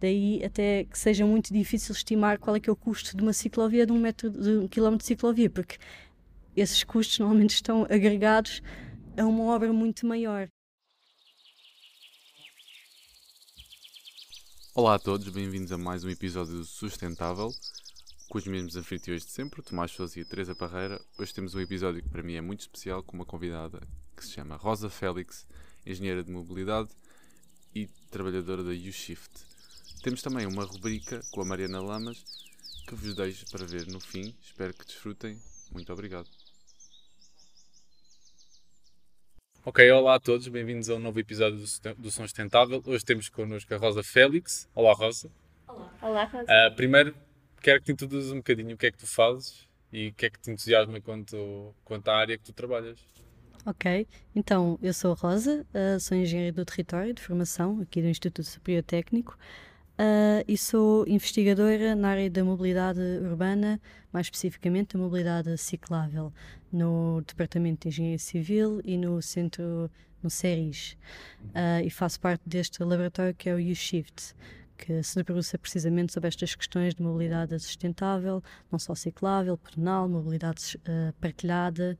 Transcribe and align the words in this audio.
Daí 0.00 0.42
até 0.42 0.84
que 0.84 0.98
seja 0.98 1.26
muito 1.26 1.52
difícil 1.52 1.92
estimar 1.92 2.38
qual 2.38 2.56
é 2.56 2.60
que 2.60 2.70
é 2.70 2.72
o 2.72 2.76
custo 2.76 3.14
de 3.14 3.22
uma 3.22 3.34
ciclovia, 3.34 3.84
de 3.84 3.92
um, 3.92 3.98
metro, 3.98 4.30
de 4.30 4.56
um 4.56 4.66
quilómetro 4.66 5.02
de 5.02 5.08
ciclovia, 5.08 5.50
porque 5.50 5.76
esses 6.56 6.82
custos 6.82 7.18
normalmente 7.18 7.50
estão 7.50 7.84
agregados 7.84 8.62
a 9.18 9.26
uma 9.26 9.44
obra 9.44 9.70
muito 9.74 10.06
maior. 10.06 10.48
Olá 14.74 14.94
a 14.94 14.98
todos, 14.98 15.28
bem-vindos 15.28 15.70
a 15.70 15.76
mais 15.76 16.02
um 16.02 16.08
episódio 16.08 16.54
do 16.54 16.64
Sustentável, 16.64 17.50
com 18.30 18.38
os 18.38 18.46
mesmos 18.46 18.76
anfitriões 18.76 19.26
de 19.26 19.32
sempre, 19.32 19.62
Tomás 19.62 19.90
Sousa 19.90 20.18
e 20.18 20.24
Teresa 20.24 20.54
Parreira. 20.54 20.98
Hoje 21.18 21.34
temos 21.34 21.54
um 21.54 21.60
episódio 21.60 22.02
que 22.02 22.08
para 22.08 22.22
mim 22.22 22.34
é 22.34 22.40
muito 22.40 22.60
especial, 22.60 23.02
com 23.02 23.16
uma 23.16 23.26
convidada 23.26 23.86
que 24.16 24.24
se 24.24 24.32
chama 24.32 24.56
Rosa 24.56 24.88
Félix, 24.88 25.46
engenheira 25.84 26.24
de 26.24 26.30
mobilidade 26.30 26.88
e 27.74 27.86
trabalhadora 28.10 28.64
da 28.64 28.70
U-Shift. 28.70 29.49
Temos 30.02 30.22
também 30.22 30.46
uma 30.46 30.64
rubrica 30.64 31.20
com 31.30 31.42
a 31.42 31.44
Mariana 31.44 31.78
Lamas 31.78 32.24
que 32.88 32.94
vos 32.94 33.14
deixo 33.14 33.44
para 33.50 33.66
ver 33.66 33.86
no 33.86 34.00
fim. 34.00 34.34
Espero 34.42 34.72
que 34.72 34.86
desfrutem. 34.86 35.38
Muito 35.70 35.92
obrigado. 35.92 36.26
Ok, 39.62 39.90
olá 39.90 40.14
a 40.14 40.20
todos, 40.20 40.48
bem-vindos 40.48 40.88
a 40.88 40.94
um 40.94 40.98
novo 40.98 41.20
episódio 41.20 41.58
do, 41.58 41.94
do 41.96 42.10
Som 42.10 42.22
Sustentável. 42.22 42.82
Hoje 42.86 43.04
temos 43.04 43.28
connosco 43.28 43.74
a 43.74 43.76
Rosa 43.76 44.02
Félix. 44.02 44.66
Olá, 44.74 44.94
Rosa. 44.94 45.30
Olá. 45.68 45.92
Olá, 46.00 46.24
Rosa. 46.24 46.44
Uh, 46.44 46.74
primeiro, 46.74 47.14
quero 47.60 47.80
que 47.80 47.86
te 47.86 47.92
introduzas 47.92 48.32
um 48.32 48.36
bocadinho 48.36 48.74
o 48.74 48.78
que 48.78 48.86
é 48.86 48.90
que 48.90 48.98
tu 48.98 49.06
fazes 49.06 49.68
e 49.92 50.08
o 50.08 50.14
que 50.14 50.24
é 50.24 50.30
que 50.30 50.40
te 50.40 50.50
entusiasma 50.50 50.98
quanto, 51.02 51.74
quanto 51.84 52.08
à 52.08 52.16
área 52.16 52.38
que 52.38 52.44
tu 52.44 52.54
trabalhas. 52.54 52.98
Ok, 53.66 54.06
então 54.34 54.78
eu 54.80 54.94
sou 54.94 55.12
a 55.12 55.14
Rosa, 55.14 55.66
uh, 55.74 56.00
sou 56.00 56.16
engenheira 56.16 56.52
do 56.52 56.64
território 56.64 57.12
de 57.12 57.20
formação 57.20 57.82
aqui 57.82 58.00
do 58.00 58.08
Instituto 58.08 58.44
Superior 58.44 58.82
Técnico 58.82 59.36
uh, 60.00 60.44
e 60.48 60.56
sou 60.56 61.06
investigadora 61.06 61.94
na 61.94 62.08
área 62.08 62.30
da 62.30 62.42
mobilidade 62.42 63.00
urbana, 63.22 63.80
mais 64.10 64.26
especificamente 64.26 64.96
da 64.96 64.98
mobilidade 65.02 65.56
ciclável, 65.58 66.32
no 66.72 67.22
Departamento 67.26 67.82
de 67.82 67.88
Engenharia 67.88 68.18
Civil 68.18 68.80
e 68.84 68.96
no 68.96 69.20
Centro, 69.20 69.90
no 70.22 70.30
CERIS. 70.30 70.96
Uh, 71.48 71.84
e 71.84 71.90
faço 71.90 72.18
parte 72.18 72.42
deste 72.46 72.82
laboratório 72.82 73.34
que 73.34 73.50
é 73.50 73.54
o 73.54 73.58
U-Shift, 73.58 74.34
que 74.78 75.02
se 75.02 75.14
debruça 75.16 75.58
precisamente 75.58 76.12
sobre 76.14 76.28
estas 76.28 76.54
questões 76.54 76.94
de 76.94 77.02
mobilidade 77.02 77.58
sustentável, 77.58 78.42
não 78.72 78.78
só 78.78 78.94
ciclável, 78.94 79.58
pedonal, 79.58 80.08
mobilidade 80.08 80.78
uh, 80.78 81.12
partilhada 81.20 81.98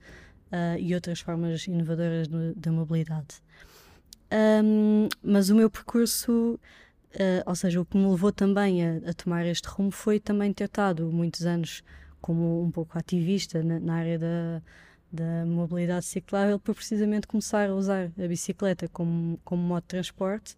e 0.81 0.93
outras 0.97 1.21
formas 1.21 1.69
inovadoras 1.69 2.27
da 2.57 2.73
mobilidade. 2.73 3.41
Um, 4.33 5.09
mas 5.23 5.49
o 5.49 5.55
meu 5.55 5.71
percurso 5.71 6.59
Uh, 7.15 7.43
ou 7.45 7.57
seja, 7.57 7.81
o 7.81 7.85
que 7.85 7.97
me 7.97 8.09
levou 8.09 8.31
também 8.31 8.87
a, 8.87 9.11
a, 9.11 9.13
tomar 9.13 9.45
este 9.45 9.67
rumo 9.67 9.91
foi 9.91 10.21
também 10.21 10.53
ter 10.53 10.65
estado 10.65 11.11
muitos 11.11 11.45
anos 11.45 11.83
como 12.21 12.63
um 12.63 12.71
pouco 12.71 12.97
ativista 12.97 13.63
na, 13.65 13.81
na 13.81 13.95
área 13.95 14.19
da, 14.19 14.63
da 15.13 15.45
mobilidade 15.45 16.05
ciclável, 16.05 16.59
por 16.59 16.75
precisamente 16.75 17.27
começar 17.27 17.69
a 17.69 17.75
usar 17.75 18.13
a 18.17 18.29
bicicleta 18.29 18.87
como, 18.89 19.41
como 19.45 19.61
modo 19.61 19.83
de 19.83 19.89
transporte 19.89 20.57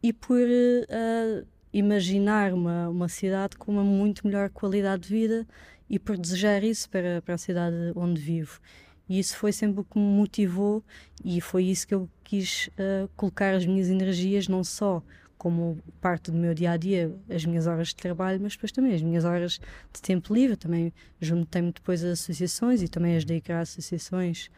e 0.00 0.12
por 0.12 0.38
uh, 0.40 1.46
imaginar 1.72 2.52
uma, 2.52 2.88
uma 2.88 3.08
cidade 3.08 3.56
com 3.56 3.72
uma 3.72 3.82
muito 3.82 4.26
melhor 4.26 4.50
qualidade 4.50 5.02
de 5.02 5.08
vida 5.08 5.46
e 5.90 5.98
por 5.98 6.16
desejar 6.16 6.62
isso 6.62 6.88
para, 6.90 7.20
para 7.22 7.34
a 7.34 7.38
cidade 7.38 7.76
onde 7.96 8.20
vivo. 8.20 8.60
E 9.08 9.18
isso 9.18 9.36
foi 9.36 9.52
sempre 9.52 9.80
o 9.80 9.84
que 9.84 9.98
me 9.98 10.04
motivou 10.04 10.84
e 11.24 11.40
foi 11.40 11.64
isso 11.64 11.88
que 11.88 11.94
eu 11.94 12.08
quis 12.22 12.68
uh, 12.68 13.08
colocar 13.16 13.54
as 13.54 13.66
minhas 13.66 13.88
energias, 13.88 14.46
não 14.46 14.62
só 14.62 15.02
como 15.38 15.78
parte 16.00 16.30
do 16.30 16.36
meu 16.36 16.52
dia 16.52 16.72
a 16.72 16.76
dia 16.76 17.14
as 17.30 17.44
minhas 17.44 17.66
horas 17.66 17.88
de 17.88 17.96
trabalho, 17.96 18.40
mas 18.42 18.52
depois 18.52 18.72
também 18.72 18.94
as 18.94 19.00
minhas 19.00 19.24
horas 19.24 19.60
de 19.92 20.02
tempo 20.02 20.34
livre. 20.34 20.56
Também 20.56 20.92
juntei-me 21.20 21.72
depois 21.72 22.04
a 22.04 22.10
associações 22.10 22.82
e 22.82 22.88
também 22.88 23.16
ajudei 23.16 23.38
a 23.38 23.40
criar 23.40 23.60
associações 23.60 24.50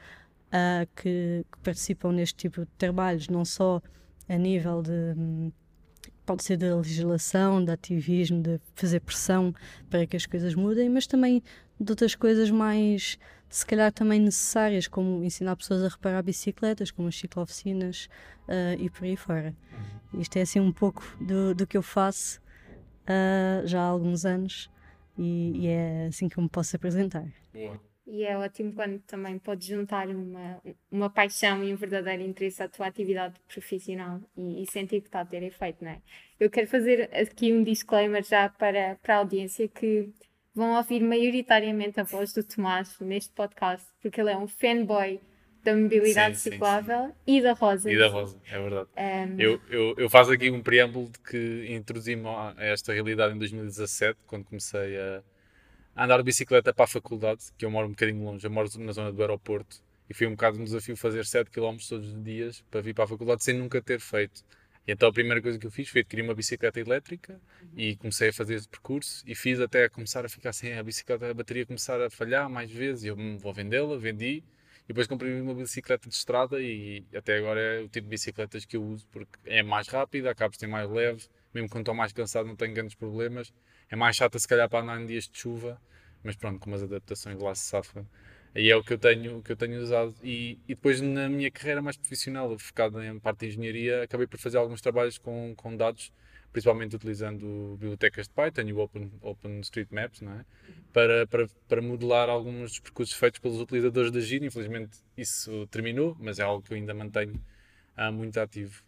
uh, 0.49 0.89
que, 0.97 1.45
que, 1.53 1.59
participam 1.63 2.13
neste 2.13 2.35
tipo 2.37 2.63
de 2.63 2.71
trabalhos, 2.79 3.29
não 3.29 3.45
só 3.45 3.81
a 4.29 4.37
nível 4.37 4.83
de. 4.83 5.53
Pode 6.25 6.45
ser 6.45 6.57
da 6.57 6.77
legislação, 6.77 7.65
de 7.65 7.73
ativismo, 7.73 8.41
de 8.41 8.61
fazer 8.75 9.01
pressão 9.01 9.55
para 9.89 10.07
que 10.07 10.17
as 10.17 10.27
coisas 10.27 10.55
mudem, 10.55 10.89
mas 10.89 11.07
também 11.07 11.43
de 11.79 11.91
outras 11.91 12.15
coisas 12.15 12.51
mais 12.51 13.19
se 13.49 13.67
calhar 13.67 13.93
também 13.93 14.21
necessárias, 14.21 14.87
como 14.87 15.25
ensinar 15.25 15.57
pessoas 15.57 15.83
a 15.83 15.89
reparar 15.89 16.23
bicicletas, 16.23 16.93
como 16.93 17.09
as 17.09 17.19
ciclooficinas 17.19 18.09
uh, 18.47 18.81
e 18.81 18.89
por 18.89 19.05
aí 19.05 19.17
fora. 19.17 19.53
Isto 20.15 20.37
é 20.37 20.43
assim 20.43 20.61
um 20.61 20.73
pouco 20.73 21.03
do, 21.21 21.55
do 21.55 21.67
que 21.67 21.77
eu 21.77 21.83
faço 21.83 22.41
uh, 23.03 23.67
já 23.67 23.81
há 23.81 23.87
alguns 23.87 24.25
anos 24.25 24.71
e, 25.17 25.53
e, 25.55 25.67
é 25.69 26.07
assim 26.07 26.29
que 26.29 26.39
eu 26.39 26.43
me 26.43 26.49
posso 26.49 26.75
apresentar. 26.77 27.27
Boa. 27.53 27.81
E 28.07 28.25
é 28.25 28.37
ótimo 28.37 28.73
quando 28.73 28.99
também 29.03 29.39
podes 29.39 29.69
juntar 29.69 30.09
uma, 30.09 30.61
uma 30.91 31.09
paixão 31.09 31.63
e 31.63 31.73
um 31.73 31.77
verdadeiro 31.77 32.23
interesse 32.23 32.61
à 32.61 32.69
tua 32.69 32.87
atividade 32.89 33.35
profissional 33.47 34.21
e, 34.37 34.63
e 34.63 34.71
sentir 34.71 35.01
que 35.01 35.07
está 35.07 35.21
a 35.21 35.25
ter 35.25 35.43
efeito, 35.45 35.85
não 35.85 35.93
é? 35.93 36.03
Eu 36.39 36.51
quero 36.51 36.67
fazer 36.67 37.09
aqui 37.15 37.53
um 37.53 37.63
disclaimer 37.63 38.25
já 38.25 38.49
para, 38.49 38.97
para 39.01 39.15
a 39.15 39.19
audiência 39.19 39.69
que 39.69 40.11
vão 40.53 40.77
ouvir 40.77 41.01
maioritariamente 41.01 42.01
a 42.01 42.03
voz 42.03 42.33
do 42.33 42.43
Tomás 42.43 42.99
neste 42.99 43.33
podcast, 43.33 43.87
porque 44.03 44.21
ele 44.21 44.31
é 44.31 44.37
um 44.37 44.49
fanboy 44.49 45.21
da 45.63 45.77
mobilidade 45.77 46.37
sim, 46.39 46.53
ciclável 46.53 47.07
sim, 47.07 47.13
sim. 47.13 47.37
e 47.37 47.43
da 47.43 47.53
Rosa. 47.53 47.93
E 47.93 47.99
da 47.99 48.09
Rosa, 48.09 48.39
é 48.51 48.59
verdade. 48.59 48.89
Um... 48.97 49.41
Eu, 49.41 49.61
eu, 49.69 49.95
eu 49.99 50.11
faço 50.11 50.33
aqui 50.33 50.51
um 50.51 50.63
preâmbulo 50.63 51.11
de 51.11 51.19
que 51.19 51.67
introduzi-me 51.69 52.27
a 52.27 52.55
esta 52.59 52.93
realidade 52.93 53.35
em 53.35 53.39
2017, 53.39 54.19
quando 54.27 54.45
comecei 54.45 54.99
a, 54.99 55.23
andar 55.97 56.19
de 56.19 56.25
bicicleta 56.25 56.73
para 56.73 56.85
a 56.85 56.89
faculdade, 56.89 57.45
que 57.59 57.65
eu 57.65 57.71
moro 57.71 57.87
um 57.87 57.91
bocadinho 57.91 58.25
longe, 58.25 58.47
eu 58.47 58.51
moro 58.51 58.69
na 58.79 58.93
zona 58.93 59.13
do 59.13 59.21
aeroporto, 59.21 59.83
e 60.09 60.15
foi 60.15 60.27
um 60.27 60.33
bocado 60.33 60.59
um 60.59 60.65
desafio 60.65 60.97
fazer 60.97 61.25
7 61.25 61.51
km 61.51 61.77
todos 61.89 62.09
os 62.09 62.23
dias 62.23 62.65
para 62.71 62.81
vir 62.81 62.95
para 62.95 63.05
a 63.05 63.07
faculdade 63.07 63.45
sem 63.45 63.55
nunca 63.55 63.81
ter 63.81 64.01
feito. 64.01 64.43
E 64.87 64.93
então 64.93 65.09
a 65.09 65.13
primeira 65.13 65.41
coisa 65.43 65.59
que 65.59 65.67
eu 65.67 65.71
fiz 65.71 65.89
foi 65.89 66.01
adquirir 66.01 66.23
uma 66.23 66.35
bicicleta 66.35 66.81
elétrica 66.81 67.41
uhum. 67.63 67.69
e 67.77 67.97
comecei 67.97 68.31
a 68.31 68.33
fazer 68.33 68.55
esse 68.55 68.69
percurso 68.69 69.23
e 69.27 69.35
fiz 69.35 69.61
até 69.61 69.89
começar 69.89 70.25
a 70.25 70.29
ficar 70.29 70.53
sem 70.53 70.77
a 70.77 70.83
bicicleta, 70.83 71.31
a 71.31 71.35
bateria 71.35 71.67
começar 71.67 72.01
a 72.01 72.11
falhar 72.11 72.49
mais 72.49 72.71
vezes 72.71 73.05
e 73.05 73.09
eu 73.09 73.15
hum, 73.15 73.37
vou 73.39 73.53
vendê-la, 73.53 73.97
vendi 73.99 74.43
depois 74.91 75.07
comprei 75.07 75.41
uma 75.41 75.55
bicicleta 75.55 76.09
de 76.09 76.15
estrada 76.17 76.61
e 76.61 77.05
até 77.15 77.39
agora 77.39 77.61
é 77.61 77.79
o 77.81 77.89
tipo 77.89 78.07
de 78.07 78.11
bicicletas 78.11 78.65
que 78.65 78.77
eu 78.77 78.83
uso 78.83 79.07
porque 79.13 79.39
é 79.47 79.63
mais 79.63 79.87
rápida, 79.87 80.33
acaba 80.33 80.51
por 80.51 80.59
ser 80.59 80.67
mais 80.67 80.91
leve, 80.91 81.29
mesmo 81.55 81.69
quando 81.69 81.83
estou 81.83 81.95
mais 81.95 82.13
cansado 82.13 82.49
não 82.49 82.57
tenho 82.57 82.75
grandes 82.75 82.97
problemas. 82.97 83.53
É 83.89 83.95
mais 83.95 84.17
chata 84.17 84.37
se 84.37 84.49
calhar 84.49 84.69
para 84.69 84.83
andar 84.83 85.01
em 85.01 85.07
dias 85.07 85.29
de 85.29 85.39
chuva, 85.39 85.81
mas 86.25 86.35
pronto, 86.35 86.59
com 86.59 86.71
umas 86.71 86.83
adaptações 86.83 87.41
lá 87.41 87.55
se 87.55 87.67
safa 87.67 88.05
aí 88.53 88.69
é 88.69 88.77
o 88.77 88.83
que 88.83 88.95
eu 88.95 88.99
tenho, 88.99 89.39
o 89.39 89.43
que 89.43 89.53
eu 89.53 89.57
tenho 89.57 89.81
usado. 89.81 90.13
E, 90.23 90.59
e 90.67 90.75
depois 90.75 91.01
na 91.01 91.29
minha 91.29 91.51
carreira 91.53 91.81
mais 91.81 91.97
profissional, 91.97 92.59
focada 92.59 93.05
em 93.07 93.19
parte 93.21 93.41
de 93.41 93.47
engenharia, 93.47 94.03
acabei 94.03 94.27
por 94.27 94.39
fazer 94.39 94.59
alguns 94.59 94.81
trabalhos 94.81 95.19
com, 95.19 95.55
com 95.57 95.77
dados, 95.77 96.13
principalmente 96.53 96.97
utilizando 96.97 97.77
bibliotecas 97.79 98.27
de 98.27 98.35
Python 98.35 98.63
e 98.63 98.73
o 98.73 98.79
Open, 98.79 99.11
Open 99.23 99.61
Street 99.61 99.89
Maps, 99.91 100.21
não 100.21 100.33
é? 100.33 100.45
para, 100.93 101.27
para, 101.27 101.49
para 101.69 101.83
modelar 101.83 102.29
alguns 102.29 102.71
dos 102.71 102.81
percursos 102.81 103.15
feitos 103.15 103.41
pelos 103.41 103.61
utilizadores 103.61 104.11
da 104.11 104.21
Gina. 104.21 104.47
Infelizmente 104.47 104.99
isso 105.17 105.67
terminou, 105.69 106.17
mas 106.19 106.39
é 106.39 106.43
algo 106.43 106.63
que 106.63 106.73
eu 106.73 106.77
ainda 106.77 106.95
mantenho 106.95 107.41
ah, 107.97 108.11
muito 108.11 108.39
ativo 108.39 108.83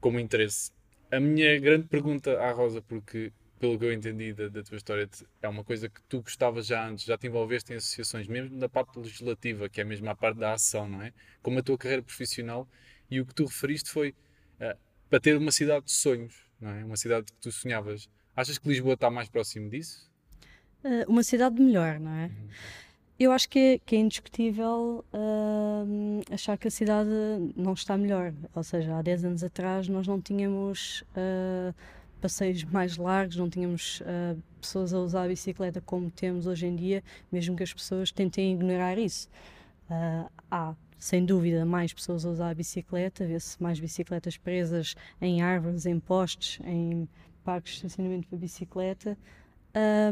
como 0.00 0.20
interesse. 0.20 0.70
A 1.10 1.18
minha 1.18 1.58
grande 1.58 1.88
pergunta 1.88 2.38
à 2.40 2.52
Rosa, 2.52 2.82
porque 2.82 3.32
pelo 3.58 3.78
que 3.78 3.84
eu 3.84 3.92
entendi 3.92 4.32
da, 4.32 4.48
da, 4.48 4.62
tua 4.62 4.76
história, 4.76 5.08
é 5.42 5.48
uma 5.48 5.64
coisa 5.64 5.88
que 5.88 6.00
tu 6.02 6.22
gostavas 6.22 6.66
já 6.66 6.86
antes, 6.86 7.04
já 7.04 7.18
te 7.18 7.26
envolveste 7.26 7.72
em 7.72 7.76
associações, 7.76 8.28
mesmo 8.28 8.56
na 8.56 8.68
parte 8.68 8.96
legislativa, 8.98 9.68
que 9.68 9.80
é 9.80 9.84
mesmo 9.84 10.08
a 10.08 10.14
parte 10.14 10.38
da 10.38 10.52
ação, 10.52 10.88
não 10.88 11.02
é? 11.02 11.12
Como 11.42 11.58
a 11.58 11.62
tua 11.62 11.76
carreira 11.76 12.02
profissional, 12.02 12.68
e 13.10 13.20
o 13.20 13.26
que 13.26 13.34
tu 13.34 13.44
referiste 13.46 13.90
foi 13.90 14.10
uh, 14.60 14.78
para 15.10 15.18
ter 15.18 15.36
uma 15.36 15.50
cidade 15.50 15.86
de 15.86 15.92
sonhos, 15.92 16.47
não 16.60 16.70
é? 16.70 16.84
Uma 16.84 16.96
cidade 16.96 17.26
que 17.26 17.38
tu 17.40 17.50
sonhavas. 17.50 18.08
Achas 18.36 18.58
que 18.58 18.68
Lisboa 18.68 18.94
está 18.94 19.10
mais 19.10 19.28
próximo 19.28 19.68
disso? 19.68 20.10
Uh, 20.84 21.10
uma 21.10 21.22
cidade 21.22 21.60
melhor, 21.60 21.98
não 21.98 22.12
é? 22.12 22.26
Uhum. 22.26 22.48
Eu 23.18 23.32
acho 23.32 23.48
que 23.48 23.58
é, 23.58 23.78
que 23.78 23.96
é 23.96 23.98
indiscutível 23.98 25.04
uh, 25.12 26.22
achar 26.32 26.56
que 26.56 26.68
a 26.68 26.70
cidade 26.70 27.10
não 27.56 27.72
está 27.72 27.98
melhor. 27.98 28.32
Ou 28.54 28.62
seja, 28.62 28.96
há 28.96 29.02
10 29.02 29.24
anos 29.24 29.42
atrás 29.42 29.88
nós 29.88 30.06
não 30.06 30.20
tínhamos 30.20 31.02
uh, 31.16 31.74
passeios 32.20 32.62
mais 32.62 32.96
largos, 32.96 33.34
não 33.34 33.50
tínhamos 33.50 34.02
uh, 34.02 34.40
pessoas 34.60 34.94
a 34.94 35.00
usar 35.00 35.24
a 35.24 35.28
bicicleta 35.28 35.80
como 35.80 36.08
temos 36.12 36.46
hoje 36.46 36.66
em 36.66 36.76
dia, 36.76 37.02
mesmo 37.30 37.56
que 37.56 37.64
as 37.64 37.74
pessoas 37.74 38.12
tentem 38.12 38.54
ignorar 38.54 38.96
isso. 38.98 39.28
Há, 40.50 40.76
sem 40.98 41.24
dúvida, 41.24 41.64
mais 41.64 41.92
pessoas 41.92 42.24
a 42.24 42.30
usar 42.30 42.50
a 42.50 42.54
bicicleta, 42.54 43.26
vê-se 43.26 43.62
mais 43.62 43.78
bicicletas 43.78 44.36
presas 44.36 44.94
em 45.20 45.42
árvores, 45.42 45.86
em 45.86 45.98
postes, 46.00 46.58
em 46.64 47.08
parques 47.44 47.72
de 47.72 47.76
estacionamento 47.78 48.28
para 48.28 48.38
bicicleta. 48.38 49.16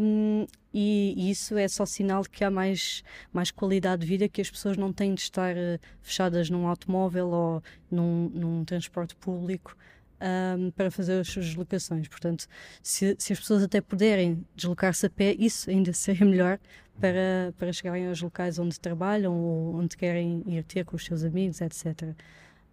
Um, 0.00 0.46
e, 0.72 1.30
isso 1.30 1.56
é 1.56 1.66
só 1.66 1.84
sinal 1.84 2.22
de 2.22 2.30
que 2.30 2.44
há 2.44 2.50
mais, 2.50 3.02
mais 3.32 3.50
qualidade 3.50 4.02
de 4.02 4.06
vida, 4.06 4.28
que 4.28 4.40
as 4.40 4.50
pessoas 4.50 4.76
não 4.76 4.92
têm 4.92 5.14
de 5.14 5.22
estar 5.22 5.56
uh, 5.56 5.80
fechadas 6.02 6.50
num 6.50 6.66
automóvel 6.68 7.28
ou 7.28 7.62
num, 7.90 8.28
num 8.28 8.64
transporte 8.64 9.16
público 9.16 9.76
um, 10.20 10.70
para 10.70 10.90
fazer 10.90 11.20
as 11.20 11.28
suas 11.28 11.46
deslocações. 11.46 12.08
Portanto, 12.08 12.46
se, 12.82 13.16
se 13.18 13.32
as 13.32 13.40
pessoas 13.40 13.62
até 13.62 13.80
puderem 13.80 14.44
deslocar-se 14.54 15.06
a 15.06 15.10
pé, 15.10 15.34
isso 15.38 15.70
ainda 15.70 15.92
seria 15.94 16.26
melhor 16.26 16.58
para, 17.00 17.54
para 17.58 17.72
chegarem 17.72 18.08
aos 18.08 18.20
locais 18.20 18.58
onde 18.58 18.78
trabalham 18.80 19.34
ou 19.34 19.76
onde 19.76 19.96
querem 19.96 20.42
ir 20.46 20.62
ter 20.64 20.84
com 20.84 20.96
os 20.96 21.04
seus 21.04 21.24
amigos, 21.24 21.60
etc. 21.60 22.14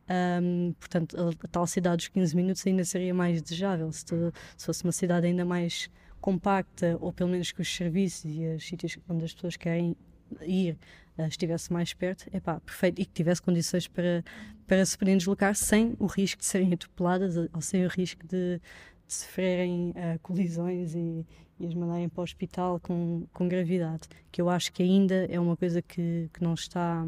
Um, 0.10 0.74
portanto, 0.80 1.16
a, 1.18 1.30
a, 1.30 1.48
tal 1.48 1.66
cidade 1.66 1.98
dos 1.98 2.08
15 2.10 2.36
minutos 2.36 2.66
ainda 2.68 2.84
seria 2.84 3.14
mais 3.14 3.42
desejável 3.42 3.90
se, 3.92 4.06
tu, 4.06 4.34
se 4.58 4.66
fosse 4.66 4.84
uma 4.84 4.92
cidade 4.92 5.28
ainda 5.28 5.46
mais 5.46 5.90
compacta, 6.20 6.98
ou 7.02 7.12
pelo 7.12 7.30
menos 7.30 7.52
que 7.52 7.62
os 7.62 7.74
serviços 7.74 8.26
e 8.26 8.46
os 8.56 8.66
sítios 8.66 8.98
onde 9.10 9.26
as 9.26 9.34
pessoas 9.34 9.58
querem 9.58 9.96
ir 10.42 10.78
estivesse 11.18 11.72
mais 11.72 11.94
perto, 11.94 12.28
é 12.32 12.40
pá, 12.40 12.60
perfeito, 12.60 13.02
e 13.02 13.06
que 13.06 13.12
tivesse 13.12 13.42
condições 13.42 13.88
para, 13.88 14.24
para 14.68 14.86
se 14.86 14.98
poderem 14.98 15.18
deslocar 15.18 15.56
sem 15.56 15.96
o 16.00 16.06
risco 16.06 16.40
de 16.40 16.46
serem 16.46 16.74
atropeladas 16.74 17.36
ou 17.54 17.62
sem 17.62 17.86
o 17.86 17.90
risco 17.90 18.26
de, 18.26 18.60
de 19.08 19.14
sofrerem 19.14 19.92
uh, 19.92 20.20
colisões 20.22 20.96
e, 20.96 21.26
e 21.60 21.68
as 21.68 21.74
mandarem 21.74 22.10
para 22.10 22.22
o 22.22 22.24
hospital 22.24 22.80
com, 22.80 23.26
com 23.32 23.48
gravidade, 23.48 24.08
que 24.32 24.42
eu 24.42 24.50
acho 24.50 24.72
que 24.72 24.82
ainda 24.82 25.26
é 25.30 25.40
uma 25.40 25.56
coisa 25.56 25.82
que, 25.82 26.30
que 26.34 26.44
não 26.44 26.54
está. 26.54 27.06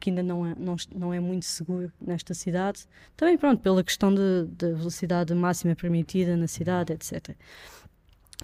que 0.00 0.10
ainda 0.10 0.22
não 0.22 0.46
é, 0.46 0.54
não, 0.58 0.76
não 0.94 1.14
é 1.14 1.20
muito 1.20 1.44
seguro 1.44 1.92
nesta 2.00 2.32
cidade. 2.34 2.86
Também, 3.16 3.36
pronto, 3.36 3.60
pela 3.60 3.84
questão 3.84 4.14
da 4.14 4.68
velocidade 4.72 5.34
máxima 5.34 5.76
permitida 5.76 6.36
na 6.36 6.46
cidade, 6.46 6.92
etc. 6.92 7.36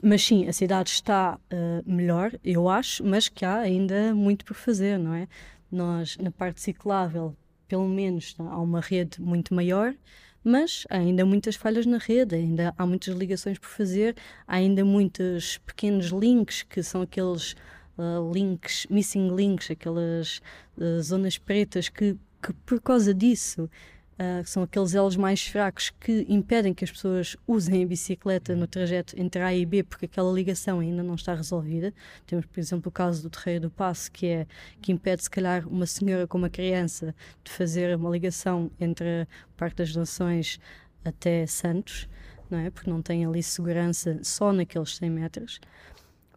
Mas 0.02 0.24
sim, 0.24 0.46
a 0.48 0.52
cidade 0.52 0.90
está 0.90 1.38
uh, 1.38 1.90
melhor, 1.90 2.32
eu 2.44 2.68
acho, 2.68 3.04
mas 3.04 3.28
que 3.28 3.44
há 3.44 3.58
ainda 3.58 4.14
muito 4.14 4.44
por 4.44 4.54
fazer, 4.54 4.98
não 4.98 5.14
é? 5.14 5.28
Nós, 5.70 6.16
na 6.18 6.30
parte 6.30 6.60
ciclável, 6.60 7.36
pelo 7.68 7.88
menos 7.88 8.34
há 8.38 8.60
uma 8.60 8.80
rede 8.80 9.20
muito 9.20 9.54
maior, 9.54 9.94
mas 10.42 10.84
há 10.90 10.98
ainda 10.98 11.24
muitas 11.24 11.56
falhas 11.56 11.86
na 11.86 11.96
rede, 11.96 12.34
ainda 12.34 12.74
há 12.76 12.86
muitas 12.86 13.14
ligações 13.14 13.58
por 13.58 13.68
fazer, 13.68 14.14
há 14.46 14.56
ainda 14.56 14.84
muitos 14.84 15.58
pequenos 15.58 16.06
links 16.06 16.62
que 16.62 16.82
são 16.82 17.00
aqueles 17.02 17.52
uh, 17.96 18.32
links, 18.32 18.86
missing 18.90 19.34
links, 19.34 19.70
aquelas 19.70 20.42
uh, 20.76 21.00
zonas 21.00 21.38
pretas 21.38 21.88
que, 21.88 22.16
que 22.42 22.52
por 22.66 22.80
causa 22.80 23.14
disso 23.14 23.70
Uh, 24.14 24.46
são 24.46 24.62
aqueles 24.62 24.94
elos 24.94 25.16
mais 25.16 25.44
fracos 25.44 25.90
que 25.90 26.24
impedem 26.28 26.72
que 26.72 26.84
as 26.84 26.90
pessoas 26.92 27.36
usem 27.48 27.82
a 27.82 27.86
bicicleta 27.86 28.54
no 28.54 28.64
trajeto 28.64 29.20
entre 29.20 29.42
A 29.42 29.52
e 29.52 29.66
B 29.66 29.82
porque 29.82 30.04
aquela 30.04 30.32
ligação 30.32 30.78
ainda 30.78 31.02
não 31.02 31.16
está 31.16 31.34
resolvida. 31.34 31.92
Temos, 32.24 32.46
por 32.46 32.60
exemplo, 32.60 32.90
o 32.90 32.92
caso 32.92 33.22
do 33.22 33.30
Terreiro 33.30 33.62
do 33.62 33.70
Passo, 33.70 34.12
que 34.12 34.26
é 34.26 34.46
que 34.80 34.92
impede, 34.92 35.24
se 35.24 35.30
calhar, 35.30 35.66
uma 35.66 35.84
senhora 35.84 36.28
com 36.28 36.38
uma 36.38 36.48
criança 36.48 37.12
de 37.42 37.50
fazer 37.50 37.96
uma 37.96 38.08
ligação 38.08 38.70
entre 38.78 39.22
o 39.22 39.52
Parque 39.56 39.78
das 39.78 39.96
Nações 39.96 40.60
até 41.04 41.44
Santos, 41.46 42.08
não 42.48 42.58
é? 42.58 42.70
Porque 42.70 42.88
não 42.88 43.02
tem 43.02 43.26
ali 43.26 43.42
segurança 43.42 44.20
só 44.22 44.52
naqueles 44.52 44.94
100 44.96 45.10
metros. 45.10 45.60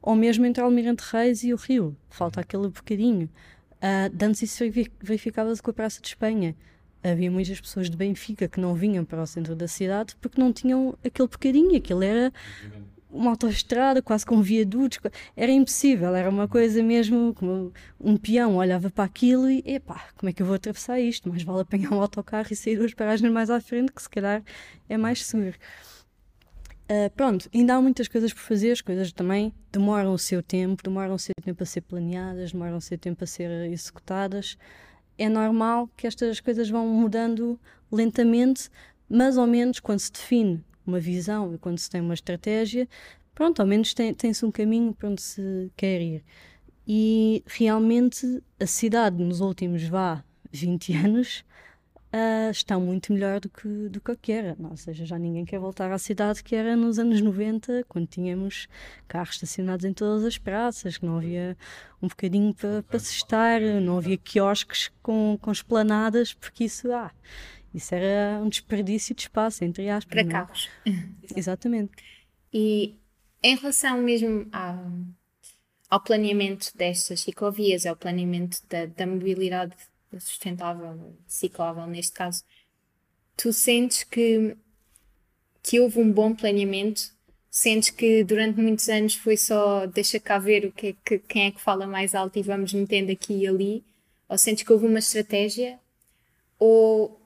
Ou 0.01 0.15
mesmo 0.15 0.47
entre 0.47 0.63
Almirante 0.63 1.03
Reis 1.11 1.43
e 1.43 1.53
o 1.53 1.57
Rio, 1.57 1.95
falta 2.09 2.41
aquele 2.41 2.69
bocadinho. 2.69 3.29
Uh, 3.75 4.25
antes 4.25 4.41
isso 4.41 4.63
verificava-se 4.99 5.61
com 5.61 5.69
a 5.69 5.73
Praça 5.75 6.01
de 6.01 6.07
Espanha 6.07 6.55
havia 7.03 7.31
muitas 7.31 7.59
pessoas 7.59 7.89
de 7.89 7.97
Benfica 7.97 8.47
que 8.47 8.59
não 8.59 8.73
vinham 8.73 9.05
para 9.05 9.21
o 9.21 9.27
centro 9.27 9.55
da 9.55 9.67
cidade 9.67 10.15
porque 10.21 10.39
não 10.39 10.51
tinham 10.51 10.97
aquele 11.03 11.27
bocadinho, 11.27 11.75
aquilo 11.75 12.03
era 12.03 12.33
uma 13.09 13.31
autoestrada, 13.31 14.01
quase 14.01 14.25
com 14.25 14.41
viadutos, 14.41 14.99
era 15.35 15.51
impossível, 15.51 16.13
era 16.13 16.29
uma 16.29 16.47
coisa 16.47 16.83
mesmo 16.83 17.33
como 17.33 17.73
um 17.99 18.17
peão 18.17 18.57
olhava 18.57 18.89
para 18.89 19.05
aquilo 19.05 19.49
e 19.49 19.63
epá, 19.65 20.07
como 20.15 20.29
é 20.29 20.33
que 20.33 20.41
eu 20.41 20.45
vou 20.45 20.55
atravessar 20.55 20.99
isto? 20.99 21.29
Mais 21.29 21.43
vale 21.43 21.61
apanhar 21.61 21.91
um 21.91 22.01
autocarro 22.01 22.47
e 22.51 22.55
sair 22.55 22.77
duas 22.77 22.93
paragens 22.93 23.31
mais 23.31 23.49
à 23.49 23.59
frente, 23.59 23.91
que 23.91 24.01
se 24.01 24.09
calhar 24.09 24.43
é 24.89 24.97
mais 24.97 25.25
seguro. 25.25 25.55
Uh, 26.89 27.09
pronto, 27.15 27.49
ainda 27.53 27.75
há 27.75 27.81
muitas 27.81 28.07
coisas 28.07 28.31
por 28.31 28.39
fazer, 28.39 28.71
as 28.71 28.81
coisas 28.81 29.11
também 29.11 29.53
demoram 29.71 30.13
o 30.13 30.17
seu 30.17 30.41
tempo, 30.41 30.81
demoram 30.81 31.15
o 31.15 31.19
seu 31.19 31.33
tempo 31.43 31.61
a 31.61 31.65
ser 31.65 31.81
planeadas, 31.81 32.53
demoram 32.53 32.77
o 32.77 32.81
seu 32.81 32.97
tempo 32.97 33.23
a 33.23 33.27
ser 33.27 33.49
executadas 33.69 34.57
é 35.17 35.29
normal 35.29 35.89
que 35.95 36.07
estas 36.07 36.39
coisas 36.39 36.69
vão 36.69 36.87
mudando 36.87 37.59
lentamente, 37.91 38.69
mas 39.09 39.37
ao 39.37 39.47
menos 39.47 39.79
quando 39.79 39.99
se 39.99 40.11
define 40.11 40.63
uma 40.85 40.99
visão 40.99 41.53
e 41.53 41.57
quando 41.57 41.77
se 41.79 41.89
tem 41.89 42.01
uma 42.01 42.13
estratégia, 42.13 42.87
pronto, 43.33 43.61
ao 43.61 43.67
menos 43.67 43.93
tem-se 43.93 44.15
tem 44.15 44.31
um 44.43 44.51
caminho 44.51 44.93
para 44.93 45.09
onde 45.09 45.21
se 45.21 45.71
quer 45.75 46.01
ir. 46.01 46.23
E 46.87 47.43
realmente 47.45 48.41
a 48.59 48.65
cidade 48.65 49.21
nos 49.21 49.41
últimos, 49.41 49.83
vá, 49.83 50.23
20 50.51 50.93
anos, 51.05 51.43
uh, 52.13 52.51
está 52.51 52.79
muito 52.79 53.13
melhor 53.13 53.39
do 53.39 53.49
que, 53.49 53.67
do 53.89 54.01
que 54.01 54.31
era. 54.31 54.55
Não, 54.59 54.71
ou 54.71 54.77
seja, 54.77 55.05
já 55.05 55.17
ninguém 55.17 55.45
quer 55.45 55.59
voltar 55.59 55.91
à 55.91 55.97
cidade 55.97 56.43
que 56.43 56.55
era 56.55 56.75
nos 56.75 56.99
anos 56.99 57.21
90, 57.21 57.85
quando 57.87 58.07
tínhamos 58.07 58.67
carros 59.07 59.35
estacionados 59.35 59.85
em 59.85 59.93
todas 59.93 60.23
as 60.23 60.37
praças, 60.37 60.97
que 60.97 61.05
não 61.05 61.17
havia 61.17 61.57
um 62.01 62.07
bocadinho 62.07 62.53
para, 62.53 62.83
para 62.83 62.99
se 62.99 63.13
estar, 63.13 63.59
não 63.81 63.97
havia 63.97 64.17
quiosques 64.17 64.91
com, 65.01 65.37
com 65.41 65.51
esplanadas, 65.51 66.33
porque 66.33 66.65
isso, 66.65 66.91
ah, 66.91 67.11
isso 67.73 67.93
era 67.93 68.41
um 68.43 68.49
desperdício 68.49 69.15
de 69.15 69.23
espaço, 69.23 69.63
entre 69.63 69.89
aspas. 69.89 70.09
Para 70.09 70.23
não? 70.23 70.29
É? 70.29 70.33
carros. 70.33 70.69
Exatamente. 71.35 71.91
E 72.53 72.95
em 73.43 73.55
relação 73.55 74.01
mesmo 74.01 74.47
ao, 74.51 74.91
ao 75.89 76.01
planeamento 76.01 76.71
destas 76.75 77.21
ciclovias, 77.21 77.85
ao 77.85 77.95
planeamento 77.95 78.59
da, 78.69 78.85
da 78.85 79.05
mobilidade 79.05 79.75
sustentável, 80.19 81.15
ciclável 81.27 81.85
neste 81.87 82.13
caso, 82.13 82.43
tu 83.35 83.53
sentes 83.53 84.03
que, 84.03 84.55
que 85.61 85.79
houve 85.79 85.99
um 85.99 86.11
bom 86.11 86.33
planeamento? 86.33 87.15
Sentes 87.49 87.89
que 87.89 88.23
durante 88.23 88.59
muitos 88.59 88.87
anos 88.89 89.15
foi 89.15 89.37
só 89.37 89.85
deixa 89.87 90.19
cá 90.19 90.37
ver 90.37 90.65
o 90.65 90.71
que, 90.71 90.87
é 90.87 90.95
que 91.05 91.19
quem 91.19 91.45
é 91.47 91.51
que 91.51 91.61
fala 91.61 91.87
mais 91.87 92.13
alto 92.13 92.37
e 92.37 92.43
vamos 92.43 92.73
metendo 92.73 93.11
aqui 93.11 93.33
e 93.33 93.47
ali? 93.47 93.83
Ou 94.29 94.37
sentes 94.37 94.63
que 94.63 94.71
houve 94.71 94.85
uma 94.85 94.99
estratégia? 94.99 95.79
Ou 96.59 97.19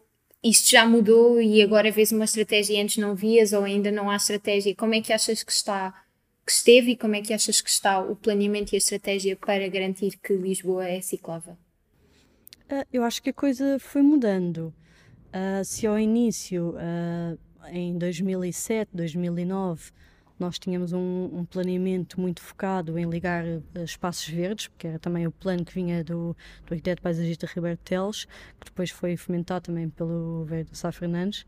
isto 0.44 0.69
já 0.69 0.86
mudou 0.86 1.42
e 1.42 1.62
agora 1.62 1.92
vês 1.92 2.12
uma 2.12 2.25
estratégia 2.25 2.75
e 2.75 2.81
antes 2.81 2.98
não 2.98 3.16
vias 3.16 3.54
ou 3.54 3.63
ainda 3.63 3.92
não 3.92 4.10
há 4.10 4.16
estratégia? 4.16 4.75
Como 4.75 4.95
é 4.95 5.01
que 5.01 5.13
achas 5.13 5.44
que 5.44 5.51
está 5.51 6.06
que 6.45 6.51
esteve 6.51 6.92
e 6.92 6.98
como 6.98 7.16
é 7.16 7.22
que 7.22 7.34
achas 7.34 7.62
que 7.62 7.69
está 7.69 8.00
o 8.00 8.16
planeamento 8.16 8.74
e 8.74 8.75
a 8.75 8.77
estratégia 8.77 9.36
para 9.36 9.68
garantir 9.68 10.18
que 10.18 10.34
Lisboa 10.34 10.88
é 10.88 11.00
ciclável? 11.01 11.57
Uh, 12.72 12.86
eu 12.94 13.04
acho 13.04 13.22
que 13.22 13.32
a 13.32 13.34
coisa 13.34 13.78
foi 13.80 14.02
mudando. 14.02 14.74
Uh, 15.28 15.64
se 15.66 15.86
ao 15.86 16.00
início, 16.00 16.76
uh, 16.76 17.38
em 17.70 17.98
2007, 17.98 18.92
2009, 18.94 19.92
nós 20.40 20.58
tínhamos 20.58 20.94
um, 20.94 21.30
um, 21.34 21.46
planeamento 21.46 22.20
muito 22.20 22.42
focado 22.42 22.98
em 22.98 23.08
ligar 23.08 23.44
espaços 23.84 24.28
verdes, 24.28 24.70
porque 24.70 24.88
era 24.88 24.98
também 24.98 25.28
o 25.28 25.32
plano 25.32 25.63
que 25.63 25.74
vinha 25.74 26.04
do, 26.04 26.36
do 26.66 26.74
arquiteto 26.74 27.01
paisagista 27.01 27.48
Roberto 27.54 27.82
Teles, 27.82 28.25
que 28.60 28.66
depois 28.66 28.90
foi 28.90 29.16
fomentado 29.16 29.66
também 29.66 29.90
pelo 29.90 30.46
Verde 30.46 30.75
Sá 30.75 30.92
Fernandes. 30.92 31.46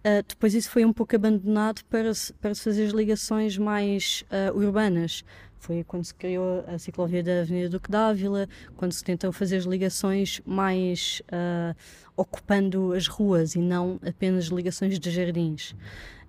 Uh, 0.00 0.22
depois 0.26 0.54
isso 0.54 0.70
foi 0.70 0.84
um 0.84 0.92
pouco 0.92 1.16
abandonado 1.16 1.82
para, 1.86 2.12
para 2.40 2.54
se 2.54 2.62
fazer 2.62 2.86
as 2.86 2.92
ligações 2.92 3.56
mais 3.56 4.24
uh, 4.30 4.56
urbanas, 4.56 5.24
foi 5.58 5.84
quando 5.84 6.04
se 6.04 6.14
criou 6.14 6.64
a 6.66 6.78
ciclovia 6.78 7.22
da 7.22 7.40
Avenida 7.40 7.68
Duque 7.68 7.90
d'Ávila, 7.90 8.48
quando 8.76 8.92
se 8.92 9.02
tentou 9.04 9.32
fazer 9.32 9.56
as 9.56 9.64
ligações 9.64 10.40
mais 10.46 11.22
uh, 11.26 11.76
ocupando 12.16 12.92
as 12.92 13.06
ruas 13.06 13.54
e 13.54 13.58
não 13.58 13.98
apenas 14.06 14.46
ligações 14.46 14.98
de 14.98 15.10
jardins. 15.10 15.72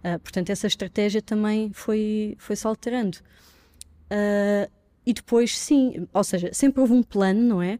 Uh, 0.03 0.19
portanto, 0.21 0.50
essa 0.50 0.67
estratégia 0.67 1.21
também 1.21 1.71
foi, 1.74 2.36
foi 2.38 2.55
se 2.55 2.65
alterando. 2.65 3.17
Uh, 4.12 4.69
e 5.05 5.13
depois, 5.13 5.57
sim, 5.57 6.07
ou 6.13 6.24
seja, 6.24 6.53
sempre 6.53 6.81
houve 6.81 6.93
um 6.93 7.01
plano, 7.01 7.41
não 7.41 7.62
é? 7.62 7.79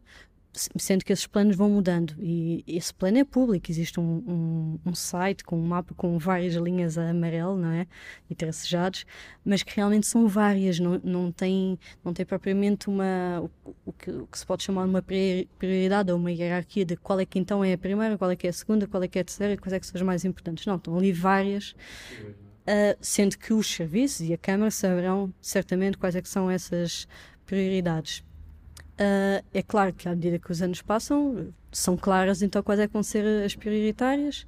Sendo 0.52 1.04
que 1.04 1.12
esses 1.12 1.26
planos 1.26 1.54
vão 1.56 1.70
mudando 1.70 2.14
e 2.18 2.64
esse 2.66 2.92
plano 2.92 3.18
é 3.18 3.24
público, 3.24 3.70
existe 3.70 4.00
um, 4.00 4.22
um, 4.26 4.90
um, 4.90 4.94
site 4.94 5.44
com 5.44 5.56
um 5.56 5.64
mapa 5.64 5.94
com 5.94 6.18
várias 6.18 6.54
linhas 6.54 6.98
a 6.98 7.10
amarelo, 7.10 7.56
não 7.56 7.70
é? 7.70 7.86
E 8.28 8.34
tracejados, 8.34 9.06
mas 9.44 9.62
que 9.62 9.74
realmente 9.76 10.06
são 10.06 10.26
várias, 10.26 10.80
não, 10.80 11.00
não, 11.04 11.30
tem, 11.30 11.78
não 12.04 12.12
tem 12.12 12.26
propriamente 12.26 12.88
uma, 12.88 13.48
o, 13.64 13.74
o, 13.86 13.92
que, 13.92 14.10
o 14.10 14.26
que 14.26 14.38
se 14.38 14.44
pode 14.44 14.64
chamar 14.64 14.84
uma 14.84 15.02
prioridade 15.02 16.10
ou 16.10 16.18
uma 16.18 16.32
hierarquia 16.32 16.84
de 16.84 16.96
qual 16.96 17.20
é 17.20 17.24
que 17.24 17.38
então 17.38 17.64
é 17.64 17.72
a 17.72 17.78
primeira, 17.78 18.18
qual 18.18 18.30
é 18.30 18.36
que 18.36 18.46
é 18.46 18.50
a 18.50 18.52
segunda, 18.52 18.88
qual 18.88 19.02
é 19.02 19.08
que 19.08 19.18
é 19.18 19.22
a 19.22 19.24
terceira, 19.24 19.56
quais 19.56 19.72
é 19.72 19.78
que 19.78 19.86
são 19.86 19.96
as 19.96 20.02
mais 20.02 20.24
importantes. 20.24 20.66
Não, 20.66 20.76
estão 20.76 20.98
ali 20.98 21.12
várias, 21.12 21.76
uh, 22.20 22.96
sendo 23.00 23.38
que 23.38 23.52
os 23.52 23.68
serviços 23.72 24.28
e 24.28 24.32
a 24.32 24.38
Câmara 24.38 24.70
saberão 24.72 25.32
certamente 25.40 25.96
quais 25.96 26.16
é 26.16 26.22
que 26.22 26.28
são 26.28 26.50
essas 26.50 27.06
prioridades. 27.46 28.24
Uh, 29.00 29.42
é 29.54 29.62
claro 29.62 29.94
que 29.94 30.06
à 30.06 30.14
medida 30.14 30.38
que 30.38 30.52
os 30.52 30.60
anos 30.60 30.82
passam, 30.82 31.54
são 31.72 31.96
claras 31.96 32.42
então 32.42 32.62
quais 32.62 32.78
é 32.78 32.86
que 32.86 32.92
vão 32.92 33.02
ser 33.02 33.24
as 33.46 33.54
prioritárias, 33.54 34.46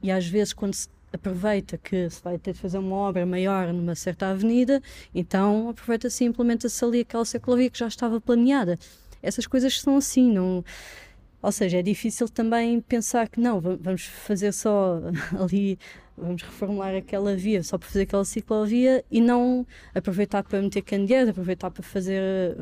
e 0.00 0.08
às 0.08 0.24
vezes 0.24 0.52
quando 0.52 0.74
se 0.74 0.88
aproveita 1.12 1.76
que 1.76 2.08
se 2.08 2.22
vai 2.22 2.38
ter 2.38 2.52
de 2.52 2.60
fazer 2.60 2.78
uma 2.78 2.94
obra 2.94 3.26
maior 3.26 3.72
numa 3.72 3.96
certa 3.96 4.30
avenida, 4.30 4.80
então 5.12 5.68
aproveita-se 5.68 6.22
e 6.22 6.28
implementa-se 6.28 6.84
ali 6.84 7.00
aquela 7.00 7.24
ciclovia 7.24 7.68
que 7.68 7.78
já 7.78 7.88
estava 7.88 8.20
planeada. 8.20 8.78
Essas 9.20 9.46
coisas 9.46 9.80
são 9.80 9.96
assim, 9.96 10.32
não... 10.32 10.64
Ou 11.42 11.50
seja, 11.50 11.78
é 11.78 11.82
difícil 11.82 12.28
também 12.28 12.80
pensar 12.80 13.28
que 13.28 13.40
não, 13.40 13.60
vamos 13.60 14.04
fazer 14.04 14.52
só 14.52 15.00
ali 15.42 15.76
vamos 16.16 16.42
reformular 16.42 16.94
aquela 16.94 17.34
via 17.34 17.62
só 17.62 17.78
para 17.78 17.88
fazer 17.88 18.02
aquela 18.02 18.24
ciclovia 18.24 19.04
e 19.10 19.20
não 19.20 19.66
aproveitar 19.94 20.42
para 20.42 20.60
meter 20.60 20.82
candeeiros, 20.82 21.30
aproveitar 21.30 21.70
para 21.70 21.82
fazer, 21.82 22.56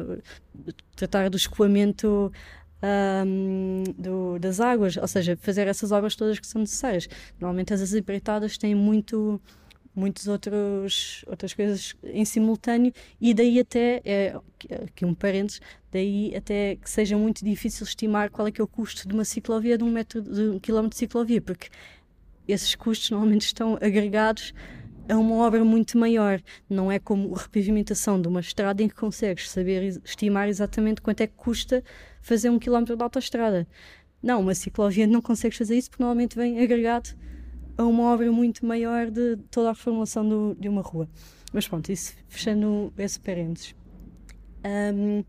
tratar 0.97 1.29
do 1.29 1.37
escoamento 1.37 2.33
um, 2.83 3.85
do, 3.99 4.39
das 4.39 4.61
águas, 4.61 4.97
ou 4.97 5.09
seja, 5.09 5.37
fazer 5.37 5.67
essas 5.67 5.93
obras 5.93 6.17
todas 6.17 6.39
que 6.39 6.47
são 6.47 6.61
necessárias. 6.61 7.09
Normalmente 7.39 7.75
as 7.75 7.93
empreitadas 7.93 8.57
têm 8.57 8.75
muito 8.75 9.41
muitas 9.95 10.29
outros, 10.29 11.25
outras 11.27 11.53
coisas 11.53 11.95
em 12.05 12.25
simultâneo 12.25 12.93
e 13.21 13.35
daí 13.35 13.59
até, 13.59 14.01
é, 14.05 14.37
aqui 14.85 15.05
um 15.05 15.13
parênteses, 15.13 15.61
daí 15.91 16.35
até 16.35 16.77
que 16.77 16.89
seja 16.89 17.17
muito 17.19 17.45
difícil 17.45 17.85
estimar 17.85 18.31
qual 18.31 18.47
é 18.47 18.53
que 18.53 18.61
é 18.61 18.65
o 18.65 18.69
custo 18.69 19.07
de 19.07 19.13
uma 19.13 19.25
ciclovia, 19.25 19.77
de 19.77 19.85
um, 19.85 19.91
metro, 19.91 20.23
de 20.23 20.43
um 20.43 20.59
quilómetro 20.59 20.95
de 20.95 20.99
ciclovia, 20.99 21.41
porque 21.41 21.69
esses 22.51 22.75
custos 22.75 23.11
normalmente 23.11 23.47
estão 23.47 23.75
agregados 23.81 24.53
a 25.09 25.17
uma 25.17 25.37
obra 25.37 25.65
muito 25.65 25.99
maior. 25.99 26.41
Não 26.69 26.91
é 26.91 26.99
como 26.99 27.35
a 27.35 27.39
repavimentação 27.39 28.21
de 28.21 28.29
uma 28.29 28.41
estrada 28.41 28.83
em 28.83 28.89
que 28.89 28.95
consegues 28.95 29.51
saber 29.51 30.01
estimar 30.05 30.49
exatamente 30.49 31.01
quanto 31.01 31.21
é 31.21 31.27
que 31.27 31.35
custa 31.35 31.83
fazer 32.21 32.51
um 32.51 32.59
quilómetro 32.59 32.97
de 32.97 33.03
autoestrada. 33.03 33.67
Não, 34.23 34.41
uma 34.41 34.55
ciclovia 34.55 35.07
não 35.07 35.21
consegues 35.21 35.59
fazer 35.59 35.77
isso 35.77 35.91
porque 35.91 36.03
normalmente 36.03 36.37
vem 36.37 36.61
agregado 36.61 37.11
a 37.77 37.85
uma 37.85 38.05
obra 38.05 38.31
muito 38.31 38.65
maior 38.67 39.11
de 39.11 39.37
toda 39.51 39.71
a 39.71 39.73
reformulação 39.73 40.29
do, 40.29 40.57
de 40.59 40.69
uma 40.69 40.83
rua. 40.83 41.09
Mas 41.53 41.67
pronto, 41.67 41.91
isso 41.91 42.15
fechando 42.29 42.93
esse 42.99 43.19
parênteses. 43.19 43.75
Um, 44.95 45.25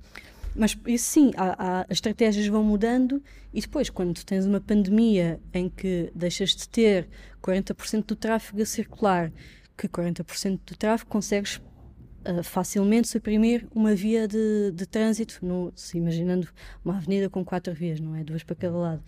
mas 0.55 0.77
isso 0.85 1.05
sim, 1.05 1.31
há, 1.35 1.55
há, 1.57 1.81
as 1.81 1.91
estratégias 1.91 2.47
vão 2.47 2.63
mudando 2.63 3.21
e 3.53 3.61
depois, 3.61 3.89
quando 3.89 4.23
tens 4.23 4.45
uma 4.45 4.59
pandemia 4.61 5.39
em 5.53 5.69
que 5.69 6.11
deixas 6.15 6.55
de 6.55 6.67
ter 6.67 7.07
40% 7.41 8.05
do 8.05 8.15
tráfego 8.15 8.61
a 8.61 8.65
circular, 8.65 9.31
que 9.77 9.87
40% 9.87 10.59
do 10.65 10.75
tráfego 10.75 11.09
consegues 11.09 11.57
uh, 11.57 12.43
facilmente 12.43 13.07
suprimir 13.07 13.67
uma 13.73 13.95
via 13.95 14.27
de, 14.27 14.71
de 14.71 14.85
trânsito, 14.85 15.39
no, 15.41 15.71
se 15.75 15.97
imaginando 15.97 16.47
uma 16.83 16.97
avenida 16.97 17.29
com 17.29 17.43
quatro 17.43 17.73
vias, 17.73 17.99
não 17.99 18.15
é? 18.15 18.23
Duas 18.23 18.43
para 18.43 18.55
cada 18.55 18.77
lado 18.77 19.03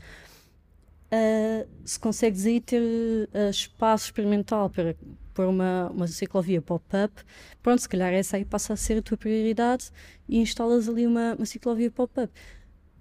uh, 1.14 1.70
se 1.86 2.00
consegues 2.00 2.46
aí 2.46 2.60
ter 2.60 2.82
uh, 2.82 3.50
espaço 3.50 4.06
experimental 4.06 4.70
para 4.70 4.96
pôr 5.34 5.48
uma, 5.48 5.90
uma 5.90 6.08
ciclovia 6.08 6.62
pop-up, 6.62 7.14
pronto, 7.62 7.82
se 7.82 7.90
calhar 7.90 8.14
essa 8.14 8.38
aí 8.38 8.46
passa 8.46 8.74
a 8.74 8.76
ser 8.76 9.00
a 9.00 9.02
tua 9.02 9.18
prioridade 9.18 9.92
e 10.28 10.40
instalas 10.40 10.88
ali 10.90 11.06
uma, 11.08 11.36
uma 11.36 11.46
ciclovia 11.46 11.90
pop-up. 11.92 12.32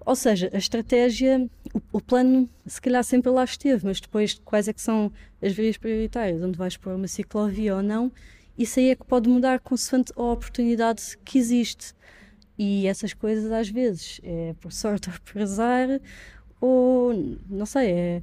Ou 0.04 0.16
seja, 0.16 0.50
a 0.52 0.59
estratégia, 0.59 1.49
o, 1.73 1.99
o, 1.99 2.00
plano, 2.00 2.49
se 2.66 2.81
calhar 2.81 3.04
sempre 3.04 3.31
lá 3.31 3.45
esteve, 3.45 3.85
mas 3.87 4.00
depois 4.00 4.35
quais 4.45 4.66
é 4.66 4.73
que 4.73 4.81
são 4.81 5.12
as 5.40 5.52
vias 5.52 5.76
prioritárias, 5.76 6.42
onde 6.42 6.59
vais 6.59 6.76
pôr 6.76 6.95
uma 6.95 7.07
ciclovia 7.07 7.76
ou 7.76 7.83
não, 7.83 8.11
isso 8.59 8.81
aí 8.81 8.90
é 8.90 8.97
que 8.97 9.04
pode 9.04 9.28
mudar 9.28 9.61
consoante 9.61 10.12
a 10.16 10.23
oportunidade 10.23 11.16
que 11.25 11.38
existe. 11.38 11.95
E 12.59 12.87
essas 12.87 13.14
coisas 13.14 13.50
às 13.50 13.69
vezes 13.69 14.21
é 14.23 14.54
por 14.61 14.73
sorte 14.73 15.09
ou 15.11 15.14
por 15.25 15.42
azar, 15.42 16.00
ou 16.62 17.12
não 17.50 17.66
sei, 17.66 17.90
é, 17.90 18.23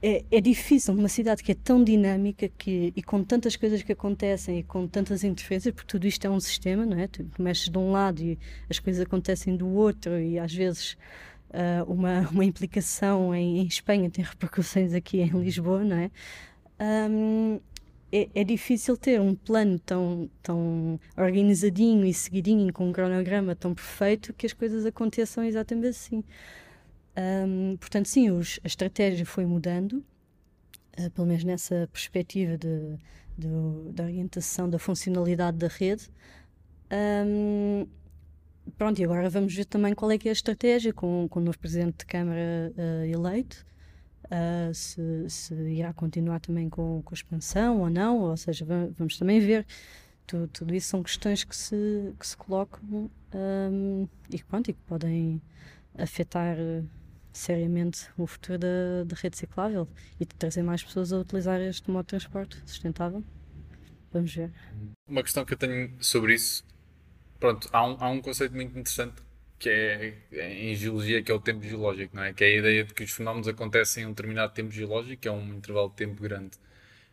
é, 0.00 0.24
é, 0.30 0.40
difícil 0.40 0.94
numa 0.94 1.08
cidade 1.08 1.42
que 1.42 1.52
é 1.52 1.54
tão 1.54 1.82
dinâmica 1.82 2.48
que, 2.48 2.92
e 2.94 3.02
com 3.02 3.24
tantas 3.24 3.56
coisas 3.56 3.82
que 3.82 3.92
acontecem 3.92 4.60
e 4.60 4.62
com 4.62 4.86
tantas 4.86 5.24
interferências, 5.24 5.74
porque 5.74 5.88
tudo 5.88 6.06
isto 6.06 6.24
é 6.24 6.30
um 6.30 6.38
sistema, 6.38 6.86
não 6.86 6.98
é? 6.98 7.08
Tu 7.08 7.26
mexes 7.38 7.68
de 7.68 7.76
um 7.78 7.90
lado 7.90 8.22
e 8.22 8.38
as 8.70 8.78
coisas 8.78 9.04
acontecem 9.04 9.56
do 9.56 9.68
outro, 9.68 10.18
e 10.20 10.38
às 10.38 10.54
vezes 10.54 10.96
uh, 11.50 11.90
uma, 11.92 12.28
uma 12.30 12.44
implicação 12.44 13.34
em, 13.34 13.58
em, 13.58 13.66
Espanha 13.66 14.08
tem 14.08 14.22
repercussões 14.24 14.94
aqui 14.94 15.20
em 15.20 15.30
Lisboa, 15.30 15.84
não 15.84 15.96
é? 15.96 16.10
Um, 17.10 17.60
é, 18.12 18.28
é, 18.34 18.44
difícil 18.44 18.96
ter 18.96 19.20
um 19.20 19.34
plano 19.34 19.78
tão, 19.80 20.30
tão 20.42 21.00
organizadinho 21.16 22.04
e 22.04 22.12
seguidinho, 22.12 22.72
com 22.72 22.88
um 22.88 22.92
cronograma 22.92 23.56
tão 23.56 23.74
perfeito, 23.74 24.32
que 24.34 24.46
as 24.46 24.52
coisas 24.52 24.84
aconteçam 24.86 25.42
exatamente 25.42 25.88
assim. 25.88 26.22
Um, 27.16 27.76
portanto, 27.76 28.06
sim, 28.06 28.30
os, 28.30 28.58
a 28.64 28.66
estratégia 28.66 29.26
foi 29.26 29.44
mudando, 29.44 30.04
uh, 30.98 31.10
pelo 31.10 31.26
menos 31.26 31.44
nessa 31.44 31.88
perspectiva 31.92 32.56
de, 32.56 32.96
de, 33.36 33.48
da 33.92 34.04
orientação 34.04 34.68
da 34.68 34.78
funcionalidade 34.78 35.58
da 35.58 35.68
rede. 35.68 36.08
Um, 37.26 37.86
pronto, 38.78 38.98
e 38.98 39.04
agora 39.04 39.28
vamos 39.28 39.54
ver 39.54 39.66
também 39.66 39.94
qual 39.94 40.10
é 40.10 40.18
que 40.18 40.28
é 40.28 40.30
a 40.30 40.32
estratégia 40.32 40.92
com, 40.92 41.26
com 41.28 41.40
o 41.40 41.42
novo 41.42 41.58
Presidente 41.58 41.98
de 41.98 42.06
Câmara 42.06 42.72
uh, 42.76 43.04
eleito. 43.04 43.66
Uh, 44.26 44.72
se, 44.72 45.28
se, 45.28 45.54
irá 45.54 45.92
continuar 45.92 46.40
também 46.40 46.70
com, 46.70 47.02
com 47.02 47.12
a 47.12 47.16
expansão 47.16 47.80
ou 47.80 47.90
não, 47.90 48.20
ou 48.20 48.36
seja, 48.36 48.64
vamos 48.96 49.18
também 49.18 49.40
ver. 49.40 49.66
Tudo, 50.26 50.48
tudo 50.48 50.74
isso 50.74 50.88
são 50.88 51.02
questões 51.02 51.44
que 51.44 51.54
se, 51.54 52.14
que 52.18 52.26
se 52.26 52.36
colocam 52.36 53.10
um, 53.34 54.08
e, 54.30 54.42
pronto, 54.42 54.70
e 54.70 54.72
que 54.72 54.80
podem 54.86 55.42
afetar 55.98 56.56
seriamente 57.32 58.08
o 58.16 58.26
futuro 58.26 58.58
da, 58.58 59.04
da 59.06 59.16
rede 59.16 59.36
ciclável 59.36 59.88
e 60.20 60.24
de 60.24 60.34
trazer 60.34 60.62
mais 60.62 60.82
pessoas 60.82 61.12
a 61.12 61.18
utilizar 61.18 61.60
este 61.60 61.90
modo 61.90 62.04
de 62.04 62.08
transporte 62.10 62.62
sustentável. 62.66 63.24
Vamos 64.12 64.34
ver. 64.34 64.52
Uma 65.08 65.22
questão 65.22 65.44
que 65.44 65.54
eu 65.54 65.58
tenho 65.58 65.96
sobre 66.00 66.34
isso, 66.34 66.64
pronto, 67.40 67.68
há 67.72 67.86
um, 67.86 67.96
há 67.98 68.10
um 68.10 68.20
conceito 68.20 68.54
muito 68.54 68.78
interessante 68.78 69.22
que 69.58 69.70
é, 69.70 70.14
é 70.32 70.70
em 70.70 70.74
geologia, 70.74 71.22
que 71.22 71.30
é 71.30 71.34
o 71.34 71.40
tempo 71.40 71.62
geológico, 71.62 72.16
não 72.16 72.24
é? 72.24 72.32
Que 72.32 72.42
é 72.42 72.46
a 72.48 72.58
ideia 72.58 72.84
de 72.84 72.92
que 72.92 73.04
os 73.04 73.12
fenómenos 73.12 73.46
acontecem 73.46 74.02
em 74.02 74.06
um 74.06 74.10
determinado 74.10 74.52
tempo 74.52 74.72
geológico, 74.72 75.22
que 75.22 75.28
é 75.28 75.30
um 75.30 75.54
intervalo 75.54 75.88
de 75.88 75.94
tempo 75.94 76.20
grande. 76.20 76.56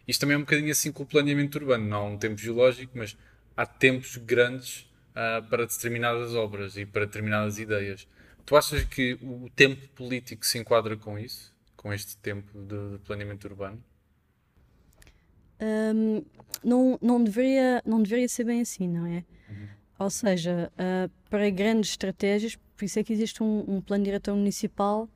Isto 0.08 0.22
também 0.22 0.34
é 0.34 0.38
um 0.38 0.42
bocadinho 0.42 0.72
assim 0.72 0.92
com 0.92 1.04
o 1.04 1.06
planeamento 1.06 1.60
urbano, 1.60 1.86
não 1.86 1.98
há 1.98 2.04
um 2.06 2.18
tempo 2.18 2.42
geológico, 2.42 2.98
mas 2.98 3.16
há 3.56 3.68
tempos 3.68 4.18
grandes 4.18 4.90
uh, 5.12 5.48
para 5.48 5.68
determinadas 5.68 6.34
obras 6.34 6.76
e 6.76 6.88
para 6.88 7.06
determinadas 7.06 7.60
ideias. 7.60 8.08
Tu 8.46 8.56
achas 8.56 8.84
que 8.84 9.14
o 9.22 9.50
tempo 9.56 9.88
político 9.90 10.46
se 10.46 10.58
enquadra 10.58 10.98
com 10.98 11.18
isso? 11.18 11.54
Com 11.76 11.94
este 11.94 12.18
tempo 12.18 12.52
de, 12.60 12.94
de 12.94 13.00
planeamento 13.00 13.48
urbano? 13.48 13.84
Um, 15.62 16.24
não, 16.64 16.98
não, 17.02 17.24
deveria, 17.24 17.82
não 17.86 18.02
deveria 18.02 18.28
ser 18.28 18.46
bem 18.46 18.62
assim, 18.62 18.88
não 18.88 19.06
é? 19.06 19.24
Uhum. 19.50 19.68
Ou 20.00 20.10
seja, 20.10 20.72
uh, 20.76 21.12
para 21.30 21.50
grandes 21.50 21.92
estratégias, 21.92 22.58
por 22.76 22.86
isso 22.86 22.98
é 22.98 23.04
que 23.04 23.12
existe 23.12 23.44
um, 23.44 23.66
um 23.68 23.82
plano 23.82 24.04
diretor 24.06 24.36
municipal 24.36 25.10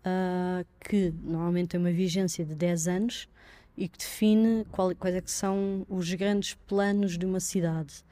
uh, 0.00 0.66
que 0.80 1.14
normalmente 1.22 1.68
tem 1.68 1.80
uma 1.80 1.92
vigência 1.92 2.44
de 2.44 2.54
10 2.54 2.88
anos 2.88 3.28
e 3.76 3.88
que 3.88 3.98
define 3.98 4.64
qual, 4.70 4.94
quais 4.94 5.14
é 5.14 5.20
que 5.20 5.30
são 5.30 5.86
os 5.88 6.12
grandes 6.14 6.54
planos 6.66 7.16
de 7.16 7.24
uma 7.26 7.40
cidade. 7.40 8.04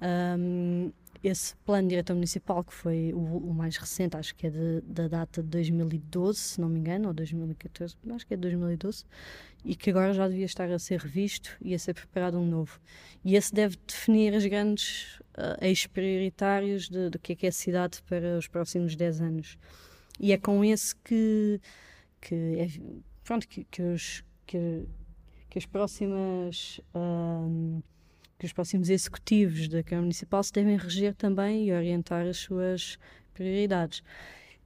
Um, 0.00 0.92
esse 1.24 1.56
plano 1.56 1.88
diretor 1.88 2.12
municipal, 2.12 2.62
que 2.62 2.74
foi 2.74 3.12
o, 3.14 3.18
o 3.18 3.54
mais 3.54 3.78
recente, 3.78 4.14
acho 4.14 4.34
que 4.34 4.46
é 4.46 4.50
de, 4.50 4.82
da 4.82 5.08
data 5.08 5.42
de 5.42 5.48
2012, 5.48 6.38
se 6.38 6.60
não 6.60 6.68
me 6.68 6.78
engano, 6.78 7.08
ou 7.08 7.14
2014, 7.14 7.96
acho 8.10 8.26
que 8.26 8.34
é 8.34 8.36
de 8.36 8.42
2012, 8.42 9.06
e 9.64 9.74
que 9.74 9.88
agora 9.88 10.12
já 10.12 10.28
devia 10.28 10.44
estar 10.44 10.70
a 10.70 10.78
ser 10.78 11.00
revisto 11.00 11.56
e 11.62 11.74
a 11.74 11.78
ser 11.78 11.94
preparado 11.94 12.38
um 12.38 12.46
novo. 12.46 12.78
E 13.24 13.36
esse 13.36 13.54
deve 13.54 13.76
definir 13.86 14.34
as 14.34 14.44
grandes 14.44 15.18
uh, 15.38 15.64
eixos 15.64 15.86
prioritários 15.86 16.90
do 16.90 17.18
que 17.18 17.32
é 17.32 17.36
que 17.36 17.46
é 17.46 17.48
a 17.48 17.52
cidade 17.52 18.02
para 18.02 18.36
os 18.36 18.46
próximos 18.46 18.94
10 18.94 19.20
anos. 19.22 19.58
E 20.20 20.30
é 20.30 20.36
com 20.36 20.62
esse 20.62 20.94
que, 20.96 21.58
que 22.20 22.34
é, 22.34 22.68
pronto, 23.24 23.48
que, 23.48 23.64
que, 23.64 23.82
os, 23.82 24.22
que, 24.46 24.84
que 25.48 25.58
as 25.58 25.64
próximas. 25.64 26.82
Uh, 26.94 27.82
que 28.44 28.46
os 28.46 28.52
próximos 28.52 28.90
executivos 28.90 29.68
da 29.68 29.82
Câmara 29.82 30.02
Municipal 30.02 30.42
se 30.42 30.52
devem 30.52 30.76
reger 30.76 31.14
também 31.14 31.66
e 31.66 31.72
orientar 31.72 32.26
as 32.26 32.36
suas 32.36 32.98
prioridades. 33.32 34.02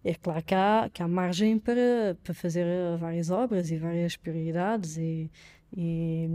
É 0.05 0.15
claro 0.15 0.43
que 0.43 0.55
há, 0.55 0.91
que 0.93 1.01
há 1.01 1.07
margem 1.07 1.59
para, 1.61 2.17
para 2.25 2.35
fazer 2.35 2.67
várias 2.99 3.31
obras 3.31 3.71
e 3.71 3.77
várias 3.77 4.17
prioridades 4.17 4.97
e, 4.97 5.31
e, 5.77 6.29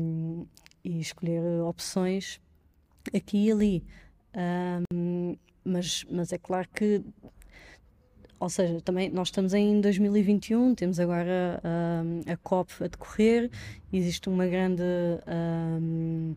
e 0.86 1.02
escolher 1.02 1.42
opções 1.64 2.40
aqui 3.14 3.48
e 3.48 3.52
ali. 3.52 3.84
Um, 4.94 5.36
mas, 5.66 6.06
mas 6.10 6.32
é 6.32 6.38
claro 6.38 6.70
que, 6.74 7.04
ou 8.40 8.50
seja, 8.50 8.80
também 8.82 9.10
nós 9.10 9.28
estamos 9.28 9.54
em 9.54 9.82
2021, 9.82 10.76
temos 10.76 10.98
agora 10.98 11.62
um, 12.06 12.32
a 12.32 12.38
COP 12.38 12.72
a 12.86 12.88
decorrer, 12.88 13.52
existe 13.92 14.30
uma 14.30 14.48
grande. 14.48 14.84
Um, 15.28 16.36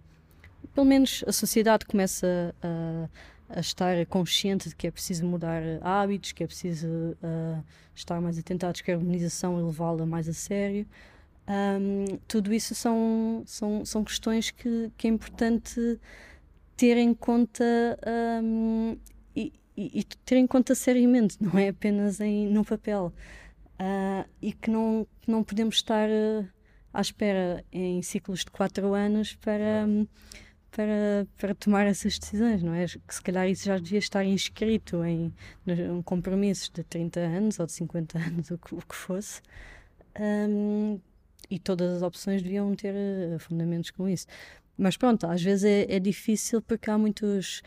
pelo 0.76 0.86
menos 0.86 1.24
a 1.26 1.32
sociedade 1.32 1.86
começa 1.86 2.54
a, 2.62 3.08
a, 3.56 3.60
estar 3.60 4.04
consciente 4.08 4.68
de 4.68 4.76
que 4.76 4.86
é 4.86 4.90
preciso 4.90 5.24
mudar 5.24 5.62
hábitos, 5.80 6.32
que 6.32 6.44
é 6.44 6.46
preciso 6.46 6.86
uh, 6.86 7.64
estar 7.94 8.20
mais 8.20 8.38
atento 8.38 8.66
à 8.66 8.72
descarbonização 8.72 9.58
e 9.58 9.62
levá-la 9.62 10.04
mais 10.04 10.28
a 10.28 10.34
sério. 10.34 10.86
Um, 11.48 12.18
tudo 12.28 12.52
isso 12.52 12.74
são, 12.74 13.42
são, 13.46 13.86
são 13.86 14.04
questões 14.04 14.50
que, 14.50 14.92
que 14.98 15.06
é 15.06 15.10
importante 15.10 15.98
ter 16.76 16.98
em 16.98 17.14
conta 17.14 17.64
um, 18.42 18.98
e, 19.34 19.54
e, 19.74 20.00
e, 20.00 20.04
ter 20.26 20.36
em 20.36 20.46
conta 20.46 20.74
seriamente, 20.74 21.38
não 21.40 21.58
é 21.58 21.68
apenas 21.68 22.20
em, 22.20 22.48
no 22.48 22.62
papel. 22.62 23.14
Uh, 23.80 24.28
e 24.42 24.52
que 24.52 24.70
não, 24.70 25.06
não 25.26 25.42
podemos 25.42 25.76
estar 25.76 26.06
uh, 26.06 26.46
à 26.92 27.00
espera 27.00 27.64
em 27.72 28.02
ciclos 28.02 28.40
de 28.40 28.50
4 28.50 28.92
anos 28.92 29.36
para, 29.36 29.86
para, 30.76 31.26
para 31.38 31.54
tomar 31.54 31.86
essas 31.86 32.18
decisões, 32.18 32.62
não 32.62 32.74
é? 32.74 32.84
Que 32.84 33.14
se 33.14 33.22
calhar 33.22 33.48
isso 33.48 33.64
já 33.64 33.78
devia 33.78 33.98
estar 33.98 34.22
inscrito 34.26 35.02
em, 35.02 35.32
em 35.66 36.02
compromissos 36.02 36.68
de 36.68 36.84
30 36.84 37.18
anos 37.18 37.58
ou 37.58 37.64
de 37.64 37.72
50 37.72 38.18
anos, 38.18 38.50
o 38.52 38.58
que, 38.58 38.74
o 38.74 38.82
que 38.82 38.94
fosse. 38.94 39.40
Um, 40.20 41.00
e 41.48 41.58
todas 41.58 41.96
as 41.96 42.02
opções 42.02 42.42
deviam 42.42 42.74
ter 42.74 42.92
uh, 42.94 43.38
fundamentos 43.38 43.90
com 43.90 44.06
isso. 44.06 44.26
Mas 44.76 44.98
pronto, 44.98 45.26
às 45.26 45.42
vezes 45.42 45.64
é, 45.64 45.96
é 45.96 45.98
difícil 45.98 46.60
porque 46.60 46.90
há 46.90 46.98
muitas 46.98 47.62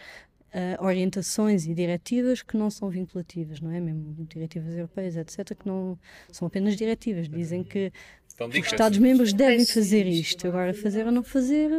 uh, 0.53 0.85
orientações 0.85 1.65
e 1.65 1.73
diretivas 1.73 2.43
que 2.43 2.55
não 2.55 2.69
são 2.69 2.91
vinculativas, 2.91 3.59
não 3.59 3.71
é? 3.71 3.79
Mesmo 3.79 4.23
diretivas 4.29 4.75
europeias, 4.75 5.17
etc., 5.17 5.57
que 5.57 5.67
não 5.67 5.97
são 6.31 6.47
apenas 6.47 6.75
diretivas. 6.75 7.27
Dizem 7.27 7.63
que 7.63 7.91
então, 8.35 8.47
os 8.49 8.55
Estados-membros 8.55 9.33
devem 9.33 9.65
fazer 9.65 10.05
isto. 10.05 10.47
Agora, 10.47 10.75
fazer 10.75 11.07
ou 11.07 11.11
não 11.11 11.23
fazer, 11.23 11.71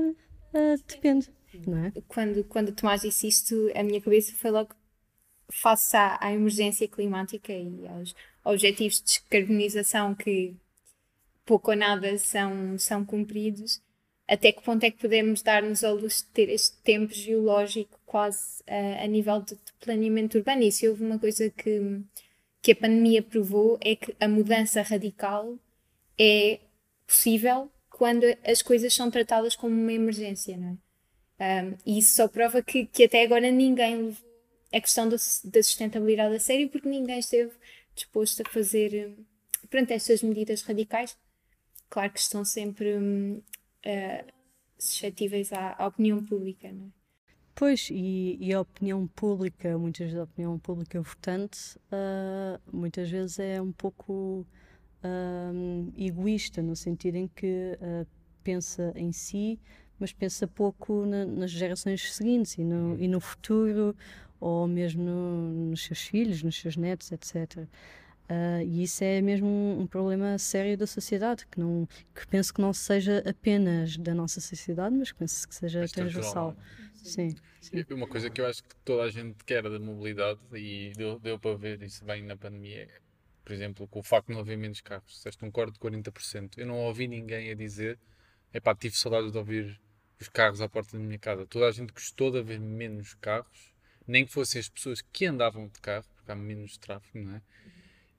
uh, 0.54 0.82
depende, 0.86 1.30
não 1.66 1.86
é? 1.86 1.92
Quando, 2.08 2.44
quando 2.44 2.72
Tomás 2.72 3.02
disse 3.02 3.28
isto, 3.28 3.70
a 3.74 3.82
minha 3.82 4.00
cabeça 4.00 4.32
foi 4.36 4.50
logo 4.50 4.74
face 5.50 5.96
à, 5.96 6.18
à 6.20 6.32
emergência 6.32 6.86
climática 6.86 7.52
e 7.52 7.86
aos 7.88 8.14
objetivos 8.44 8.98
de 8.98 9.04
descarbonização 9.04 10.14
que 10.14 10.56
pouco 11.44 11.72
ou 11.72 11.76
nada 11.76 12.16
são, 12.18 12.78
são 12.78 13.04
cumpridos, 13.04 13.82
até 14.28 14.52
que 14.52 14.62
ponto 14.62 14.84
é 14.84 14.90
que 14.92 15.00
podemos 15.00 15.42
dar-nos 15.42 15.82
ao 15.82 15.96
luxo 15.96 16.24
de 16.24 16.30
ter 16.30 16.48
este 16.48 16.76
tempo 16.82 17.12
geológico 17.12 17.98
quase 18.06 18.62
uh, 18.62 19.02
a 19.02 19.06
nível 19.08 19.40
de, 19.40 19.56
de, 19.56 19.72
planeamento 19.80 20.38
urbano? 20.38 20.62
E 20.62 20.70
se 20.70 20.88
houve 20.88 21.04
uma 21.04 21.18
coisa 21.18 21.50
que, 21.50 22.00
que 22.62 22.70
a 22.70 22.76
pandemia 22.76 23.22
provou 23.22 23.76
é 23.80 23.96
que 23.96 24.14
a 24.20 24.28
mudança 24.28 24.82
radical 24.82 25.58
é 26.16 26.60
possível 27.04 27.68
quando 28.00 28.24
as 28.46 28.62
coisas 28.62 28.94
são 28.94 29.10
tratadas 29.10 29.54
como 29.54 29.78
uma 29.78 29.92
emergência, 29.92 30.56
não 30.56 30.78
é? 31.38 31.62
Um, 31.62 31.76
e 31.84 31.98
isso 31.98 32.16
só 32.16 32.26
prova 32.26 32.62
que, 32.62 32.86
que 32.86 33.04
até 33.04 33.22
agora 33.22 33.50
ninguém 33.50 33.96
levou 33.96 34.30
a 34.72 34.80
questão 34.80 35.06
da, 35.06 35.16
da 35.16 35.62
sustentabilidade 35.62 36.34
a 36.34 36.40
sério 36.40 36.70
porque 36.70 36.88
ninguém 36.88 37.18
esteve 37.18 37.52
disposto 37.94 38.40
a 38.40 38.50
fazer 38.50 39.14
perante 39.68 39.92
estas 39.92 40.22
medidas 40.22 40.62
radicais 40.62 41.14
claro 41.90 42.10
que 42.10 42.20
estão 42.20 42.42
sempre 42.42 42.94
uh, 42.96 44.32
suscetíveis 44.78 45.52
à, 45.52 45.76
à, 45.78 45.86
opinião 45.86 46.24
pública, 46.24 46.72
não 46.72 46.86
é? 46.86 46.90
Pois, 47.54 47.90
e, 47.90 48.38
e, 48.40 48.54
a 48.54 48.62
opinião 48.62 49.06
pública, 49.08 49.76
muitas 49.76 50.06
vezes 50.06 50.18
a 50.18 50.24
opinião 50.24 50.58
pública 50.58 51.02
votante, 51.02 51.76
uh, 51.92 52.58
muitas 52.72 53.10
vezes 53.10 53.38
é 53.38 53.60
um 53.60 53.72
pouco 53.72 54.46
uh, 55.04 55.92
egoísta, 55.96 56.62
no 56.62 56.76
sentido 56.76 57.16
em 57.16 57.28
que 57.28 57.78
uh, 57.80 58.06
pensa 58.42 58.92
em 58.96 59.12
si, 59.12 59.58
mas 59.98 60.12
pensa 60.12 60.46
pouco 60.46 61.04
na, 61.04 61.24
nas 61.24 61.50
gerações 61.50 62.14
seguintes 62.14 62.56
e 62.58 62.64
no, 62.64 62.98
e 62.98 63.06
no 63.06 63.20
futuro, 63.20 63.94
ou 64.40 64.66
mesmo 64.66 65.02
no, 65.02 65.70
nos 65.70 65.84
seus 65.84 66.00
filhos, 66.02 66.42
nos 66.42 66.58
seus 66.58 66.76
netos, 66.76 67.12
etc. 67.12 67.58
Uh, 68.30 68.62
e 68.64 68.84
isso 68.84 69.02
é 69.02 69.20
mesmo 69.20 69.48
um, 69.48 69.80
um, 69.80 69.86
problema 69.88 70.38
sério 70.38 70.78
da 70.78 70.86
sociedade, 70.86 71.44
que, 71.50 71.58
não, 71.58 71.86
que 72.14 72.26
penso 72.28 72.54
que 72.54 72.60
não 72.60 72.72
seja 72.72 73.24
apenas 73.28 73.96
da 73.96 74.14
nossa 74.14 74.40
sociedade, 74.40 74.94
mas 74.94 75.10
que 75.10 75.18
penso 75.18 75.48
que 75.48 75.54
seja 75.54 75.80
mas 75.80 75.90
transversal. 75.90 76.56
Sim, 76.94 77.34
sim. 77.60 77.84
Uma 77.90 78.06
coisa 78.06 78.30
que 78.30 78.40
eu 78.40 78.46
acho 78.46 78.62
que 78.62 78.76
toda 78.84 79.02
a 79.02 79.10
gente 79.10 79.44
quer 79.44 79.64
da 79.64 79.80
mobilidade, 79.80 80.38
e 80.54 80.92
deu, 80.96 81.18
deu 81.18 81.40
para 81.40 81.56
ver 81.56 81.82
isso 81.82 82.04
bem 82.04 82.22
na 82.22 82.36
pandemia, 82.36 82.82
é, 82.82 83.00
por 83.50 83.54
exemplo, 83.54 83.88
com 83.88 83.98
o 83.98 84.02
facto 84.04 84.28
de 84.28 84.34
não 84.34 84.40
haver 84.42 84.56
menos 84.56 84.80
carros, 84.80 85.10
disseste 85.10 85.44
um 85.44 85.50
corte 85.50 85.72
de 85.72 85.80
40%. 85.80 86.56
Eu 86.56 86.66
não 86.66 86.78
ouvi 86.82 87.08
ninguém 87.08 87.50
a 87.50 87.54
dizer, 87.56 87.98
epá, 88.54 88.76
tive 88.76 88.96
saudades 88.96 89.32
de 89.32 89.38
ouvir 89.38 89.80
os 90.20 90.28
carros 90.28 90.60
à 90.60 90.68
porta 90.68 90.96
da 90.96 91.02
minha 91.02 91.18
casa. 91.18 91.44
Toda 91.46 91.66
a 91.66 91.72
gente 91.72 91.92
gostou 91.92 92.30
de 92.30 92.38
haver 92.38 92.60
menos 92.60 93.14
carros, 93.14 93.74
nem 94.06 94.24
que 94.24 94.32
fossem 94.32 94.60
as 94.60 94.68
pessoas 94.68 95.02
que 95.02 95.26
andavam 95.26 95.66
de 95.66 95.80
carro, 95.80 96.04
porque 96.14 96.30
há 96.30 96.36
menos 96.36 96.76
tráfego, 96.76 97.26
não 97.26 97.34
é? 97.34 97.42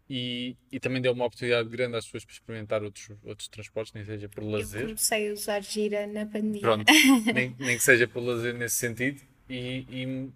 E, 0.09 0.57
e, 0.69 0.81
também 0.81 1.01
deu 1.01 1.13
uma 1.13 1.23
oportunidade 1.23 1.69
grande 1.69 1.95
às 1.95 2.03
pessoas 2.03 2.25
para 2.25 2.33
experimentar 2.33 2.83
outros, 2.83 3.09
outros 3.23 3.47
transportes, 3.47 3.93
nem 3.93 4.03
seja 4.03 4.27
por 4.27 4.43
lazer. 4.43 4.81
Eu 4.81 4.87
comecei 4.87 5.29
a 5.29 5.33
usar 5.33 5.63
gira 5.63 6.05
na 6.07 6.25
pandemia. 6.25 6.59
Pronto, 6.59 6.91
nem, 7.33 7.55
nem 7.57 7.77
que 7.77 7.83
seja 7.83 8.05
por 8.05 8.21
lazer 8.21 8.53
nesse 8.53 8.75
sentido. 8.75 9.21
E, 9.49 9.85
e 9.89 10.29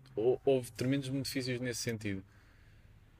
houve 0.45 0.71
tremendos 0.71 1.09
benefícios 1.09 1.59
nesse 1.59 1.81
sentido. 1.81 2.23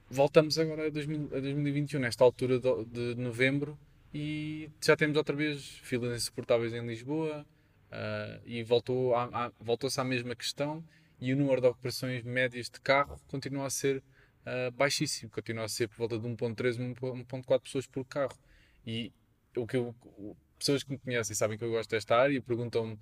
Voltamos 0.08 0.58
agora 0.58 0.86
a, 0.86 0.90
2000, 0.90 1.36
a 1.36 1.40
2021, 1.40 2.00
nesta 2.00 2.22
altura 2.22 2.60
de, 2.60 2.84
de, 2.84 3.14
novembro, 3.16 3.78
e 4.14 4.70
já 4.80 4.96
temos 4.96 5.16
outra 5.16 5.34
vez 5.34 5.64
filas 5.82 6.16
insuportáveis 6.16 6.72
em 6.72 6.86
Lisboa, 6.86 7.44
uh, 7.90 8.42
e 8.44 8.62
voltou 8.62 9.14
a, 9.14 9.24
a, 9.24 9.52
voltou-se 9.60 10.00
à 10.00 10.04
mesma 10.04 10.36
questão, 10.36 10.84
e 11.20 11.32
o 11.32 11.36
número 11.36 11.60
de 11.60 11.66
operações 11.66 12.22
médias 12.22 12.70
de 12.70 12.80
carro 12.80 13.20
continua 13.26 13.66
a 13.66 13.70
ser 13.70 13.98
uh, 13.98 14.70
baixíssimo, 14.72 15.30
continua 15.30 15.64
a 15.64 15.68
ser 15.68 15.88
por 15.88 15.96
volta 15.96 16.18
de 16.18 16.28
1.3, 16.28 16.94
1.4 17.26 17.60
pessoas 17.60 17.86
por 17.86 18.04
carro. 18.04 18.38
E 18.86 19.12
o 19.56 19.66
que 19.66 19.76
eu, 19.76 19.94
pessoas 20.58 20.82
que 20.82 20.92
me 20.92 20.98
conhecem 20.98 21.34
sabem 21.34 21.58
que 21.58 21.64
eu 21.64 21.70
gosto 21.70 21.90
desta 21.90 22.16
área 22.16 22.36
e 22.36 22.40
perguntam-me 22.40 22.98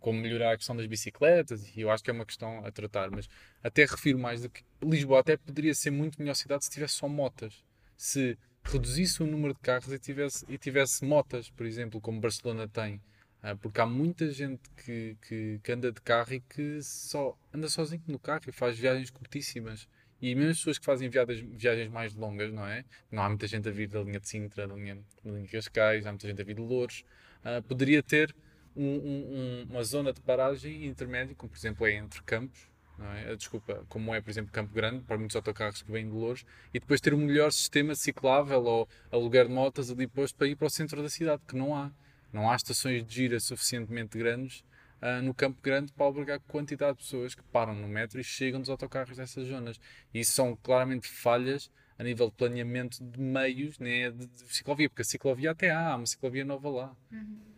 como 0.00 0.20
melhorar 0.20 0.52
a 0.52 0.56
questão 0.56 0.76
das 0.76 0.86
bicicletas 0.86 1.76
e 1.76 1.80
eu 1.80 1.90
acho 1.90 2.02
que 2.02 2.10
é 2.10 2.12
uma 2.12 2.24
questão 2.24 2.64
a 2.64 2.70
tratar, 2.70 3.10
mas 3.10 3.28
até 3.62 3.84
refiro 3.84 4.18
mais 4.18 4.42
do 4.42 4.50
que 4.50 4.62
Lisboa 4.82 5.20
até 5.20 5.36
poderia 5.36 5.74
ser 5.74 5.90
muito 5.90 6.20
melhor 6.20 6.34
cidade 6.34 6.64
se 6.64 6.70
tivesse 6.70 6.94
só 6.94 7.08
motas. 7.08 7.64
Se 7.96 8.38
reduzisse 8.62 9.22
o 9.22 9.26
número 9.26 9.54
de 9.54 9.60
carros 9.60 9.92
e 9.92 9.98
tivesse, 9.98 10.44
e 10.48 10.58
tivesse 10.58 11.04
motas, 11.04 11.50
por 11.50 11.66
exemplo, 11.66 12.00
como 12.00 12.20
Barcelona 12.20 12.68
tem, 12.68 13.00
ah, 13.42 13.54
porque 13.54 13.80
há 13.80 13.86
muita 13.86 14.30
gente 14.30 14.68
que, 14.76 15.16
que, 15.22 15.60
que, 15.62 15.72
anda 15.72 15.92
de 15.92 16.00
carro 16.00 16.34
e 16.34 16.40
que 16.40 16.82
só 16.82 17.36
anda 17.54 17.68
sozinho 17.68 18.02
no 18.08 18.18
carro 18.18 18.42
e 18.48 18.52
faz 18.52 18.78
viagens 18.78 19.10
curtíssimas. 19.10 19.88
E 20.20 20.34
mesmo 20.34 20.50
as 20.50 20.56
pessoas 20.58 20.78
que 20.78 20.84
fazem 20.84 21.08
viagens, 21.08 21.40
viagens 21.56 21.88
mais 21.88 22.14
longas, 22.14 22.52
não 22.52 22.66
é? 22.66 22.84
Não 23.10 23.22
há 23.22 23.28
muita 23.28 23.46
gente 23.46 23.68
a 23.68 23.70
vir 23.70 23.88
da 23.88 24.02
linha 24.02 24.18
de 24.18 24.28
Sintra, 24.28 24.66
da 24.66 24.74
linha, 24.74 24.96
da 25.22 25.30
linha 25.30 25.42
de 25.42 25.48
Cascais, 25.48 26.06
há 26.06 26.10
muita 26.10 26.26
gente 26.26 26.40
a 26.40 26.44
vir 26.44 26.54
de 26.56 26.62
Louros. 26.62 27.04
Uh, 27.44 27.62
poderia 27.62 28.02
ter 28.02 28.34
um, 28.76 28.84
um, 28.84 29.66
uma 29.70 29.82
zona 29.82 30.12
de 30.12 30.20
paragem 30.20 30.86
intermédia, 30.86 31.34
como 31.34 31.50
por 31.50 31.58
exemplo 31.58 31.86
é 31.86 31.94
entre 31.94 32.22
campos, 32.22 32.68
é? 32.98 33.30
Ah, 33.30 33.36
desculpa, 33.36 33.84
como 33.88 34.14
é 34.14 34.20
por 34.20 34.30
exemplo 34.30 34.50
Campo 34.50 34.72
Grande, 34.72 35.02
para 35.04 35.18
muitos 35.18 35.36
autocarros 35.36 35.82
que 35.82 35.90
vêm 35.90 36.06
de 36.06 36.12
Louros, 36.12 36.44
e 36.72 36.80
depois 36.80 37.00
ter 37.00 37.12
um 37.12 37.18
melhor 37.18 37.52
sistema 37.52 37.94
ciclável 37.94 38.64
ou 38.64 38.88
aluguer 39.10 39.46
de 39.46 39.52
motas 39.52 39.90
ali 39.90 40.06
posto 40.06 40.36
para 40.36 40.46
ir 40.46 40.56
para 40.56 40.66
o 40.66 40.70
centro 40.70 41.02
da 41.02 41.08
cidade, 41.08 41.42
que 41.46 41.56
não 41.56 41.74
há. 41.74 41.90
Não 42.32 42.50
há 42.50 42.56
estações 42.56 43.04
de 43.04 43.14
gira 43.14 43.38
suficientemente 43.38 44.18
grandes 44.18 44.64
uh, 45.00 45.22
no 45.22 45.32
Campo 45.32 45.60
Grande 45.62 45.92
para 45.92 46.06
albergar 46.06 46.40
quantidade 46.40 46.98
de 46.98 47.04
pessoas 47.04 47.34
que 47.34 47.42
param 47.44 47.74
no 47.74 47.88
metro 47.88 48.20
e 48.20 48.24
chegam 48.24 48.60
dos 48.60 48.68
autocarros 48.68 49.16
dessas 49.16 49.46
zonas. 49.46 49.78
E 50.12 50.20
isso 50.20 50.32
são 50.32 50.56
claramente 50.56 51.08
falhas 51.08 51.70
a 51.98 52.04
nível 52.04 52.28
de 52.28 52.34
planeamento 52.34 53.02
de 53.02 53.20
meios 53.20 53.78
né, 53.78 54.10
de, 54.10 54.26
de 54.26 54.54
ciclovia, 54.54 54.88
porque 54.88 55.02
a 55.02 55.04
ciclovia 55.04 55.52
até 55.52 55.70
há, 55.70 55.92
há 55.92 55.96
uma 55.96 56.06
ciclovia 56.06 56.44
nova 56.44 56.68
lá. 56.68 56.96
Uhum. 57.10 57.55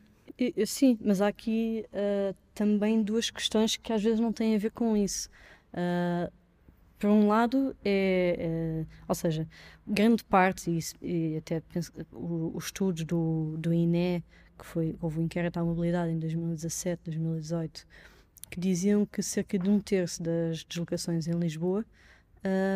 Sim, 0.66 0.98
mas 1.00 1.20
há 1.20 1.28
aqui 1.28 1.84
uh, 1.92 2.36
também 2.54 3.02
duas 3.02 3.28
questões 3.28 3.76
que 3.76 3.92
às 3.92 4.02
vezes 4.02 4.20
não 4.20 4.32
têm 4.32 4.54
a 4.54 4.58
ver 4.58 4.70
com 4.70 4.96
isso. 4.96 5.28
Uh, 5.72 6.32
por 6.98 7.10
um 7.10 7.28
lado, 7.28 7.76
é, 7.84 8.36
é, 8.38 8.86
ou 9.06 9.14
seja, 9.14 9.46
grande 9.86 10.24
parte, 10.24 10.68
e, 10.70 10.80
e 11.06 11.36
até 11.36 11.60
penso, 11.60 11.92
os 12.12 12.64
estudos 12.64 13.04
do, 13.04 13.56
do 13.56 13.72
INE 13.72 14.24
que 14.58 14.66
foi, 14.66 14.96
houve 15.00 15.20
um 15.20 15.22
inquérito 15.22 15.58
à 15.58 15.64
mobilidade 15.64 16.10
em 16.10 16.18
2017, 16.18 17.02
2018, 17.04 17.86
que 18.50 18.58
diziam 18.58 19.06
que 19.06 19.22
cerca 19.22 19.58
de 19.58 19.70
um 19.70 19.78
terço 19.78 20.22
das 20.22 20.64
deslocações 20.64 21.28
em 21.28 21.32
Lisboa 21.32 21.84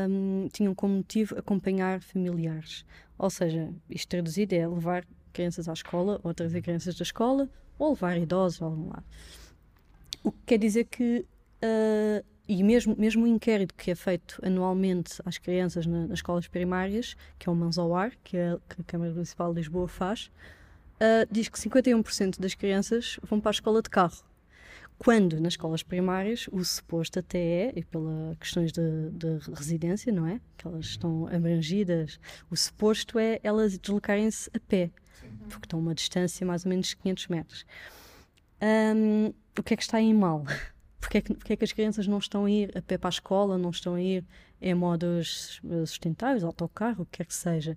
um, 0.09 0.49
tinham 0.53 0.75
como 0.75 0.97
motivo 0.97 1.37
acompanhar 1.37 2.01
familiares. 2.01 2.85
Ou 3.19 3.31
seja, 3.31 3.69
isto 3.91 4.09
traduzido 4.09 4.55
é 4.55 4.67
levar 4.67 5.05
crianças 5.33 5.69
à 5.69 5.73
escola, 5.73 6.21
ou 6.23 6.33
trazer 6.35 6.59
uhum. 6.59 6.63
crianças 6.63 6.95
da 6.95 7.03
escola, 7.03 7.49
ou 7.79 7.91
levar 7.91 8.17
idosos 8.17 8.63
a 8.63 8.67
algum 8.67 8.89
lado. 8.89 9.05
O 10.23 10.31
que 10.31 10.39
quer 10.47 10.59
dizer 10.59 10.85
que, 10.85 11.25
uh, 11.65 12.25
e 12.49 12.63
mesmo, 12.63 12.95
mesmo 12.97 13.25
o 13.25 13.27
inquérito 13.27 13.75
que 13.75 13.91
é 13.91 13.95
feito 13.95 14.39
anualmente 14.45 15.21
às 15.25 15.39
crianças 15.39 15.87
na, 15.87 16.07
nas 16.07 16.19
escolas 16.19 16.47
primárias, 16.47 17.17
que 17.39 17.49
é 17.49 17.53
o 17.53 17.55
Mãos 17.55 17.79
ao 17.79 17.95
Ar, 17.95 18.13
que, 18.23 18.37
é, 18.37 18.57
que 18.69 18.81
a 18.81 18.85
Câmara 18.85 19.13
Municipal 19.13 19.53
de 19.53 19.61
Lisboa 19.61 19.89
faz, 19.89 20.31
uh, 20.97 21.27
diz 21.31 21.49
que 21.49 21.59
51% 21.59 22.39
das 22.39 22.55
crianças 22.55 23.19
vão 23.23 23.41
para 23.41 23.51
a 23.51 23.53
escola 23.53 23.83
de 23.83 23.91
carro. 23.91 24.23
Quando 24.99 25.41
nas 25.41 25.55
escolas 25.55 25.83
primárias 25.83 26.49
o 26.53 26.65
suposto 26.65 27.19
até 27.19 27.39
é, 27.39 27.73
e 27.75 27.85
pelas 27.85 28.37
questões 28.39 28.71
de, 28.71 29.11
de, 29.11 29.51
residência, 29.53 30.13
não 30.13 30.25
é? 30.25 30.41
Que 30.57 30.69
elas 30.69 30.87
estão 30.87 31.27
abrangidas, 31.27 32.21
o 32.49 32.57
suposto 32.57 33.19
é 33.19 33.41
elas 33.43 33.77
deslocarem-se 33.77 34.49
a 34.55 34.61
pé, 34.61 34.93
porque 35.49 35.67
estão 35.67 35.79
a 35.79 35.83
uma 35.83 35.95
distância 35.95 36.47
mais 36.47 36.65
ou 36.65 36.71
menos 36.71 36.89
de 36.89 36.97
500 36.97 37.29
metros. 37.29 37.67
Um, 38.61 39.33
o 39.59 39.63
que 39.63 39.75
é 39.75 39.77
que 39.77 39.83
está 39.83 39.99
aí 39.99 40.13
mal? 40.15 40.45
Porque 41.01 41.19
é, 41.19 41.21
que, 41.21 41.35
porque 41.35 41.53
é 41.53 41.57
que 41.57 41.65
as 41.65 41.73
crianças 41.73 42.07
não 42.07 42.19
estão 42.19 42.45
a 42.45 42.51
ir 42.51 42.79
a 42.79 42.81
pé 42.81 42.97
para 42.97 43.09
a 43.09 43.11
escola, 43.11 43.59
não 43.59 43.71
estão 43.71 43.97
a 43.97 44.01
ir 44.01 44.25
em 44.61 44.73
modos 44.73 45.61
sustentáveis, 45.85 46.45
autocarro, 46.45 47.03
o 47.03 47.07
que 47.07 47.19
quer 47.19 47.27
que 47.27 47.35
seja? 47.35 47.77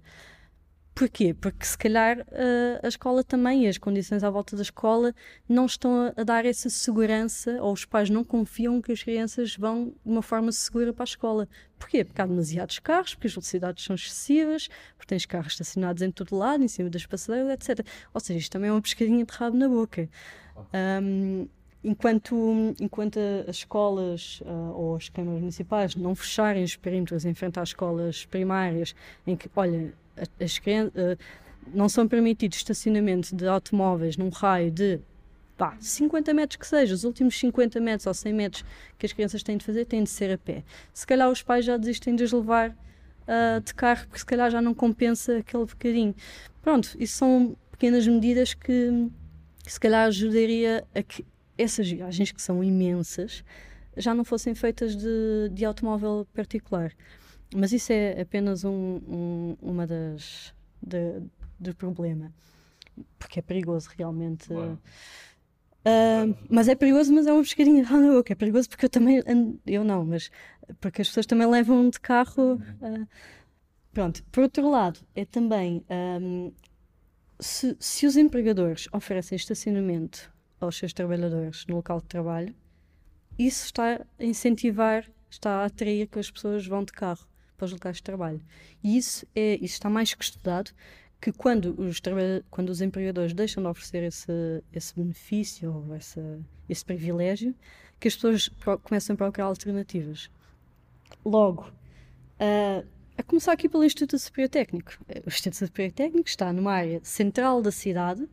Porquê? 0.96 1.34
Porque 1.34 1.66
se 1.66 1.78
calhar 1.78 2.20
uh, 2.22 2.80
a 2.82 2.88
escola 2.88 3.22
também, 3.22 3.68
as 3.68 3.78
condições 3.78 4.24
à 4.24 4.30
volta 4.30 4.56
da 4.56 4.62
escola 4.62 5.14
não 5.48 5.66
estão 5.66 6.08
a, 6.08 6.22
a, 6.22 6.24
dar 6.24 6.46
essa 6.46 6.70
segurança, 6.70 7.62
ou 7.62 7.74
os 7.74 7.84
pais 7.84 8.10
não 8.10 8.24
confiam 8.24 8.82
que 8.82 8.94
as 8.94 9.04
crianças 9.04 9.58
vão 9.58 9.88
de 9.88 9.94
uma 10.06 10.22
forma 10.22 10.54
segura 10.54 10.94
para 10.94 11.04
a 11.04 11.06
escola. 11.06 11.50
Porquê? 11.78 12.06
Porque 12.06 12.22
há 12.22 12.26
demasiados 12.26 12.80
carros, 12.80 13.14
porque 13.14 13.28
as 13.28 13.34
velocidades 13.34 13.84
são 13.84 13.94
excessivas, 13.94 14.70
porque 14.96 15.10
tens 15.10 15.26
carros 15.26 15.52
estacionados 15.52 16.02
em 16.02 16.10
todo 16.10 16.34
lado, 16.34 16.64
em 16.64 16.68
cima 16.70 16.90
das 16.90 17.06
passadeiras, 17.06 17.52
etc. 17.52 17.86
Ou 18.14 18.22
seja, 18.22 18.40
isto 18.40 18.54
também 18.54 18.70
é 18.70 18.72
uma 18.72 18.82
pescadinha 18.82 19.26
de 19.26 19.34
rabo 19.34 19.58
na 19.58 19.68
boca. 19.68 20.08
Um, 21.04 21.46
enquanto, 21.84 22.74
enquanto 22.80 23.20
as 23.50 23.58
escolas 23.58 24.40
uh, 24.46 24.72
ou 24.74 24.96
as 24.96 25.10
câmaras 25.10 25.42
municipais 25.42 25.94
não 25.94 26.16
fecharem 26.16 26.64
os 26.64 26.78
perímetros 26.78 27.26
em 27.26 27.34
frente 27.34 27.60
às 27.60 27.70
escolas 27.70 28.26
primárias, 28.26 28.96
em 29.28 29.36
que, 29.36 29.50
olha, 29.58 29.94
as 30.40 30.60
crianças, 30.60 31.18
não 31.74 31.90
são 31.90 32.08
permitidos 32.08 32.58
estacionamento 32.58 33.36
de 33.36 33.48
automóveis 33.48 34.18
num 34.18 34.30
raio 34.30 34.72
de 34.72 35.00
pá, 35.58 35.76
50 35.80 36.34
metros 36.34 36.58
que 36.58 36.68
seja, 36.68 36.94
os 36.94 37.04
últimos 37.04 37.38
50 37.40 37.80
metros 37.80 38.08
ou 38.08 38.14
100 38.14 38.34
metros 38.34 38.66
que 38.98 39.06
as 39.06 39.14
crianças 39.14 39.42
têm 39.42 39.58
de 39.58 39.66
fazer 39.66 39.86
têm 39.86 40.04
de 40.04 40.10
ser 40.10 40.32
a 40.32 40.38
pé. 40.38 40.64
Se 40.94 41.08
calhar 41.08 41.30
os 41.30 41.42
pais 41.42 41.66
já 41.66 41.78
desistem 41.78 42.16
de 42.16 42.24
os 42.24 42.32
levar 42.32 42.70
uh, 42.70 43.62
de 43.64 43.74
carro 43.74 44.06
porque 44.08 44.20
se 44.20 44.26
calhar 44.26 44.52
já 44.52 44.62
não 44.62 44.74
compensa 44.74 45.38
aquele 45.38 45.66
bocadinho. 45.66 46.16
Pronto, 46.62 46.96
isso 47.00 47.18
são 47.18 47.56
pequenas 47.72 48.08
medidas 48.08 48.54
que, 48.54 49.10
que 49.64 49.72
se 49.72 49.80
calhar 49.80 50.08
ajudaria 50.08 50.86
a 50.94 51.02
que 51.02 51.26
essas 51.58 51.90
viagens 51.90 52.32
que 52.32 52.42
são 52.42 52.64
imensas 52.64 53.44
já 53.98 54.14
não 54.14 54.26
fossem 54.26 54.54
feitas 54.54 54.96
de, 54.96 55.50
de 55.52 55.64
automóvel 55.64 56.28
particular. 56.34 56.92
Mas 57.56 57.72
isso 57.72 57.94
é 57.94 58.20
apenas 58.20 58.66
um, 58.66 59.00
um, 59.08 59.58
uma 59.62 59.88
das 59.88 60.54
de, 60.82 61.22
do 61.58 61.74
problema, 61.74 62.34
porque 63.18 63.40
é 63.40 63.42
perigoso 63.42 63.90
realmente. 63.98 64.52
Uh, 64.52 66.36
mas 66.50 66.68
é 66.68 66.76
perigoso, 66.76 67.14
mas 67.14 67.28
é 67.28 67.32
um 67.32 67.42
pescadinho 67.42 67.84
na 67.90 68.12
boca. 68.12 68.34
É 68.34 68.36
perigoso 68.36 68.68
porque 68.68 68.86
eu 68.86 68.90
também, 68.90 69.24
eu 69.66 69.86
não, 69.86 70.06
mas 70.06 70.30
porque 70.82 71.02
as 71.02 71.08
pessoas 71.08 71.26
também 71.26 71.48
levam 71.48 71.90
de 71.90 71.98
carro. 72.00 72.56
Uh, 72.56 73.08
pronto. 73.94 74.22
Por 74.32 74.44
outro 74.44 74.70
lado, 74.70 75.00
é 75.16 75.24
também 75.24 75.82
um, 75.90 76.52
se, 77.40 77.78
se 77.80 78.06
os 78.06 78.18
empregadores 78.18 78.90
oferecem 78.92 79.38
estacionamento 79.38 80.30
aos 80.60 80.76
seus 80.78 80.92
trabalhadores 80.92 81.66
no 81.68 81.78
local 81.78 82.02
de 82.02 82.08
trabalho, 82.08 82.54
isso 83.40 83.66
está 83.66 84.06
a 84.20 84.24
incentivar, 84.26 85.10
está 85.30 85.62
a 85.62 85.66
atrair 85.66 86.08
que 86.08 86.20
as 86.20 86.30
pessoas 86.30 86.68
vão 86.68 86.84
de 86.84 86.92
carro 86.92 87.26
para 87.58 87.66
os 87.66 87.72
locais 87.72 87.98
de 87.98 88.04
trabalho. 88.04 88.42
E 88.84 88.98
isso, 88.98 89.26
é, 89.36 89.56
isso 89.56 89.76
está 89.76 89.90
mais 89.90 90.14
que 90.14 90.24
estudado 90.24 90.72
que 91.22 91.32
quando 91.32 91.76
os, 91.80 92.00
quando 92.52 92.70
os 92.70 92.82
empregadores 92.82 93.34
deixam 93.34 93.64
de 93.64 93.70
oferecer 93.70 94.04
esse, 94.04 94.64
esse 94.72 94.96
benefício 94.96 95.74
ou 95.74 95.96
esse, 95.96 96.20
esse 96.70 96.86
privilégio, 96.86 97.56
que 98.00 98.08
as 98.08 98.16
pessoas 98.16 98.50
começam 98.84 99.16
a 99.16 99.18
procurar 99.18 99.46
alternativas. 99.46 100.30
Logo, 101.24 101.72
uh, 102.40 102.88
a 103.18 103.24
começar 103.24 103.54
aqui 103.54 103.70
pelo 103.70 103.84
Instituto 103.84 104.20
Superior 104.20 104.50
Técnico. 104.50 104.92
O 105.26 105.30
Instituto 105.30 105.66
Superior 105.66 105.94
Técnico 105.94 106.28
está 106.28 106.52
numa 106.52 106.74
área 106.74 107.00
central 107.04 107.62
da 107.62 107.72
cidade, 107.72 108.28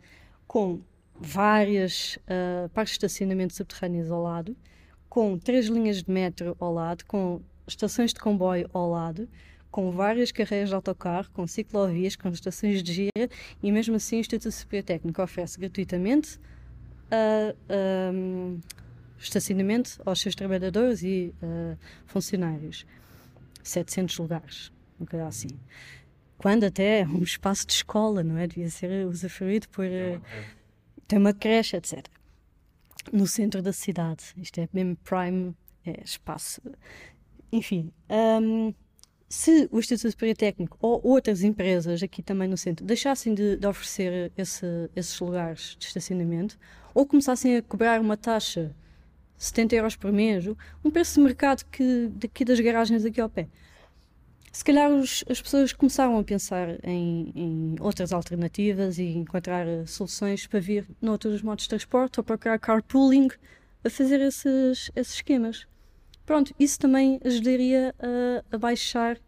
com 0.46 0.82
várias 1.14 2.16
uh, 2.16 2.68
parques 2.70 2.92
de 2.92 3.06
estacionamento 3.06 3.54
subterrâneos 3.54 4.11
ao 4.11 4.22
lado, 4.22 4.56
com 5.08 5.38
três 5.38 5.66
linhas 5.66 6.02
de 6.02 6.11
metro 6.11 6.56
ao 6.58 6.74
lado, 6.74 7.04
com 7.06 7.40
estações 7.72 8.12
de 8.12 8.20
comboio 8.20 8.68
ao 8.72 8.90
lado, 8.90 9.28
com 9.70 9.90
várias 9.90 10.30
carreiras 10.30 10.68
de 10.68 10.74
autocarro, 10.74 11.30
com 11.32 11.46
ciclovias, 11.46 12.14
com 12.14 12.28
estações 12.28 12.82
de 12.82 12.92
gira 12.92 13.30
e 13.62 13.72
mesmo 13.72 13.96
assim 13.96 14.16
o 14.16 14.20
Instituto 14.20 14.52
Superior 14.52 14.85
Técnico 14.85 15.22
oferece 15.22 15.58
gratuitamente 15.58 16.38
uh, 17.11 18.14
um, 18.14 18.61
estacionamento 19.18 20.00
aos 20.04 20.20
seus 20.20 20.35
trabalhadores 20.35 21.02
e 21.02 21.35
uh, 21.42 21.78
funcionários. 22.06 22.87
700 23.62 24.18
lugares, 24.18 24.72
um 25.00 25.04
bocado 25.04 25.24
assim. 25.24 25.48
Quando 26.37 26.64
até 26.64 27.00
é 27.00 27.06
um 27.06 27.22
espaço 27.22 27.66
de 27.66 27.72
escola, 27.72 28.24
não 28.24 28.37
é? 28.37 28.46
Devia 28.48 28.68
ser 28.68 29.06
usufruído 29.06 29.68
por. 29.68 29.85
Uh, 29.87 30.20
tem 31.06 31.18
uma 31.18 31.32
creche, 31.32 31.76
etc. 31.76 32.04
No 33.12 33.26
centro 33.26 33.62
da 33.62 33.72
cidade. 33.72 34.24
Isto 34.37 34.61
é 34.61 34.68
mesmo 34.72 34.96
prime 34.96 35.54
é 35.85 36.02
espaço 36.04 36.61
enfim, 37.52 37.92
um, 38.10 38.72
se 39.28 39.68
o 39.70 39.78
Instituto 39.78 40.10
Superior 40.10 40.36
Técnico 40.36 40.76
ou 40.80 41.00
outras 41.04 41.42
empresas 41.42 42.02
aqui 42.02 42.22
também 42.22 42.48
no 42.48 42.56
centro 42.56 42.84
deixassem 42.84 43.34
de, 43.34 43.56
de 43.56 43.66
oferecer 43.66 44.32
esse, 44.36 44.66
esses 44.96 45.18
lugares 45.20 45.76
de 45.78 45.86
estacionamento 45.86 46.58
ou 46.94 47.06
começassem 47.06 47.56
a 47.56 47.62
cobrar 47.62 48.00
uma 48.00 48.16
taxa 48.16 48.74
70 49.36 49.74
euros 49.74 49.96
por 49.96 50.12
mês, 50.12 50.44
um 50.84 50.90
preço 50.90 51.14
de 51.14 51.20
mercado 51.20 51.64
que 51.64 52.08
daqui 52.14 52.44
das 52.44 52.60
garagens 52.60 53.04
aqui 53.04 53.20
ao 53.20 53.28
pé. 53.28 53.48
Se 54.52 54.62
calhar 54.62 54.90
os, 54.90 55.24
as 55.28 55.40
pessoas 55.40 55.72
começaram 55.72 56.18
a 56.18 56.22
pensar 56.22 56.78
em, 56.84 57.32
em, 57.34 57.76
outras 57.80 58.12
alternativas 58.12 58.98
e 58.98 59.04
encontrar 59.04 59.66
soluções 59.86 60.46
para 60.46 60.60
vir 60.60 60.86
noutros 61.00 61.40
modos 61.40 61.64
de 61.64 61.70
transporte 61.70 62.20
ou 62.20 62.24
procurar 62.24 62.58
carpooling 62.58 63.28
a 63.82 63.88
fazer 63.88 64.20
esses, 64.20 64.92
esses 64.94 65.14
esquemas. 65.14 65.66
Pronto, 66.24 66.54
isso 66.58 66.78
também 66.78 67.20
ajudaria 67.24 67.94
a, 67.98 68.54
a 68.54 68.58
baixar. 68.58 69.18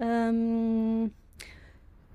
Um, 0.00 1.10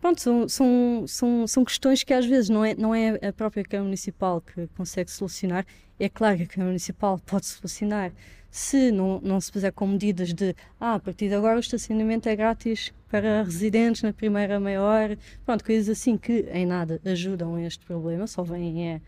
pronto, 0.01 0.21
são, 0.21 0.49
são, 0.49 1.05
são, 1.07 1.47
são 1.47 1.65
questões 1.65 2.03
que 2.03 2.13
às 2.13 2.25
vezes 2.25 2.49
não 2.49 2.63
é, 2.63 2.75
não 2.75 2.93
é 2.93 3.27
a 3.27 3.33
própria 3.33 3.63
Câmara 3.63 3.85
Municipal 3.85 4.41
que 4.41 4.67
consegue 4.75 5.09
solucionar. 5.09 5.65
É 5.99 6.09
claro 6.09 6.37
que 6.37 6.43
a 6.43 6.47
Câmara 6.47 6.69
Municipal 6.69 7.19
pode 7.25 7.45
solucionar 7.45 8.11
se 8.51 8.91
não, 8.91 9.19
não 9.21 9.39
se 9.39 9.51
fizer 9.51 9.71
com 9.71 9.87
medidas 9.87 10.33
de 10.33 10.55
ah, 10.79 10.95
a 10.95 10.99
partir 10.99 11.27
de 11.27 11.35
agora 11.35 11.57
o 11.57 11.59
estacionamento 11.59 12.27
é 12.27 12.35
grátis 12.35 12.91
para 13.09 13.43
residentes 13.43 14.01
na 14.01 14.13
primeira 14.13 14.59
meia 14.59 14.81
hora, 14.81 15.17
pronto, 15.45 15.63
coisas 15.63 15.89
assim 15.89 16.17
que 16.17 16.47
em 16.51 16.65
nada 16.65 16.99
ajudam 17.05 17.55
a 17.55 17.61
este 17.63 17.85
problema, 17.85 18.27
só 18.27 18.43
vêm 18.43 18.89
é, 18.89 19.01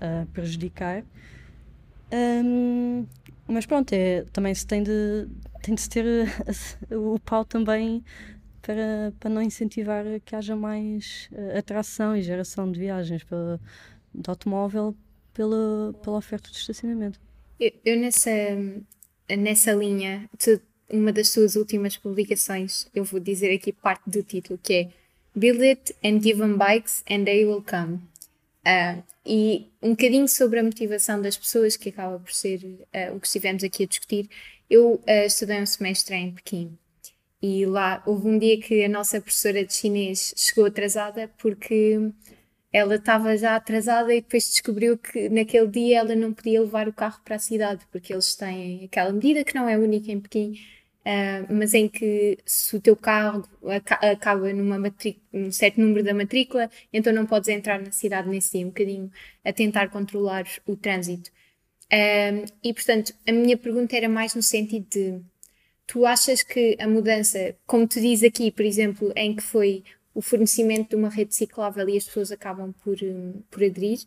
a 0.00 0.26
prejudicar. 0.32 1.02
Um, 2.12 3.06
mas 3.48 3.66
pronto, 3.66 3.92
é, 3.92 4.24
também 4.32 4.54
se 4.54 4.66
tem 4.66 4.82
de, 4.82 5.28
tem 5.62 5.74
de 5.74 5.88
ter 5.88 6.04
o 6.90 7.18
pau 7.20 7.44
também 7.44 8.04
para, 8.60 9.12
para 9.20 9.30
não 9.30 9.40
incentivar 9.40 10.04
que 10.24 10.34
haja 10.34 10.56
mais 10.56 11.28
uh, 11.32 11.58
atração 11.58 12.16
e 12.16 12.22
geração 12.22 12.70
de 12.70 12.80
viagens 12.80 13.22
pela, 13.22 13.60
de 14.12 14.28
automóvel 14.28 14.94
pela, 15.32 15.94
pela 16.02 16.16
oferta 16.16 16.50
de 16.50 16.56
estacionamento. 16.56 17.20
Eu, 17.60 17.72
eu 17.84 17.96
nessa, 17.98 18.30
nessa 19.28 19.72
linha, 19.72 20.28
tu, 20.36 20.60
uma 20.90 21.12
das 21.12 21.32
tuas 21.32 21.54
últimas 21.54 21.96
publicações, 21.96 22.88
eu 22.94 23.04
vou 23.04 23.20
dizer 23.20 23.54
aqui 23.54 23.72
parte 23.72 24.08
do 24.08 24.22
título, 24.22 24.58
que 24.62 24.74
é 24.74 24.88
Build 25.34 25.62
it 25.62 25.94
and 26.02 26.20
give 26.22 26.40
them 26.40 26.56
bikes 26.56 27.04
and 27.08 27.24
they 27.24 27.44
will 27.44 27.62
come. 27.62 28.00
Uh, 28.66 29.00
e 29.24 29.70
um 29.80 29.90
bocadinho 29.90 30.26
sobre 30.26 30.58
a 30.58 30.62
motivação 30.64 31.22
das 31.22 31.36
pessoas, 31.36 31.76
que 31.76 31.90
acaba 31.90 32.18
por 32.18 32.32
ser 32.32 32.64
uh, 32.64 33.14
o 33.14 33.20
que 33.20 33.28
estivemos 33.28 33.62
aqui 33.62 33.84
a 33.84 33.86
discutir. 33.86 34.28
Eu 34.68 34.94
uh, 34.94 35.02
estudei 35.24 35.62
um 35.62 35.66
semestre 35.66 36.16
em 36.16 36.34
Pequim 36.34 36.76
e 37.40 37.64
lá 37.64 38.02
houve 38.04 38.26
um 38.26 38.36
dia 38.36 38.58
que 38.60 38.84
a 38.84 38.88
nossa 38.88 39.20
professora 39.20 39.64
de 39.64 39.72
chinês 39.72 40.34
chegou 40.36 40.64
atrasada 40.64 41.30
porque 41.38 42.10
ela 42.72 42.96
estava 42.96 43.36
já 43.36 43.54
atrasada 43.54 44.12
e 44.12 44.20
depois 44.20 44.48
descobriu 44.48 44.98
que 44.98 45.28
naquele 45.28 45.68
dia 45.68 45.98
ela 46.00 46.16
não 46.16 46.34
podia 46.34 46.60
levar 46.60 46.88
o 46.88 46.92
carro 46.92 47.20
para 47.24 47.36
a 47.36 47.38
cidade 47.38 47.86
porque 47.92 48.12
eles 48.12 48.34
têm 48.34 48.84
aquela 48.84 49.12
medida 49.12 49.44
que 49.44 49.54
não 49.54 49.68
é 49.68 49.78
única 49.78 50.10
em 50.10 50.18
Pequim 50.18 50.54
Uh, 51.06 51.46
mas 51.54 51.72
em 51.72 51.88
que 51.88 52.36
se 52.44 52.74
o 52.74 52.80
teu 52.80 52.96
carro 52.96 53.44
acaba 54.02 54.52
numa 54.52 54.76
num 55.32 55.52
certo 55.52 55.80
número 55.80 56.02
da 56.02 56.12
matrícula, 56.12 56.68
então 56.92 57.12
não 57.12 57.24
podes 57.24 57.48
entrar 57.48 57.80
na 57.80 57.92
cidade 57.92 58.28
nesse 58.28 58.58
dia, 58.58 58.66
um 58.66 58.70
bocadinho 58.70 59.08
a 59.44 59.52
tentar 59.52 59.88
controlar 59.88 60.44
o 60.66 60.74
trânsito. 60.74 61.30
Uh, 61.84 62.44
e 62.60 62.74
portanto, 62.74 63.14
a 63.24 63.30
minha 63.30 63.56
pergunta 63.56 63.96
era 63.96 64.08
mais 64.08 64.34
no 64.34 64.42
sentido 64.42 64.84
de 64.90 65.20
tu 65.86 66.04
achas 66.04 66.42
que 66.42 66.76
a 66.80 66.88
mudança, 66.88 67.54
como 67.64 67.86
tu 67.86 68.00
diz 68.00 68.24
aqui, 68.24 68.50
por 68.50 68.64
exemplo, 68.64 69.12
em 69.14 69.36
que 69.36 69.42
foi 69.44 69.84
o 70.12 70.20
fornecimento 70.20 70.90
de 70.90 70.96
uma 70.96 71.08
rede 71.08 71.36
ciclável 71.36 71.88
e 71.88 71.96
as 71.96 72.04
pessoas 72.04 72.32
acabam 72.32 72.74
por, 72.82 72.98
um, 73.00 73.42
por 73.48 73.62
aderir, 73.62 74.00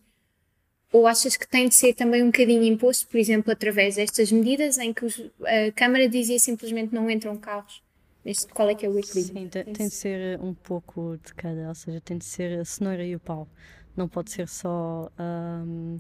ou 0.92 1.06
achas 1.06 1.38
que 1.38 1.48
tem 1.48 1.68
de 1.68 1.76
ser 1.76 1.94
também 1.94 2.24
um 2.24 2.28
bocadinho 2.28 2.64
imposto, 2.64 3.08
por 3.08 3.18
exemplo, 3.18 3.52
através 3.52 3.96
destas 3.96 4.32
medidas 4.32 4.78
em 4.78 4.94
que 4.94 5.06
a 5.46 5.72
Câmara 5.74 6.10
dizia 6.10 6.40
simplesmente 6.40 6.94
não 6.94 7.10
entram 7.10 7.38
carros? 7.38 7.84
Neste, 8.26 8.48
qual 8.48 8.70
é 8.70 8.76
que 8.76 8.86
é 8.86 8.90
o 8.90 9.00
equilíbrio? 9.00 9.44
Sim, 9.44 9.48
tem, 9.48 9.64
tem 9.64 9.88
de 9.88 9.94
ser 9.94 10.40
um 10.42 10.54
pouco 10.54 11.18
de 11.24 11.34
cada, 11.34 11.70
ou 11.70 11.76
seja, 11.76 12.02
tem 12.02 12.18
de 12.18 12.26
ser 12.26 12.60
a 12.60 12.66
cenoura 12.66 13.06
e 13.06 13.16
o 13.16 13.20
pau. 13.20 13.48
Não 13.96 14.08
pode 14.08 14.32
ser 14.32 14.48
só 14.48 15.10
um, 15.18 16.00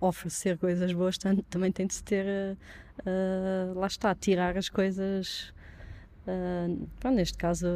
oferecer 0.00 0.58
coisas 0.58 0.92
boas, 0.92 1.16
também 1.48 1.72
tem 1.72 1.86
de 1.86 2.02
ter, 2.02 2.56
uh, 3.00 3.78
lá 3.78 3.86
está, 3.86 4.14
tirar 4.14 4.58
as 4.58 4.68
coisas 4.68 5.52
uh, 6.26 7.10
neste 7.10 7.38
caso, 7.38 7.66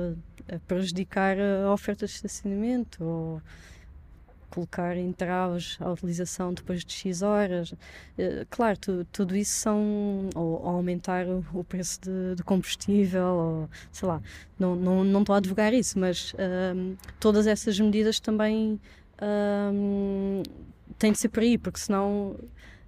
a, 0.53 0.59
prejudicar 0.61 1.37
a 1.39 1.73
oferta 1.73 2.07
de 2.07 2.13
estacionamento 2.13 3.03
ou 3.03 3.43
colocar 4.53 4.97
entraves 4.97 5.79
à 5.81 5.91
utilização 5.91 6.53
depois 6.53 6.85
de 6.85 6.93
X 6.93 7.23
horas. 7.23 7.73
Uh, 7.73 8.47
claro, 8.51 8.79
tu, 8.79 9.07
tudo 9.11 9.35
isso 9.35 9.53
são. 9.53 10.29
ou, 10.35 10.63
ou 10.63 10.69
aumentar 10.69 11.27
o, 11.27 11.45
o 11.55 11.65
preço 11.65 12.01
de, 12.03 12.35
de, 12.37 12.43
combustível, 12.43 13.25
ou 13.25 13.71
sei 13.91 14.09
lá, 14.09 14.21
não, 14.59 14.77
não, 14.77 15.05
não 15.05 15.21
estou 15.21 15.35
a 15.35 15.39
advogar 15.39 15.73
isso, 15.73 15.99
mas 15.99 16.33
uh, 16.35 16.97
todas 17.19 17.47
essas 17.47 17.79
medidas 17.81 18.21
também 18.21 18.79
uh, 19.19 20.43
têm 20.99 21.13
de 21.13 21.19
ser 21.19 21.29
por 21.29 21.43
aí, 21.43 21.57
porque 21.57 21.81
senão. 21.81 22.37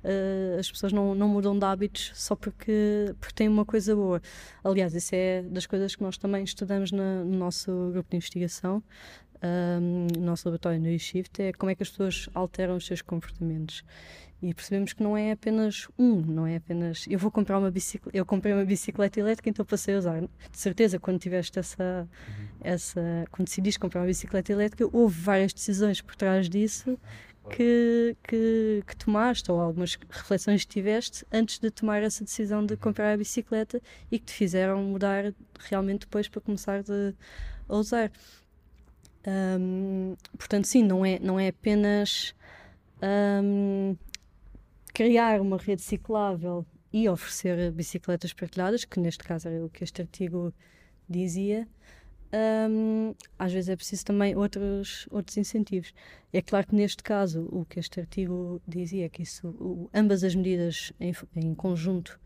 Uh, 0.07 0.61
as 0.61 0.70
pessoas 0.70 0.92
não, 0.92 1.14
não 1.14 1.27
mudam 1.27 1.59
de 1.59 1.64
hábitos 1.64 2.12
só 2.14 2.37
porque, 2.37 3.14
porque 3.18 3.35
têm 3.35 3.48
uma 3.48 3.64
coisa 3.64 3.96
boa. 3.96 4.20
Aliás, 4.62 4.94
isso 4.94 5.14
é 5.14 5.40
das 5.40 5.64
coisas 5.64 5.96
que 5.96 6.03
nós 6.03 6.18
também 6.18 6.44
estudamos 6.44 6.92
na, 6.92 7.24
no 7.24 7.38
nosso 7.38 7.70
grupo 7.90 8.11
de 8.11 8.16
investigação, 8.18 8.83
um, 9.44 10.07
no 10.18 10.26
nosso 10.26 10.48
laboratório 10.48 10.80
no 10.80 10.88
eShift 10.88 11.42
é 11.42 11.52
como 11.52 11.70
é 11.70 11.74
que 11.74 11.83
as 11.83 11.90
pessoas 11.90 12.28
alteram 12.35 12.76
os 12.76 12.87
seus 12.87 13.02
comportamentos. 13.02 13.85
E 14.42 14.52
percebemos 14.52 14.92
que 14.92 15.02
não 15.02 15.16
é 15.16 15.33
apenas 15.33 15.88
um, 15.98 16.20
não 16.20 16.46
é 16.46 16.57
apenas 16.57 17.07
eu 17.09 17.18
vou 17.18 17.30
comprar 17.30 17.59
uma 17.59 17.70
bicicleta, 17.70 18.16
eu 18.16 18.26
comprei 18.26 18.52
uma 18.52 18.64
bicicleta 18.64 19.18
elétrica, 19.20 19.48
então 19.48 19.64
passei 19.64 19.94
a 19.94 19.98
usar. 19.98 20.20
De 20.20 20.59
certeza, 20.59 20.98
quando 20.98 21.18
tiveste 21.18 21.59
essa, 21.59 22.09
uhum. 22.28 22.46
essa 22.61 23.24
quando 23.30 23.46
decidiste 23.46 23.80
comprar 23.80 24.00
uma 24.00 24.07
bicicleta 24.07 24.52
elétrica, 24.52 24.88
houve 24.92 25.18
várias 25.18 25.52
decisões 25.52 26.00
por 26.00 26.14
trás 26.14 26.48
disso 26.48 26.98
que, 27.50 28.16
que, 28.22 28.83
que, 28.87 28.96
tomaste 28.96 29.50
ou 29.50 29.61
algumas 29.61 29.98
reflexões 30.11 30.64
que 30.64 30.70
tiveste 30.72 31.26
antes 31.30 31.59
de 31.59 31.70
tomar 31.70 32.02
essa 32.02 32.24
decisão 32.24 32.64
de 32.64 32.74
uhum. 32.74 32.80
comprar 32.80 33.12
a 33.12 33.16
bicicleta 33.16 33.80
e 34.11 34.18
que 34.18 34.26
te 34.26 34.33
fizeram 34.33 34.83
mudar 34.83 35.33
realmente 35.70 36.00
depois 36.00 36.28
para 36.28 36.40
começar 36.40 36.83
de, 36.83 37.14
a 37.68 37.76
usar. 37.76 38.11
Um, 39.26 40.16
portanto, 40.37 40.66
sim, 40.66 40.82
não 40.82 41.04
é, 41.04 41.18
não 41.18 41.40
é 41.40 41.48
apenas 41.48 42.34
um, 43.02 43.96
criar 44.92 45.40
uma 45.40 45.56
rede 45.56 45.82
ciclável 45.82 46.66
e 46.92 47.08
oferecer 47.08 47.72
bicicletas 47.72 48.32
partilhadas, 48.32 48.84
que 48.84 49.00
neste 49.00 49.24
caso 49.24 49.48
era 49.48 49.64
o 49.64 49.68
que 49.68 49.82
este 49.82 50.02
artigo 50.02 50.52
dizia. 51.08 51.66
Um, 52.32 53.14
às 53.38 53.52
vezes 53.52 53.68
é 53.68 53.76
preciso 53.76 54.04
também 54.04 54.37
outros, 54.37 55.06
outros 55.10 55.37
incentivos. 55.37 55.94
É 56.32 56.42
claro 56.42 56.66
que 56.66 56.74
neste 56.74 57.02
caso 57.02 57.48
o 57.50 57.64
que 57.64 57.78
este 57.78 58.00
artigo 58.00 58.60
dizia 58.66 59.06
é 59.06 59.08
que 59.08 59.22
isso, 59.22 59.48
o, 59.48 59.88
ambas 59.94 60.24
as 60.24 60.34
medidas 60.34 60.92
em, 60.98 61.12
em 61.37 61.54
conjunto 61.54 62.18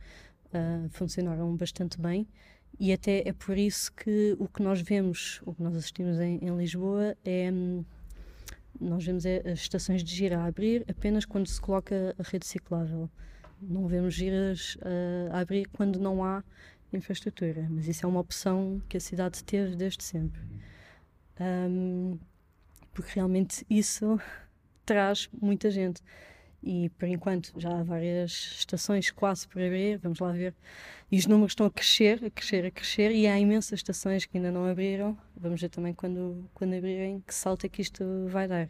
uh, 0.46 0.88
funcionaram 0.90 1.54
bastante 1.56 2.00
bem 2.00 2.26
e 2.78 2.92
até 2.92 3.26
é 3.26 3.32
por 3.32 3.58
isso 3.58 3.92
que 3.92 4.36
o 4.38 4.46
que 4.46 4.62
nós 4.62 4.80
vemos, 4.80 5.40
o 5.44 5.52
que 5.52 5.62
nós 5.62 5.74
assistimos 5.74 6.18
em, 6.20 6.38
em 6.42 6.56
Lisboa 6.56 7.16
é. 7.24 7.50
Nós 8.80 9.04
vemos 9.04 9.26
é 9.26 9.42
as 9.44 9.58
estações 9.58 10.04
de 10.04 10.14
gira 10.14 10.38
a 10.38 10.44
abrir 10.44 10.84
apenas 10.88 11.24
quando 11.24 11.48
se 11.48 11.60
coloca 11.60 12.14
a 12.16 12.22
rede 12.22 12.46
ciclável. 12.46 13.10
Não 13.60 13.88
vemos 13.88 14.14
giras 14.14 14.76
uh, 14.76 15.32
a 15.32 15.40
abrir 15.40 15.66
quando 15.72 15.98
não 15.98 16.24
há 16.24 16.44
infraestrutura. 16.92 17.66
Mas 17.68 17.88
isso 17.88 18.06
é 18.06 18.08
uma 18.08 18.20
opção 18.20 18.80
que 18.88 18.96
a 18.96 19.00
cidade 19.00 19.42
teve 19.42 19.74
desde 19.74 20.04
sempre. 20.04 20.40
Um, 21.40 22.18
porque 22.92 23.10
realmente 23.16 23.66
isso 23.68 24.20
traz 24.86 25.28
muita 25.32 25.72
gente 25.72 26.00
e 26.62 26.88
por 26.90 27.08
enquanto 27.08 27.52
já 27.56 27.78
há 27.78 27.82
várias 27.82 28.30
estações 28.58 29.10
quase 29.10 29.46
por 29.46 29.62
abrir, 29.62 29.98
vamos 29.98 30.18
lá 30.18 30.32
ver. 30.32 30.54
E 31.10 31.16
os 31.18 31.26
números 31.26 31.52
estão 31.52 31.66
a 31.66 31.70
crescer, 31.70 32.24
a 32.24 32.30
crescer, 32.30 32.66
a 32.66 32.70
crescer, 32.70 33.12
e 33.12 33.26
há 33.26 33.38
imensas 33.38 33.78
estações 33.78 34.26
que 34.26 34.36
ainda 34.36 34.50
não 34.50 34.66
abriram. 34.66 35.16
Vamos 35.36 35.60
ver 35.60 35.68
também 35.68 35.94
quando, 35.94 36.48
quando 36.54 36.74
abrirem 36.74 37.20
que 37.20 37.34
salto 37.34 37.64
é 37.64 37.68
que 37.68 37.80
isto 37.80 38.04
vai 38.28 38.48
dar. 38.48 38.68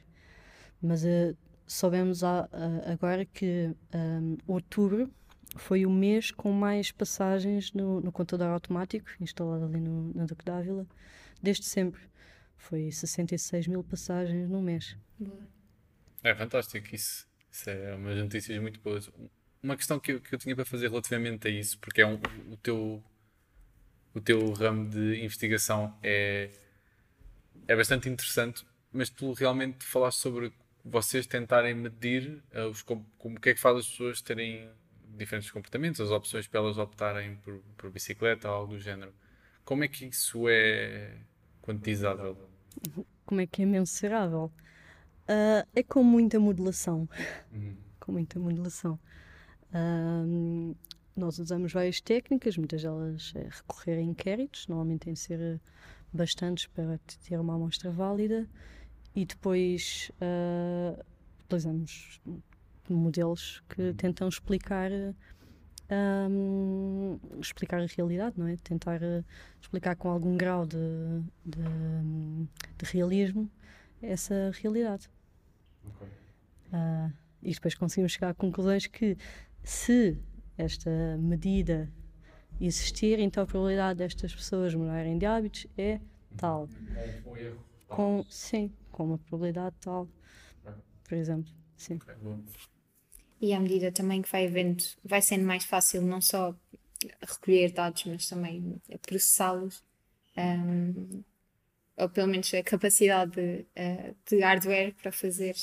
Mas 0.82 1.02
uh, 1.02 1.36
soubemos 1.66 2.22
a, 2.22 2.48
a, 2.52 2.92
agora 2.92 3.24
que 3.24 3.74
um, 3.94 4.36
outubro 4.46 5.10
foi 5.56 5.86
o 5.86 5.90
mês 5.90 6.30
com 6.30 6.52
mais 6.52 6.92
passagens 6.92 7.72
no, 7.72 8.00
no 8.00 8.12
computador 8.12 8.48
automático, 8.48 9.08
instalado 9.18 9.64
ali 9.64 9.80
no, 9.80 10.12
na 10.14 10.26
Duque 10.26 10.44
d'Ávila, 10.44 10.86
desde 11.42 11.64
sempre. 11.64 12.02
Foi 12.56 12.92
66 12.92 13.66
mil 13.66 13.82
passagens 13.82 14.48
no 14.48 14.60
mês. 14.60 14.96
É 16.22 16.34
fantástico 16.34 16.94
isso 16.94 17.27
isso 17.58 17.70
é 17.70 17.94
umas 17.94 18.16
notícias 18.16 18.60
muito 18.60 18.80
boas. 18.80 19.10
Uma 19.62 19.76
questão 19.76 19.98
que 19.98 20.12
eu, 20.12 20.20
que 20.20 20.34
eu 20.34 20.38
tinha 20.38 20.54
para 20.54 20.64
fazer 20.64 20.88
relativamente 20.88 21.48
a 21.48 21.50
isso, 21.50 21.78
porque 21.80 22.00
é 22.00 22.06
um, 22.06 22.20
o, 22.50 22.56
teu, 22.56 23.02
o 24.14 24.20
teu 24.20 24.52
ramo 24.52 24.88
de 24.88 25.22
investigação 25.24 25.96
é, 26.02 26.50
é 27.66 27.74
bastante 27.74 28.08
interessante, 28.08 28.64
mas 28.92 29.10
tu 29.10 29.32
realmente 29.32 29.84
falaste 29.84 30.18
sobre 30.18 30.52
vocês 30.84 31.26
tentarem 31.26 31.74
medir 31.74 32.42
uh, 32.54 32.68
os, 32.68 32.82
como, 32.82 33.04
como 33.18 33.40
que 33.40 33.50
é 33.50 33.54
que 33.54 33.60
faz 33.60 33.78
as 33.78 33.88
pessoas 33.88 34.22
terem 34.22 34.70
diferentes 35.16 35.50
comportamentos, 35.50 36.00
as 36.00 36.10
opções 36.10 36.46
para 36.46 36.60
elas 36.60 36.78
optarem 36.78 37.36
por, 37.36 37.60
por 37.76 37.90
bicicleta 37.90 38.48
ou 38.48 38.54
algo 38.54 38.74
do 38.74 38.80
género. 38.80 39.12
Como 39.64 39.82
é 39.82 39.88
que 39.88 40.06
isso 40.06 40.48
é 40.48 41.18
quantizável? 41.60 42.38
Como 43.26 43.40
é 43.40 43.46
que 43.46 43.62
é 43.62 43.66
mensurável? 43.66 44.50
Uh, 45.28 45.68
é 45.74 45.82
com 45.82 46.02
muita 46.02 46.40
modulação. 46.40 47.08
Uhum. 47.52 47.76
Com 48.00 48.12
muita 48.12 48.38
modulação. 48.38 48.98
Uh, 49.70 50.74
nós 51.14 51.38
usamos 51.38 51.72
várias 51.72 52.00
técnicas, 52.00 52.56
muitas 52.56 52.82
delas 52.82 53.32
é 53.34 53.48
recorrer 53.50 53.98
a 53.98 54.00
inquéritos, 54.00 54.66
normalmente 54.68 55.00
tem 55.00 55.12
de 55.12 55.18
ser 55.18 55.60
bastantes 56.12 56.66
para 56.66 56.98
ter 57.26 57.38
uma 57.38 57.54
amostra 57.56 57.90
válida, 57.90 58.48
e 59.14 59.26
depois 59.26 60.10
uh, 60.22 61.04
utilizamos 61.44 62.20
modelos 62.88 63.62
que 63.68 63.82
uhum. 63.82 63.94
tentam 63.94 64.28
explicar 64.28 64.90
um, 65.90 67.18
explicar 67.40 67.80
a 67.80 67.86
realidade, 67.86 68.38
não 68.38 68.46
é? 68.46 68.56
Tentar 68.56 69.02
uh, 69.02 69.24
explicar 69.60 69.96
com 69.96 70.08
algum 70.08 70.36
grau 70.36 70.66
de, 70.66 70.78
de, 71.44 71.62
de 72.78 72.92
realismo 72.92 73.50
essa 74.00 74.52
realidade. 74.60 75.08
Okay. 75.96 76.08
Uh, 76.72 77.12
e 77.42 77.52
depois 77.52 77.74
conseguimos 77.74 78.12
chegar 78.12 78.30
a 78.30 78.34
conclusões 78.34 78.86
que 78.86 79.16
se 79.62 80.18
esta 80.56 80.90
medida 81.18 81.90
existir, 82.60 83.18
então 83.20 83.42
a 83.42 83.46
probabilidade 83.46 83.98
destas 83.98 84.34
pessoas 84.34 84.74
mudarem 84.74 85.18
de 85.18 85.26
hábitos 85.26 85.66
é 85.76 86.00
tal. 86.36 86.68
Com, 87.86 88.24
sim, 88.28 88.72
com 88.90 89.04
uma 89.04 89.18
probabilidade 89.18 89.76
tal, 89.80 90.08
por 91.04 91.14
exemplo. 91.16 91.52
Sim. 91.76 91.98
E 93.40 93.54
à 93.54 93.60
medida 93.60 93.92
também 93.92 94.20
que 94.20 94.30
vai 94.30 94.46
havendo, 94.46 94.82
vai 95.04 95.22
sendo 95.22 95.44
mais 95.44 95.64
fácil 95.64 96.02
não 96.02 96.20
só 96.20 96.54
recolher 97.22 97.72
dados, 97.72 98.04
mas 98.04 98.28
também 98.28 98.82
processá-los. 99.02 99.82
Um, 100.36 101.22
ou 101.96 102.08
pelo 102.08 102.28
menos 102.28 102.52
a 102.54 102.62
capacidade 102.62 103.32
de, 103.32 103.66
uh, 103.76 104.16
de 104.24 104.40
hardware 104.40 104.94
para 104.94 105.10
fazer 105.10 105.54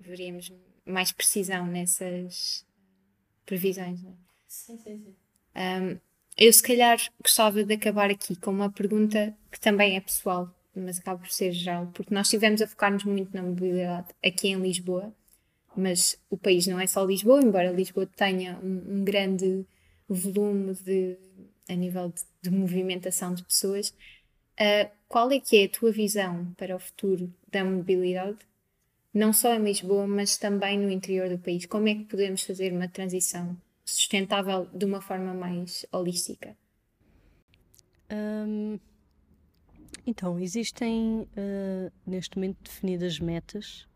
veríamos 0.00 0.52
mais 0.84 1.12
precisão 1.12 1.66
nessas 1.66 2.66
previsões. 3.44 4.02
Não 4.02 4.10
é? 4.10 4.14
Sim, 4.46 4.78
sim, 4.78 4.98
sim. 4.98 5.14
Um, 5.56 5.98
eu 6.36 6.52
se 6.52 6.62
calhar 6.62 6.98
gostava 7.20 7.64
de 7.64 7.74
acabar 7.74 8.10
aqui 8.10 8.36
com 8.36 8.50
uma 8.50 8.70
pergunta 8.70 9.36
que 9.50 9.58
também 9.58 9.96
é 9.96 10.00
pessoal, 10.00 10.54
mas 10.74 10.98
acaba 10.98 11.18
por 11.18 11.30
ser 11.30 11.52
geral, 11.52 11.90
porque 11.92 12.14
nós 12.14 12.26
estivemos 12.26 12.62
a 12.62 12.66
focar-nos 12.66 13.04
muito 13.04 13.34
na 13.34 13.42
mobilidade 13.42 14.08
aqui 14.24 14.48
em 14.48 14.60
Lisboa, 14.60 15.12
mas 15.76 16.20
o 16.30 16.36
país 16.36 16.66
não 16.66 16.78
é 16.78 16.86
só 16.86 17.04
Lisboa, 17.04 17.42
embora 17.42 17.72
Lisboa 17.72 18.06
tenha 18.06 18.58
um, 18.62 19.00
um 19.00 19.04
grande 19.04 19.66
volume 20.08 20.74
de, 20.74 21.16
a 21.68 21.74
nível 21.74 22.08
de, 22.08 22.22
de 22.42 22.50
movimentação 22.50 23.34
de 23.34 23.44
pessoas. 23.44 23.90
Uh, 24.60 24.90
qual 25.08 25.30
é 25.30 25.40
que 25.40 25.56
é 25.56 25.64
a 25.64 25.68
tua 25.68 25.92
visão 25.92 26.52
para 26.56 26.74
o 26.74 26.78
futuro 26.78 27.32
da 27.50 27.64
mobilidade 27.64 28.38
não 29.18 29.32
só 29.32 29.52
em 29.54 29.64
Lisboa, 29.64 30.06
mas 30.06 30.36
também 30.36 30.78
no 30.78 30.90
interior 30.90 31.28
do 31.28 31.38
país? 31.38 31.66
Como 31.66 31.88
é 31.88 31.94
que 31.94 32.04
podemos 32.04 32.42
fazer 32.42 32.72
uma 32.72 32.88
transição 32.88 33.56
sustentável 33.84 34.68
de 34.72 34.84
uma 34.84 35.00
forma 35.00 35.34
mais 35.34 35.84
holística? 35.90 36.56
Um, 38.10 38.78
então, 40.06 40.38
existem 40.38 41.22
uh, 41.36 41.92
neste 42.06 42.36
momento 42.36 42.58
definidas 42.62 43.18
metas 43.18 43.86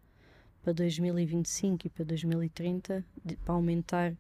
para 0.62 0.72
2025 0.72 1.86
e 1.86 1.90
para 1.90 2.04
2030 2.04 3.04
de, 3.24 3.36
para 3.36 3.54
aumentar 3.54 4.12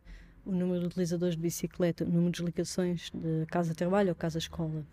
o 0.46 0.52
número 0.52 0.80
de 0.80 0.86
utilizadores 0.86 1.34
de 1.34 1.42
bicicleta, 1.42 2.04
o 2.04 2.08
número 2.08 2.32
de 2.32 2.44
ligações 2.44 3.10
de 3.12 3.44
casa-trabalho 3.46 4.10
ou 4.10 4.14
casa-escola. 4.14 4.84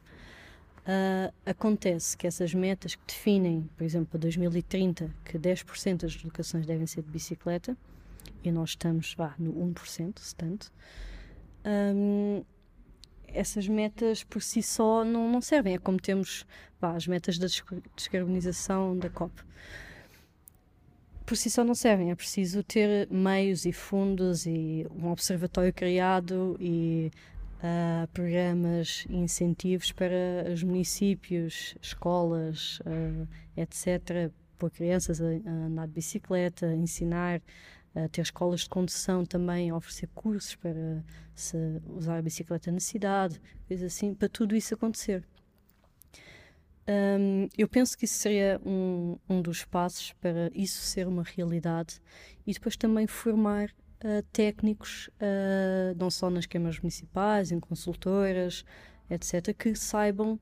Uh, 0.89 1.31
acontece 1.45 2.17
que 2.17 2.25
essas 2.25 2.51
metas 2.51 2.95
que 2.95 3.05
definem, 3.05 3.69
por 3.77 3.83
exemplo, 3.83 4.07
para 4.07 4.21
2030, 4.21 5.13
que 5.23 5.37
10% 5.37 5.97
das 5.97 6.13
deslocações 6.13 6.65
devem 6.65 6.87
ser 6.87 7.03
de 7.03 7.11
bicicleta, 7.11 7.77
e 8.43 8.51
nós 8.51 8.69
estamos 8.69 9.13
vá, 9.13 9.35
no 9.37 9.53
1%, 9.53 10.17
se 10.17 10.35
tanto, 10.35 10.71
um, 11.63 12.43
essas 13.27 13.67
metas 13.67 14.23
por 14.23 14.41
si 14.41 14.63
só 14.63 15.03
não, 15.05 15.31
não 15.31 15.41
servem. 15.41 15.75
É 15.75 15.77
como 15.77 15.99
temos 15.99 16.43
pá, 16.79 16.95
as 16.95 17.05
metas 17.05 17.37
da 17.37 17.45
descarbonização 17.95 18.97
da 18.97 19.11
COP. 19.11 19.43
Por 21.23 21.37
si 21.37 21.51
só 21.51 21.63
não 21.63 21.75
servem, 21.75 22.09
é 22.09 22.15
preciso 22.15 22.63
ter 22.63 23.07
meios 23.11 23.65
e 23.65 23.71
fundos 23.71 24.47
e 24.47 24.87
um 24.89 25.11
observatório 25.11 25.71
criado 25.71 26.57
e 26.59 27.11
uh, 27.59 28.07
programas 28.13 29.05
incentivos 29.09 29.91
para 29.91 30.51
os 30.51 30.63
municípios, 30.63 31.75
escolas, 31.81 32.79
uh, 32.79 33.27
etc., 33.55 34.31
pôr 34.57 34.71
crianças 34.71 35.21
a, 35.21 35.25
a 35.25 35.51
andar 35.67 35.87
de 35.87 35.93
bicicleta, 35.93 36.73
ensinar 36.73 37.41
ter 38.11 38.21
escolas 38.21 38.61
de 38.61 38.69
condução 38.69 39.25
também, 39.25 39.73
oferecer 39.73 40.07
cursos 40.13 40.55
para 40.55 41.03
usar 41.87 42.17
a 42.17 42.21
bicicleta 42.21 42.71
na 42.71 42.79
cidade, 42.79 43.41
coisas 43.67 43.91
assim, 43.91 44.13
para 44.13 44.29
tudo 44.29 44.55
isso 44.55 44.75
acontecer. 44.75 45.25
Um, 46.89 47.47
eu 47.55 47.67
penso 47.67 47.95
que 47.95 48.05
isso 48.05 48.15
seria 48.15 48.59
um, 48.65 49.15
um 49.29 49.43
dos 49.43 49.63
passos 49.63 50.11
para 50.13 50.49
isso 50.55 50.81
ser 50.81 51.07
uma 51.07 51.21
realidade 51.21 52.01
e 52.47 52.53
depois 52.53 52.75
também 52.75 53.05
formar 53.05 53.69
uh, 54.03 54.23
técnicos, 54.31 55.09
uh, 55.15 55.95
não 55.97 56.09
só 56.09 56.29
nas 56.29 56.45
câmaras 56.45 56.79
municipais, 56.79 57.51
em 57.51 57.59
consultoras, 57.59 58.63
etc., 59.09 59.53
que 59.57 59.75
saibam 59.75 60.39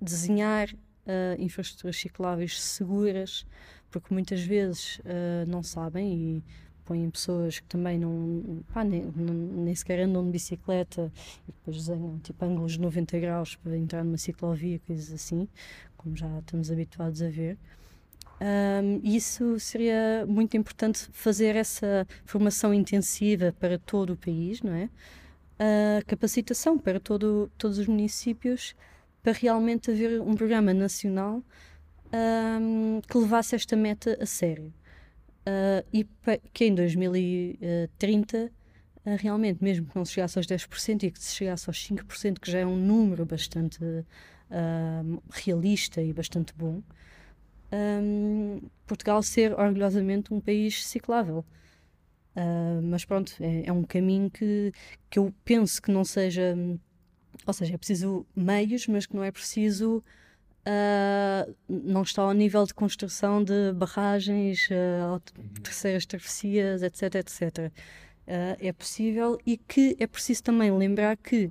desenhar 0.00 0.68
uh, 0.72 1.40
infraestruturas 1.40 1.96
cicláveis 1.96 2.60
seguras, 2.60 3.46
porque 3.90 4.12
muitas 4.12 4.42
vezes 4.42 5.00
não 5.46 5.62
sabem 5.62 6.12
e 6.12 6.44
põem 6.84 7.08
pessoas 7.08 7.58
que 7.58 7.66
também 7.66 7.98
não, 7.98 8.62
pá, 8.72 8.84
nem, 8.84 9.02
nem 9.02 9.74
sequer 9.74 10.00
andam 10.00 10.22
de 10.26 10.30
bicicleta 10.30 11.10
e 11.48 11.52
depois 11.52 11.78
desenham 11.78 12.18
tipo 12.18 12.44
ângulos 12.44 12.72
de 12.72 12.80
90 12.80 13.18
graus 13.18 13.56
para 13.56 13.78
entrar 13.78 14.04
numa 14.04 14.18
ciclovia, 14.18 14.78
coisas 14.86 15.10
assim, 15.10 15.48
como 15.96 16.14
já 16.14 16.38
estamos 16.38 16.70
habituados 16.70 17.22
a 17.22 17.30
ver. 17.30 17.56
Um, 18.40 19.00
isso 19.02 19.58
seria 19.58 20.24
muito 20.26 20.56
importante 20.56 21.08
fazer 21.12 21.56
essa 21.56 22.06
formação 22.24 22.72
intensiva 22.72 23.52
para 23.58 23.78
todo 23.78 24.12
o 24.12 24.16
país, 24.16 24.62
não 24.62 24.72
é? 24.72 24.88
A 25.58 26.02
capacitação 26.04 26.78
para 26.78 27.00
todo, 27.00 27.50
todos 27.58 27.78
os 27.78 27.88
municípios 27.88 28.76
para 29.22 29.32
realmente 29.32 29.90
haver 29.90 30.20
um 30.20 30.34
programa 30.34 30.72
nacional 30.72 31.42
um, 32.12 33.00
que 33.00 33.18
levasse 33.18 33.54
esta 33.54 33.76
meta 33.76 34.16
a 34.20 34.26
sério. 34.26 34.72
Uh, 35.46 35.84
e 35.92 36.06
que 36.52 36.66
em 36.66 36.74
2030 36.74 38.36
uh, 38.38 38.50
ah, 39.06 39.16
realmente, 39.16 39.64
mesmo 39.64 39.86
que 39.86 39.96
não 39.96 40.04
se 40.04 40.12
chegasse 40.12 40.38
aos 40.38 40.46
10% 40.46 41.04
e 41.04 41.10
que 41.10 41.18
se 41.18 41.34
chegasse 41.34 41.70
aos 41.70 41.88
5%, 41.88 42.38
que 42.38 42.50
já 42.50 42.58
é 42.58 42.66
um 42.66 42.76
número 42.76 43.24
bastante 43.24 43.82
uh, 43.82 45.22
realista 45.30 46.02
e 46.02 46.12
bastante 46.12 46.52
bom, 46.54 46.82
um, 47.72 48.60
Portugal 48.86 49.22
ser 49.22 49.52
orgulhosamente 49.58 50.32
um 50.32 50.40
país 50.40 50.86
ciclável. 50.86 51.44
mas 52.84 53.04
pronto, 53.04 53.32
é, 53.40 53.66
é, 53.66 53.72
um 53.72 53.82
caminho 53.82 54.30
que, 54.30 54.72
que 55.10 55.18
eu 55.18 55.32
penso 55.44 55.82
que 55.82 55.90
não 55.90 56.04
seja. 56.04 56.56
Ou 57.46 57.52
seja, 57.52 57.74
é 57.74 57.78
preciso 57.78 58.26
meios, 58.34 58.86
mas 58.86 59.06
que 59.06 59.14
não 59.16 59.24
é 59.24 59.30
preciso 59.30 60.02
uh, 60.68 61.54
não 61.68 62.02
está 62.02 62.22
ao 62.22 62.32
nível 62.32 62.64
de 62.64 62.74
construção 62.74 63.42
de 63.42 63.72
barragens, 63.72 64.68
uh, 64.70 65.20
terceiras 65.62 66.06
travessias, 66.06 66.82
etc, 66.82 67.14
etc. 67.16 67.42
Uh, 67.58 68.56
é 68.60 68.72
possível 68.72 69.38
e 69.46 69.56
que 69.56 69.96
é 69.98 70.06
preciso 70.06 70.42
também 70.42 70.70
lembrar 70.70 71.16
que 71.16 71.50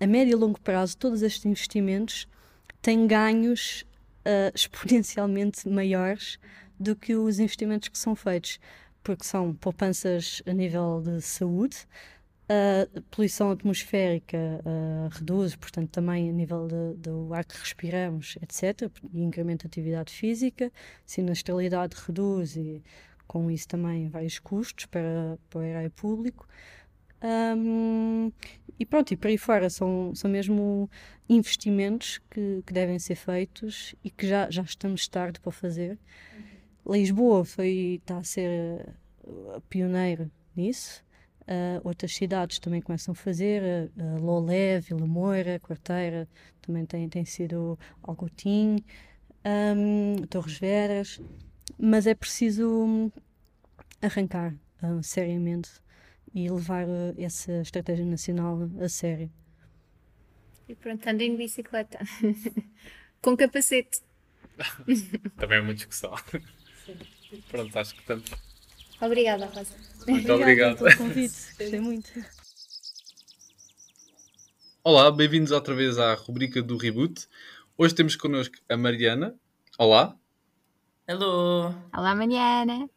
a 0.00 0.06
médio 0.06 0.32
e 0.32 0.34
longo 0.34 0.60
prazo 0.60 0.96
todos 0.96 1.22
estes 1.22 1.44
investimentos 1.44 2.26
têm 2.80 3.06
ganhos 3.06 3.84
exponencialmente 4.54 5.68
maiores 5.68 6.38
do 6.78 6.96
que 6.96 7.14
os 7.14 7.38
investimentos 7.38 7.88
que 7.88 7.98
são 7.98 8.14
feitos, 8.16 8.58
porque 9.02 9.24
são 9.24 9.54
poupanças 9.54 10.42
a 10.46 10.52
nível 10.52 11.02
de 11.02 11.20
saúde, 11.20 11.86
a 12.48 13.00
poluição 13.10 13.50
atmosférica 13.50 14.36
uh, 14.36 15.08
reduz, 15.10 15.56
portanto, 15.56 15.90
também 15.90 16.28
a 16.28 16.32
nível 16.32 16.68
de, 16.68 16.94
do 16.98 17.32
ar 17.32 17.44
que 17.44 17.56
respiramos, 17.58 18.36
etc., 18.42 18.90
e 19.14 19.22
incrementa 19.22 19.66
a 19.66 19.68
atividade 19.68 20.12
física, 20.12 20.70
sinistralidade 21.06 21.96
reduz 22.06 22.54
e 22.56 22.82
com 23.26 23.50
isso 23.50 23.66
também 23.66 24.08
vários 24.10 24.38
custos 24.38 24.84
para, 24.86 25.38
para 25.48 25.60
o 25.60 25.62
erário 25.62 25.90
público. 25.90 26.46
Um, 27.24 28.30
e 28.78 28.84
pronto, 28.84 29.12
e 29.12 29.16
por 29.16 29.28
aí 29.28 29.38
fora 29.38 29.70
são, 29.70 30.14
são 30.14 30.30
mesmo 30.30 30.90
investimentos 31.26 32.18
que, 32.30 32.62
que 32.66 32.72
devem 32.72 32.98
ser 32.98 33.14
feitos 33.14 33.94
e 34.04 34.10
que 34.10 34.26
já, 34.26 34.50
já 34.50 34.62
estamos 34.62 35.08
tarde 35.08 35.40
para 35.40 35.50
fazer. 35.50 35.98
Lisboa 36.86 37.44
foi, 37.44 38.00
está 38.02 38.18
a 38.18 38.24
ser 38.24 38.94
pioneiro 39.70 40.30
nisso. 40.54 41.02
Uh, 41.42 41.80
outras 41.84 42.14
cidades 42.14 42.58
também 42.58 42.80
começam 42.80 43.12
a 43.12 43.14
fazer, 43.14 43.90
uh, 43.96 44.18
Lolé, 44.18 44.80
Vila 44.80 45.06
Moura, 45.06 45.60
Quarteira, 45.60 46.26
também 46.62 46.86
tem, 46.86 47.06
tem 47.06 47.24
sido 47.24 47.78
Algotim, 48.02 48.82
um, 49.76 50.26
Torres 50.26 50.58
Veras, 50.58 51.20
mas 51.78 52.06
é 52.06 52.14
preciso 52.14 53.12
arrancar 54.00 54.54
uh, 54.82 55.02
seriamente 55.02 55.70
e 56.34 56.50
levar 56.50 56.84
uh, 56.86 57.14
essa 57.16 57.52
estratégia 57.60 58.04
nacional 58.04 58.68
a 58.80 58.88
sério. 58.88 59.30
E 60.68 60.74
pronto, 60.74 61.06
andem 61.06 61.32
de 61.32 61.36
bicicleta, 61.36 61.98
com 63.22 63.36
capacete. 63.36 64.00
também 65.36 65.58
é 65.58 65.60
uma 65.60 65.74
discussão. 65.74 66.14
Sim. 66.84 66.96
Pronto, 67.50 67.78
acho 67.78 67.94
que 67.94 68.00
estamos 68.00 68.30
Obrigada, 69.00 69.46
Rosa. 69.46 69.74
Muito 70.06 70.32
obrigado 70.32 70.78
pelo 70.78 70.96
convite, 70.96 71.34
gostei 71.58 71.80
muito. 71.80 72.10
Olá, 74.82 75.10
bem-vindos 75.10 75.50
outra 75.50 75.74
vez 75.74 75.98
à 75.98 76.14
rubrica 76.14 76.62
do 76.62 76.76
Reboot. 76.76 77.26
Hoje 77.76 77.94
temos 77.94 78.16
connosco 78.16 78.56
a 78.68 78.76
Mariana. 78.76 79.34
Olá. 79.78 80.16
Hello. 81.06 81.74
Olá, 81.92 82.14
Mariana. 82.14 82.88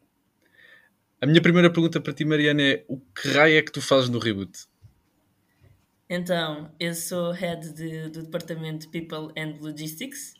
A 1.20 1.26
minha 1.26 1.42
primeira 1.42 1.72
pergunta 1.72 2.00
para 2.00 2.12
ti, 2.12 2.24
Mariana, 2.24 2.62
é 2.62 2.84
o 2.86 2.96
que 2.96 3.28
raio 3.28 3.58
é 3.58 3.62
que 3.62 3.72
tu 3.72 3.82
fazes 3.82 4.08
no 4.08 4.20
Reboot? 4.20 4.66
Então, 6.08 6.72
eu 6.78 6.94
sou 6.94 7.32
head 7.32 7.72
de, 7.72 8.08
do 8.08 8.22
departamento 8.22 8.88
People 8.88 9.32
and 9.36 9.56
Logistics 9.60 10.34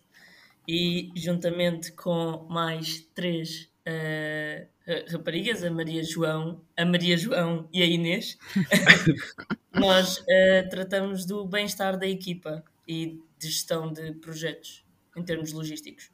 e 0.66 1.10
juntamente 1.16 1.90
com 1.92 2.46
mais 2.48 3.00
três 3.12 3.68
uh, 3.88 5.10
raparigas, 5.10 5.64
a 5.64 5.70
Maria 5.70 6.04
João, 6.04 6.64
a 6.76 6.84
Maria 6.84 7.16
João 7.16 7.68
e 7.72 7.82
a 7.82 7.86
Inês, 7.86 8.38
nós 9.74 10.18
uh, 10.18 10.68
tratamos 10.70 11.26
do 11.26 11.44
bem-estar 11.44 11.98
da 11.98 12.06
equipa 12.06 12.64
e 12.86 13.20
de 13.36 13.48
gestão 13.48 13.92
de 13.92 14.12
projetos 14.12 14.84
em 15.16 15.24
termos 15.24 15.52
logísticos. 15.52 16.12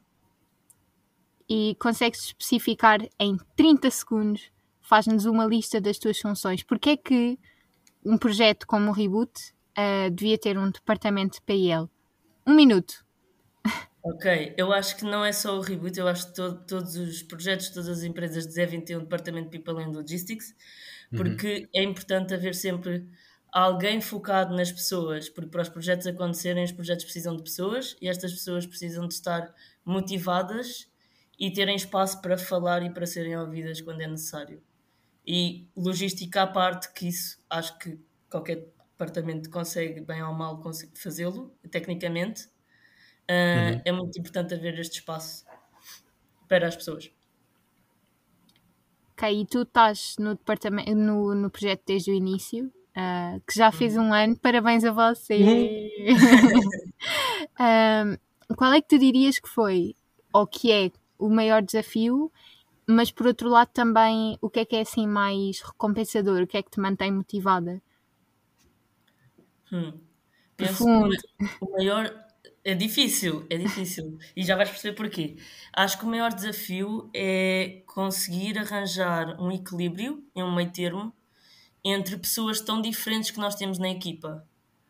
E 1.47 1.75
consegues 1.79 2.25
especificar 2.25 3.07
em 3.19 3.37
30 3.55 3.91
segundos, 3.91 4.51
faz-nos 4.87 5.25
uma 5.25 5.45
lista 5.45 5.81
das 5.81 5.97
tuas 5.97 6.19
funções. 6.19 6.63
Porque 6.63 6.91
é 6.91 6.97
que 6.97 7.39
um 8.05 8.17
projeto 8.17 8.65
como 8.67 8.89
o 8.89 8.93
Reboot 8.93 9.31
uh, 9.77 10.09
devia 10.11 10.37
ter 10.37 10.57
um 10.57 10.69
departamento 10.69 11.35
de 11.35 11.41
PL? 11.41 11.89
Um 12.45 12.53
minuto. 12.53 13.05
Ok, 14.03 14.53
eu 14.55 14.71
acho 14.71 14.97
que 14.97 15.03
não 15.03 15.25
é 15.25 15.31
só 15.31 15.57
o 15.57 15.61
reboot, 15.61 15.99
eu 15.99 16.07
acho 16.07 16.27
que 16.27 16.35
todo, 16.35 16.63
todos 16.67 16.95
os 16.95 17.23
projetos, 17.23 17.69
todas 17.69 17.89
as 17.89 18.03
empresas 18.03 18.45
devem 18.53 18.79
ter 18.79 18.95
um 18.95 18.99
departamento 18.99 19.49
de 19.49 19.57
People 19.57 19.83
and 19.83 19.89
Logistics, 19.89 20.53
uhum. 21.11 21.17
porque 21.17 21.57
uhum. 21.57 21.81
é 21.81 21.83
importante 21.83 22.31
haver 22.31 22.53
sempre 22.53 23.09
alguém 23.51 23.99
focado 23.99 24.55
nas 24.55 24.71
pessoas, 24.71 25.27
porque 25.27 25.49
para 25.49 25.63
os 25.63 25.69
projetos 25.69 26.05
acontecerem, 26.05 26.63
os 26.63 26.71
projetos 26.71 27.03
precisam 27.03 27.35
de 27.35 27.41
pessoas 27.41 27.97
e 27.99 28.07
estas 28.07 28.31
pessoas 28.31 28.67
precisam 28.67 29.07
de 29.07 29.15
estar 29.15 29.51
motivadas 29.83 30.87
e 31.39 31.51
terem 31.51 31.75
espaço 31.75 32.21
para 32.21 32.37
falar 32.37 32.83
e 32.83 32.93
para 32.93 33.07
serem 33.07 33.35
ouvidas 33.35 33.81
quando 33.81 34.01
é 34.01 34.07
necessário. 34.07 34.61
E 35.27 35.67
logística 35.75 36.43
à 36.43 36.47
parte, 36.47 36.91
que 36.93 37.07
isso 37.07 37.39
acho 37.49 37.77
que 37.79 37.99
qualquer 38.29 38.67
departamento 38.91 39.49
consegue, 39.49 40.01
bem 40.01 40.21
ou 40.23 40.33
mal, 40.33 40.61
fazê-lo, 40.93 41.53
tecnicamente 41.69 42.49
Uh, 43.29 43.73
uhum. 43.73 43.81
É 43.85 43.91
muito 43.91 44.19
importante 44.19 44.53
haver 44.53 44.77
este 44.79 44.99
espaço 44.99 45.45
para 46.47 46.67
as 46.67 46.75
pessoas. 46.75 47.11
Ok, 49.13 49.41
e 49.41 49.45
tu 49.45 49.61
estás 49.63 50.15
no, 50.19 50.35
departamento, 50.35 50.93
no, 50.93 51.33
no 51.33 51.49
projeto 51.49 51.81
desde 51.87 52.11
o 52.11 52.13
início, 52.13 52.67
uh, 52.67 53.41
que 53.47 53.57
já 53.57 53.71
fez 53.71 53.97
uhum. 53.97 54.09
um 54.09 54.13
ano, 54.13 54.37
parabéns 54.37 54.83
a 54.83 54.91
você! 54.91 55.37
Uhum. 55.41 56.59
uh, 57.59 58.17
qual 58.55 58.73
é 58.73 58.81
que 58.81 58.89
tu 58.89 58.99
dirias 58.99 59.39
que 59.39 59.49
foi, 59.49 59.95
ou 60.31 60.45
que 60.45 60.71
é, 60.71 60.91
o 61.17 61.29
maior 61.29 61.63
desafio, 61.63 62.31
mas 62.87 63.11
por 63.11 63.27
outro 63.27 63.49
lado 63.49 63.69
também 63.69 64.37
o 64.41 64.49
que 64.49 64.59
é 64.59 64.65
que 64.65 64.75
é 64.75 64.81
assim 64.81 65.07
mais 65.07 65.61
recompensador, 65.61 66.43
o 66.43 66.47
que 66.47 66.57
é 66.57 66.63
que 66.63 66.71
te 66.71 66.79
mantém 66.79 67.11
motivada? 67.11 67.81
Hum. 69.71 69.99
penso 70.55 70.85
que 70.85 71.65
o 71.65 71.71
maior 71.71 72.25
é 72.65 72.73
difícil, 72.73 73.45
é 73.49 73.57
difícil. 73.57 74.17
E 74.35 74.43
já 74.43 74.55
vais 74.55 74.69
perceber 74.69 74.95
porquê. 74.95 75.37
Acho 75.71 75.99
que 75.99 76.05
o 76.05 76.07
maior 76.07 76.33
desafio 76.33 77.09
é 77.13 77.83
conseguir 77.85 78.57
arranjar 78.57 79.39
um 79.39 79.51
equilíbrio 79.51 80.23
em 80.35 80.43
um 80.43 80.53
meio 80.53 80.71
termo 80.71 81.13
entre 81.83 82.17
pessoas 82.17 82.59
tão 82.59 82.81
diferentes 82.81 83.29
que 83.29 83.39
nós 83.39 83.53
temos 83.53 83.77
na 83.77 83.89
equipa. 83.89 84.47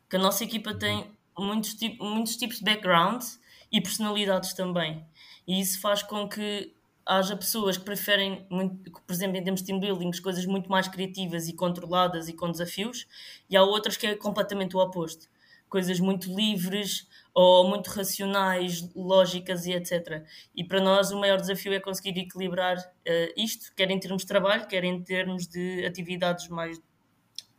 Que 0.09 0.15
a 0.15 0.19
nossa 0.19 0.45
equipa 0.45 0.73
tem 0.73 1.11
muitos, 1.37 1.75
muitos 1.99 2.37
tipos 2.37 2.59
de 2.59 2.63
background 2.63 3.21
e 3.69 3.81
personalidades 3.81 4.53
também. 4.53 5.05
E 5.45 5.59
isso 5.59 5.81
faz 5.81 6.01
com 6.01 6.29
que 6.29 6.73
haja 7.05 7.35
pessoas 7.35 7.77
que 7.77 7.85
preferem, 7.85 8.45
muito, 8.49 8.91
por 8.91 9.13
exemplo, 9.13 9.37
em 9.37 9.43
termos 9.43 9.61
de 9.61 9.67
team 9.67 9.79
building, 9.79 10.11
coisas 10.21 10.45
muito 10.45 10.69
mais 10.69 10.87
criativas 10.87 11.47
e 11.47 11.53
controladas 11.53 12.27
e 12.27 12.33
com 12.33 12.49
desafios, 12.49 13.07
e 13.49 13.55
há 13.55 13.63
outras 13.63 13.95
que 13.95 14.07
é 14.07 14.15
completamente 14.15 14.75
o 14.75 14.79
oposto. 14.79 15.27
Coisas 15.69 15.99
muito 15.99 16.33
livres, 16.33 17.07
ou 17.33 17.67
muito 17.67 17.87
racionais, 17.87 18.89
lógicas 18.95 19.65
e 19.65 19.73
etc. 19.73 20.25
E 20.55 20.63
para 20.63 20.79
nós 20.79 21.11
o 21.11 21.19
maior 21.19 21.39
desafio 21.39 21.73
é 21.73 21.79
conseguir 21.81 22.17
equilibrar 22.17 22.77
uh, 22.77 23.33
isto, 23.35 23.73
quer 23.75 23.91
em 23.91 23.99
termos 23.99 24.21
de 24.21 24.27
trabalho, 24.27 24.65
quer 24.67 24.85
em 24.85 25.03
termos 25.03 25.45
de 25.45 25.85
atividades 25.85 26.47
mais 26.47 26.79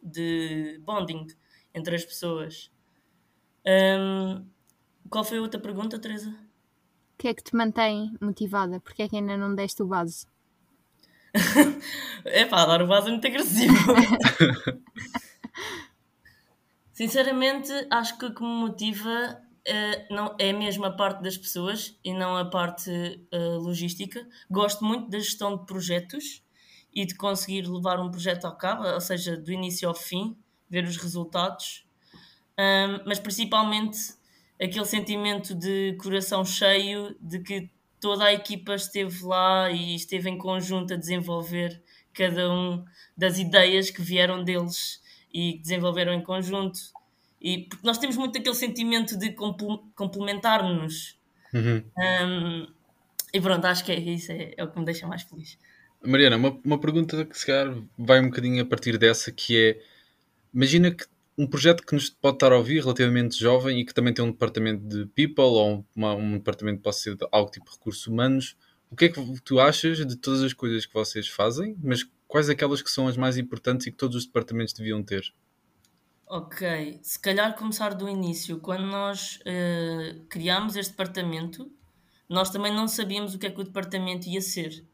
de 0.03 0.81
bonding 0.83 1.27
entre 1.75 1.95
as 1.95 2.05
pessoas. 2.05 2.71
Um, 3.67 4.47
qual 5.11 5.25
foi 5.25 5.39
a 5.39 5.43
outra 5.43 5.61
pergunta, 5.61 5.99
Teresa? 5.99 6.46
O 7.17 7.19
que 7.19 7.29
é 7.29 7.35
que 7.35 7.43
te 7.43 7.57
mantém 7.57 8.15
motivada? 8.21 8.79
Porque 8.79 9.03
é 9.03 9.09
que 9.09 9.17
ainda 9.17 9.39
não 9.39 9.55
deste 9.55 9.83
o 9.83 9.87
base? 9.87 10.27
é 12.27 12.45
pá, 12.45 12.67
dar 12.67 12.83
o 12.83 12.87
base 12.87 13.09
é 13.09 13.11
muito 13.11 13.27
agressivo. 13.27 13.75
Sinceramente, 16.93 17.73
acho 17.91 18.19
que 18.19 18.27
o 18.27 18.35
que 18.35 18.43
me 18.43 18.49
motiva 18.49 19.41
uh, 19.67 20.15
não, 20.15 20.37
é 20.39 20.53
mesmo 20.53 20.85
a 20.85 20.91
parte 20.91 21.23
das 21.23 21.39
pessoas 21.39 21.99
e 22.05 22.13
não 22.13 22.37
a 22.37 22.45
parte 22.45 22.91
uh, 23.33 23.59
logística. 23.61 24.29
Gosto 24.51 24.85
muito 24.85 25.09
da 25.09 25.19
gestão 25.19 25.57
de 25.57 25.65
projetos 25.65 26.43
e 26.95 27.07
de 27.07 27.15
conseguir 27.15 27.67
levar 27.67 27.99
um 27.99 28.11
projeto 28.11 28.45
ao 28.45 28.59
cabo, 28.59 28.85
ou 28.85 29.01
seja, 29.01 29.39
do 29.39 29.51
início 29.51 29.89
ao 29.89 29.95
fim, 29.95 30.37
ver 30.69 30.85
os 30.85 30.99
resultados. 30.99 31.87
Um, 32.59 33.05
mas 33.07 33.19
principalmente 33.19 34.16
aquele 34.61 34.85
sentimento 34.85 35.55
de 35.55 35.97
coração 36.01 36.45
cheio 36.45 37.17
de 37.21 37.41
que 37.41 37.71
toda 38.01 38.25
a 38.25 38.33
equipa 38.33 38.75
esteve 38.75 39.25
lá 39.25 39.71
e 39.71 39.95
esteve 39.95 40.31
em 40.31 40.39
conjunto 40.39 40.95
a 40.95 40.97
desenvolver 40.97 41.83
cada 42.13 42.51
um 42.51 42.85
das 43.17 43.39
ideias 43.39 43.91
que 43.91 44.03
vieram 44.03 44.43
deles 44.43 45.03
e 45.33 45.59
desenvolveram 45.59 46.13
em 46.13 46.23
conjunto 46.23 46.79
e, 47.41 47.59
porque 47.69 47.87
nós 47.87 47.99
temos 47.99 48.17
muito 48.17 48.39
aquele 48.39 48.55
sentimento 48.55 49.17
de 49.17 49.35
complementar-nos. 49.95 51.19
Uhum. 51.53 51.85
Um, 51.97 52.67
e 53.33 53.41
pronto, 53.41 53.65
acho 53.67 53.85
que 53.85 53.93
é 53.93 53.99
isso, 54.01 54.33
é, 54.33 54.55
é, 54.57 54.65
o 54.65 54.69
que 54.69 54.79
me 54.79 54.85
deixa 54.85 55.07
mais 55.07 55.23
feliz. 55.23 55.59
Mariana, 56.03 56.37
uma, 56.37 56.59
uma 56.65 56.81
pergunta 56.81 57.25
que 57.25 57.39
se 57.39 57.47
calhar 57.47 57.77
vai 57.97 58.21
um 58.21 58.27
bocadinho 58.27 58.63
a 58.63 58.67
partir 58.67 58.99
dessa, 58.99 59.31
que 59.31 59.57
é, 59.57 59.83
imagina 60.53 60.91
que 60.91 61.05
um 61.39 61.47
projeto 61.47 61.85
que 61.85 61.95
nos 61.95 62.09
pode 62.09 62.37
estar 62.37 62.53
a 62.53 62.57
ouvir 62.57 62.81
relativamente 62.81 63.39
jovem 63.39 63.81
e 63.81 63.85
que 63.85 63.93
também 63.93 64.15
tem 64.15 64.25
um 64.25 64.31
departamento 64.31 64.87
de 64.87 65.07
people 65.07 65.45
ou 65.45 65.87
uma, 65.95 66.15
um 66.15 66.33
departamento 66.39 66.79
que 66.79 66.85
possa 66.85 67.01
ser 67.01 67.17
algo 67.31 67.51
tipo 67.51 67.71
recursos 67.71 68.07
humanos, 68.07 68.57
o 68.91 68.97
que 68.97 69.07
é 69.07 69.09
que 69.09 69.41
tu 69.43 69.61
achas 69.61 69.99
de 69.99 70.17
todas 70.17 70.43
as 70.43 70.53
coisas 70.53 70.87
que 70.87 70.95
vocês 70.95 71.29
fazem, 71.29 71.77
mas 71.83 72.05
quais 72.27 72.49
aquelas 72.49 72.81
que 72.81 72.91
são 72.91 73.09
as 73.09 73.17
mais 73.17 73.37
importantes 73.37 73.87
e 73.87 73.91
que 73.91 73.97
todos 73.97 74.17
os 74.17 74.27
departamentos 74.27 74.73
deviam 74.73 75.03
ter? 75.03 75.33
Ok, 76.29 76.99
se 77.03 77.19
calhar 77.19 77.55
começar 77.57 77.95
do 77.95 78.09
início. 78.09 78.59
Quando 78.59 78.87
nós 78.87 79.39
uh, 79.43 80.25
criámos 80.29 80.75
este 80.75 80.91
departamento, 80.91 81.71
nós 82.29 82.51
também 82.51 82.75
não 82.75 82.89
sabíamos 82.89 83.35
o 83.35 83.39
que 83.39 83.47
é 83.47 83.51
que 83.51 83.61
o 83.61 83.65
departamento 83.65 84.29
ia 84.29 84.41
ser. 84.41 84.85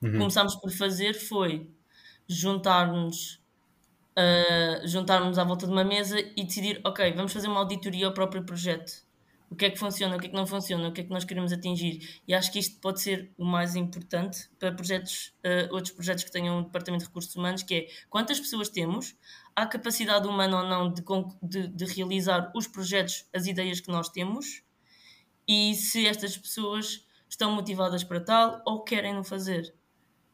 O 0.00 0.04
que 0.04 0.12
uhum. 0.12 0.18
começámos 0.18 0.54
por 0.54 0.70
fazer 0.70 1.14
foi 1.14 1.68
juntar-nos 2.28 3.40
uh, 4.18 4.86
juntar-nos 4.86 5.38
à 5.38 5.44
volta 5.44 5.66
de 5.66 5.72
uma 5.72 5.84
mesa 5.84 6.18
e 6.18 6.44
decidir, 6.44 6.80
ok, 6.84 7.12
vamos 7.12 7.32
fazer 7.32 7.48
uma 7.48 7.60
auditoria 7.60 8.06
ao 8.06 8.12
próprio 8.12 8.44
projeto 8.44 9.06
o 9.50 9.54
que 9.54 9.66
é 9.66 9.70
que 9.70 9.78
funciona, 9.78 10.16
o 10.16 10.18
que 10.18 10.26
é 10.26 10.28
que 10.30 10.34
não 10.34 10.46
funciona, 10.46 10.88
o 10.88 10.92
que 10.92 11.02
é 11.02 11.04
que 11.04 11.10
nós 11.10 11.24
queremos 11.24 11.52
atingir. 11.52 12.20
E 12.26 12.34
acho 12.34 12.50
que 12.50 12.58
isto 12.58 12.80
pode 12.80 13.00
ser 13.00 13.30
o 13.38 13.44
mais 13.44 13.76
importante 13.76 14.48
para 14.58 14.72
projetos, 14.72 15.32
uh, 15.44 15.72
outros 15.72 15.92
projetos 15.92 16.24
que 16.24 16.30
tenham 16.30 16.58
um 16.58 16.62
departamento 16.64 17.04
de 17.04 17.08
recursos 17.08 17.34
humanos, 17.36 17.62
que 17.62 17.74
é 17.74 17.86
quantas 18.10 18.40
pessoas 18.40 18.68
temos, 18.68 19.16
há 19.54 19.64
capacidade 19.66 20.26
humana 20.26 20.62
ou 20.62 20.68
não 20.68 20.92
de, 20.92 21.02
de, 21.42 21.68
de 21.68 21.84
realizar 21.84 22.50
os 22.54 22.66
projetos, 22.66 23.26
as 23.32 23.46
ideias 23.46 23.80
que 23.80 23.88
nós 23.88 24.08
temos, 24.08 24.62
e 25.46 25.74
se 25.74 26.06
estas 26.06 26.36
pessoas 26.36 27.06
estão 27.28 27.52
motivadas 27.52 28.02
para 28.02 28.20
tal 28.20 28.62
ou 28.66 28.82
querem 28.82 29.14
não 29.14 29.22
fazer. 29.22 29.72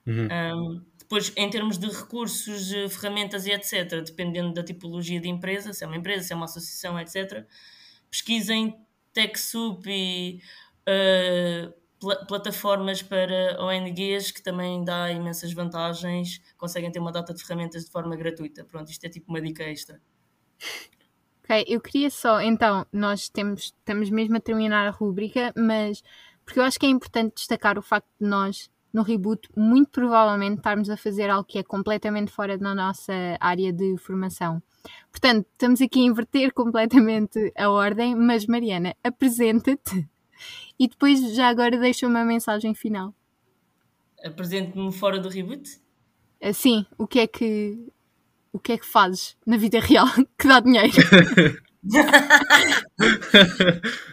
Uhum. 0.07 0.27
Um, 0.27 0.85
depois, 1.13 1.31
em 1.37 1.51
termos 1.51 1.77
de 1.77 1.87
recursos, 1.89 2.71
ferramentas 2.91 3.45
e 3.45 3.51
etc., 3.53 4.03
dependendo 4.03 4.55
da 4.55 4.65
tipologia 4.65 5.21
de 5.21 5.29
empresa, 5.29 5.75
se 5.75 5.85
é 5.85 5.87
uma 5.87 5.97
empresa, 5.97 6.27
se 6.27 6.33
é 6.33 6.37
uma 6.37 6.47
associação, 6.47 6.99
etc., 6.99 7.47
pesquisem 8.11 8.75
TechSoup 9.13 9.87
e 9.87 10.41
uh, 10.89 11.71
pl 12.01 12.27
plataformas 12.27 13.03
para 13.03 13.63
ONGs 13.63 14.31
que 14.31 14.43
também 14.43 14.83
dá 14.83 15.13
imensas 15.13 15.53
vantagens, 15.53 16.41
conseguem 16.57 16.91
ter 16.91 16.99
uma 16.99 17.13
data 17.13 17.35
de 17.35 17.45
ferramentas 17.45 17.85
de 17.85 17.91
forma 17.91 18.17
gratuita. 18.17 18.65
Pronto, 18.65 18.91
isto 18.91 19.05
é 19.05 19.11
tipo 19.11 19.31
uma 19.31 19.41
dica 19.43 19.65
extra. 19.65 20.01
Ok, 21.45 21.65
eu 21.69 21.81
queria 21.83 22.09
só, 22.09 22.41
então, 22.41 22.87
nós 22.91 23.29
temos, 23.29 23.65
estamos 23.65 24.09
mesmo 24.09 24.39
a 24.39 24.41
terminar 24.41 24.87
a 24.87 24.91
rúbrica, 24.91 25.53
mas 25.55 26.03
porque 26.43 26.59
eu 26.59 26.65
acho 26.65 26.79
que 26.79 26.87
é 26.87 26.89
importante 26.89 27.35
destacar 27.35 27.79
o 27.79 27.83
facto 27.83 28.09
de 28.19 28.27
nós, 28.27 28.71
no 28.93 29.03
reboot, 29.03 29.49
muito 29.57 29.91
provavelmente 29.91 30.59
estarmos 30.59 30.91
a 30.91 30.97
fazer 30.97 31.31
algo 31.31 31.45
que 31.45 31.59
é 31.59 31.63
completamente 31.63 32.31
fora 32.31 32.59
da 32.59 32.75
nossa 32.75 33.13
área 33.41 33.73
de 33.73 33.97
formação. 33.97 34.63
Portanto, 35.11 35.47
estamos 35.53 35.81
aqui 35.81 36.01
a 36.01 36.05
inverter 36.05 36.53
completamente 36.55 37.53
a 37.57 37.71
ordem, 37.71 38.15
mas 38.15 38.47
Mariana, 38.47 38.95
apresenta-te 39.03 40.09
e 40.79 40.89
depois 40.89 41.35
já 41.35 41.49
agora 41.49 41.79
deixa 41.79 42.07
uma 42.07 42.25
mensagem 42.25 42.75
final. 42.75 43.15
Apresento-me 44.25 44.93
fora 44.93 45.19
do 45.19 45.29
reboot? 45.29 45.81
Uh, 46.41 46.53
sim, 46.53 46.87
o 46.99 47.07
que 47.07 47.21
é 47.21 47.27
que 47.27 47.79
o 48.53 48.59
que 48.59 48.73
é 48.73 48.79
que 48.79 48.85
fazes 48.85 49.37
na 49.47 49.57
vida 49.57 49.81
real 49.81 50.07
que 50.39 50.47
dá 50.47 50.61
dinheiro? 50.61 50.93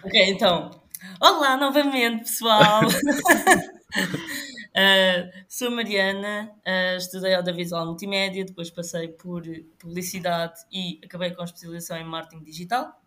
ok, 0.03 0.29
então. 0.29 0.71
Olá 1.21 1.57
novamente, 1.57 2.19
pessoal! 2.19 2.81
Uh, 4.69 5.31
sou 5.47 5.71
Mariana, 5.71 6.51
uh, 6.57 6.97
estudei 6.97 7.33
audiovisual 7.33 7.87
multimédia, 7.87 8.45
depois 8.45 8.69
passei 8.69 9.07
por 9.07 9.41
publicidade 9.79 10.59
e 10.71 10.99
acabei 11.03 11.31
com 11.31 11.43
especialização 11.43 11.97
em 11.97 12.03
marketing 12.03 12.43
digital. 12.43 13.01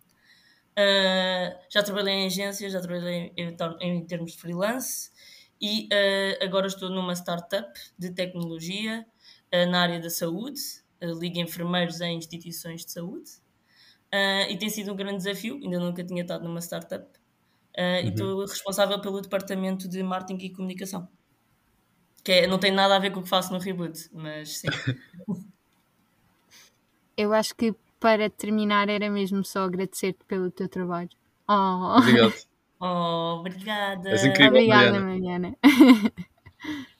Uh, 0.72 1.56
já 1.70 1.82
trabalhei 1.82 2.14
em 2.14 2.26
agências, 2.26 2.72
já 2.72 2.80
trabalhei 2.80 3.32
em, 3.36 3.56
em 3.80 4.04
termos 4.04 4.32
de 4.32 4.38
freelance 4.38 5.10
e 5.60 5.88
agora 6.42 6.66
estou 6.66 6.90
numa 6.90 7.14
startup 7.14 7.72
de 7.96 8.10
tecnologia 8.10 9.06
na 9.70 9.82
área 9.82 10.00
da 10.00 10.10
saúde, 10.10 10.60
liga 11.00 11.38
enfermeiros 11.38 12.00
em 12.00 12.16
instituições 12.18 12.84
de 12.84 12.90
saúde. 12.90 13.30
e 14.50 14.56
tem 14.58 14.68
sido 14.68 14.92
um 14.92 14.96
grande 14.96 15.18
desafio, 15.18 15.60
ainda 15.62 15.78
nunca 15.78 16.02
tinha 16.02 16.22
estado 16.22 16.42
numa 16.42 16.60
startup. 16.60 17.06
Uhum. 17.78 17.84
E 17.84 18.08
estou 18.08 18.40
responsável 18.40 19.00
pelo 19.00 19.20
departamento 19.20 19.88
de 19.88 20.02
marketing 20.02 20.46
e 20.46 20.50
comunicação. 20.50 21.08
Que 22.24 22.32
é, 22.32 22.46
não 22.46 22.58
tem 22.58 22.70
nada 22.70 22.96
a 22.96 22.98
ver 22.98 23.10
com 23.10 23.20
o 23.20 23.22
que 23.22 23.28
faço 23.28 23.52
no 23.52 23.58
reboot, 23.58 24.08
mas 24.12 24.58
sim. 24.58 24.68
Eu 27.16 27.32
acho 27.32 27.54
que 27.54 27.74
para 28.00 28.30
terminar 28.30 28.88
era 28.88 29.10
mesmo 29.10 29.44
só 29.44 29.64
agradecer-te 29.64 30.24
pelo 30.26 30.50
teu 30.50 30.68
trabalho. 30.68 31.10
Oh. 31.48 31.98
Obrigado. 31.98 32.34
Oh, 32.84 33.36
obrigada. 33.38 34.10
És 34.10 34.24
incrível, 34.24 34.54
Obrigada, 34.54 34.98
Mariana. 34.98 35.56
Mariana. 35.62 36.16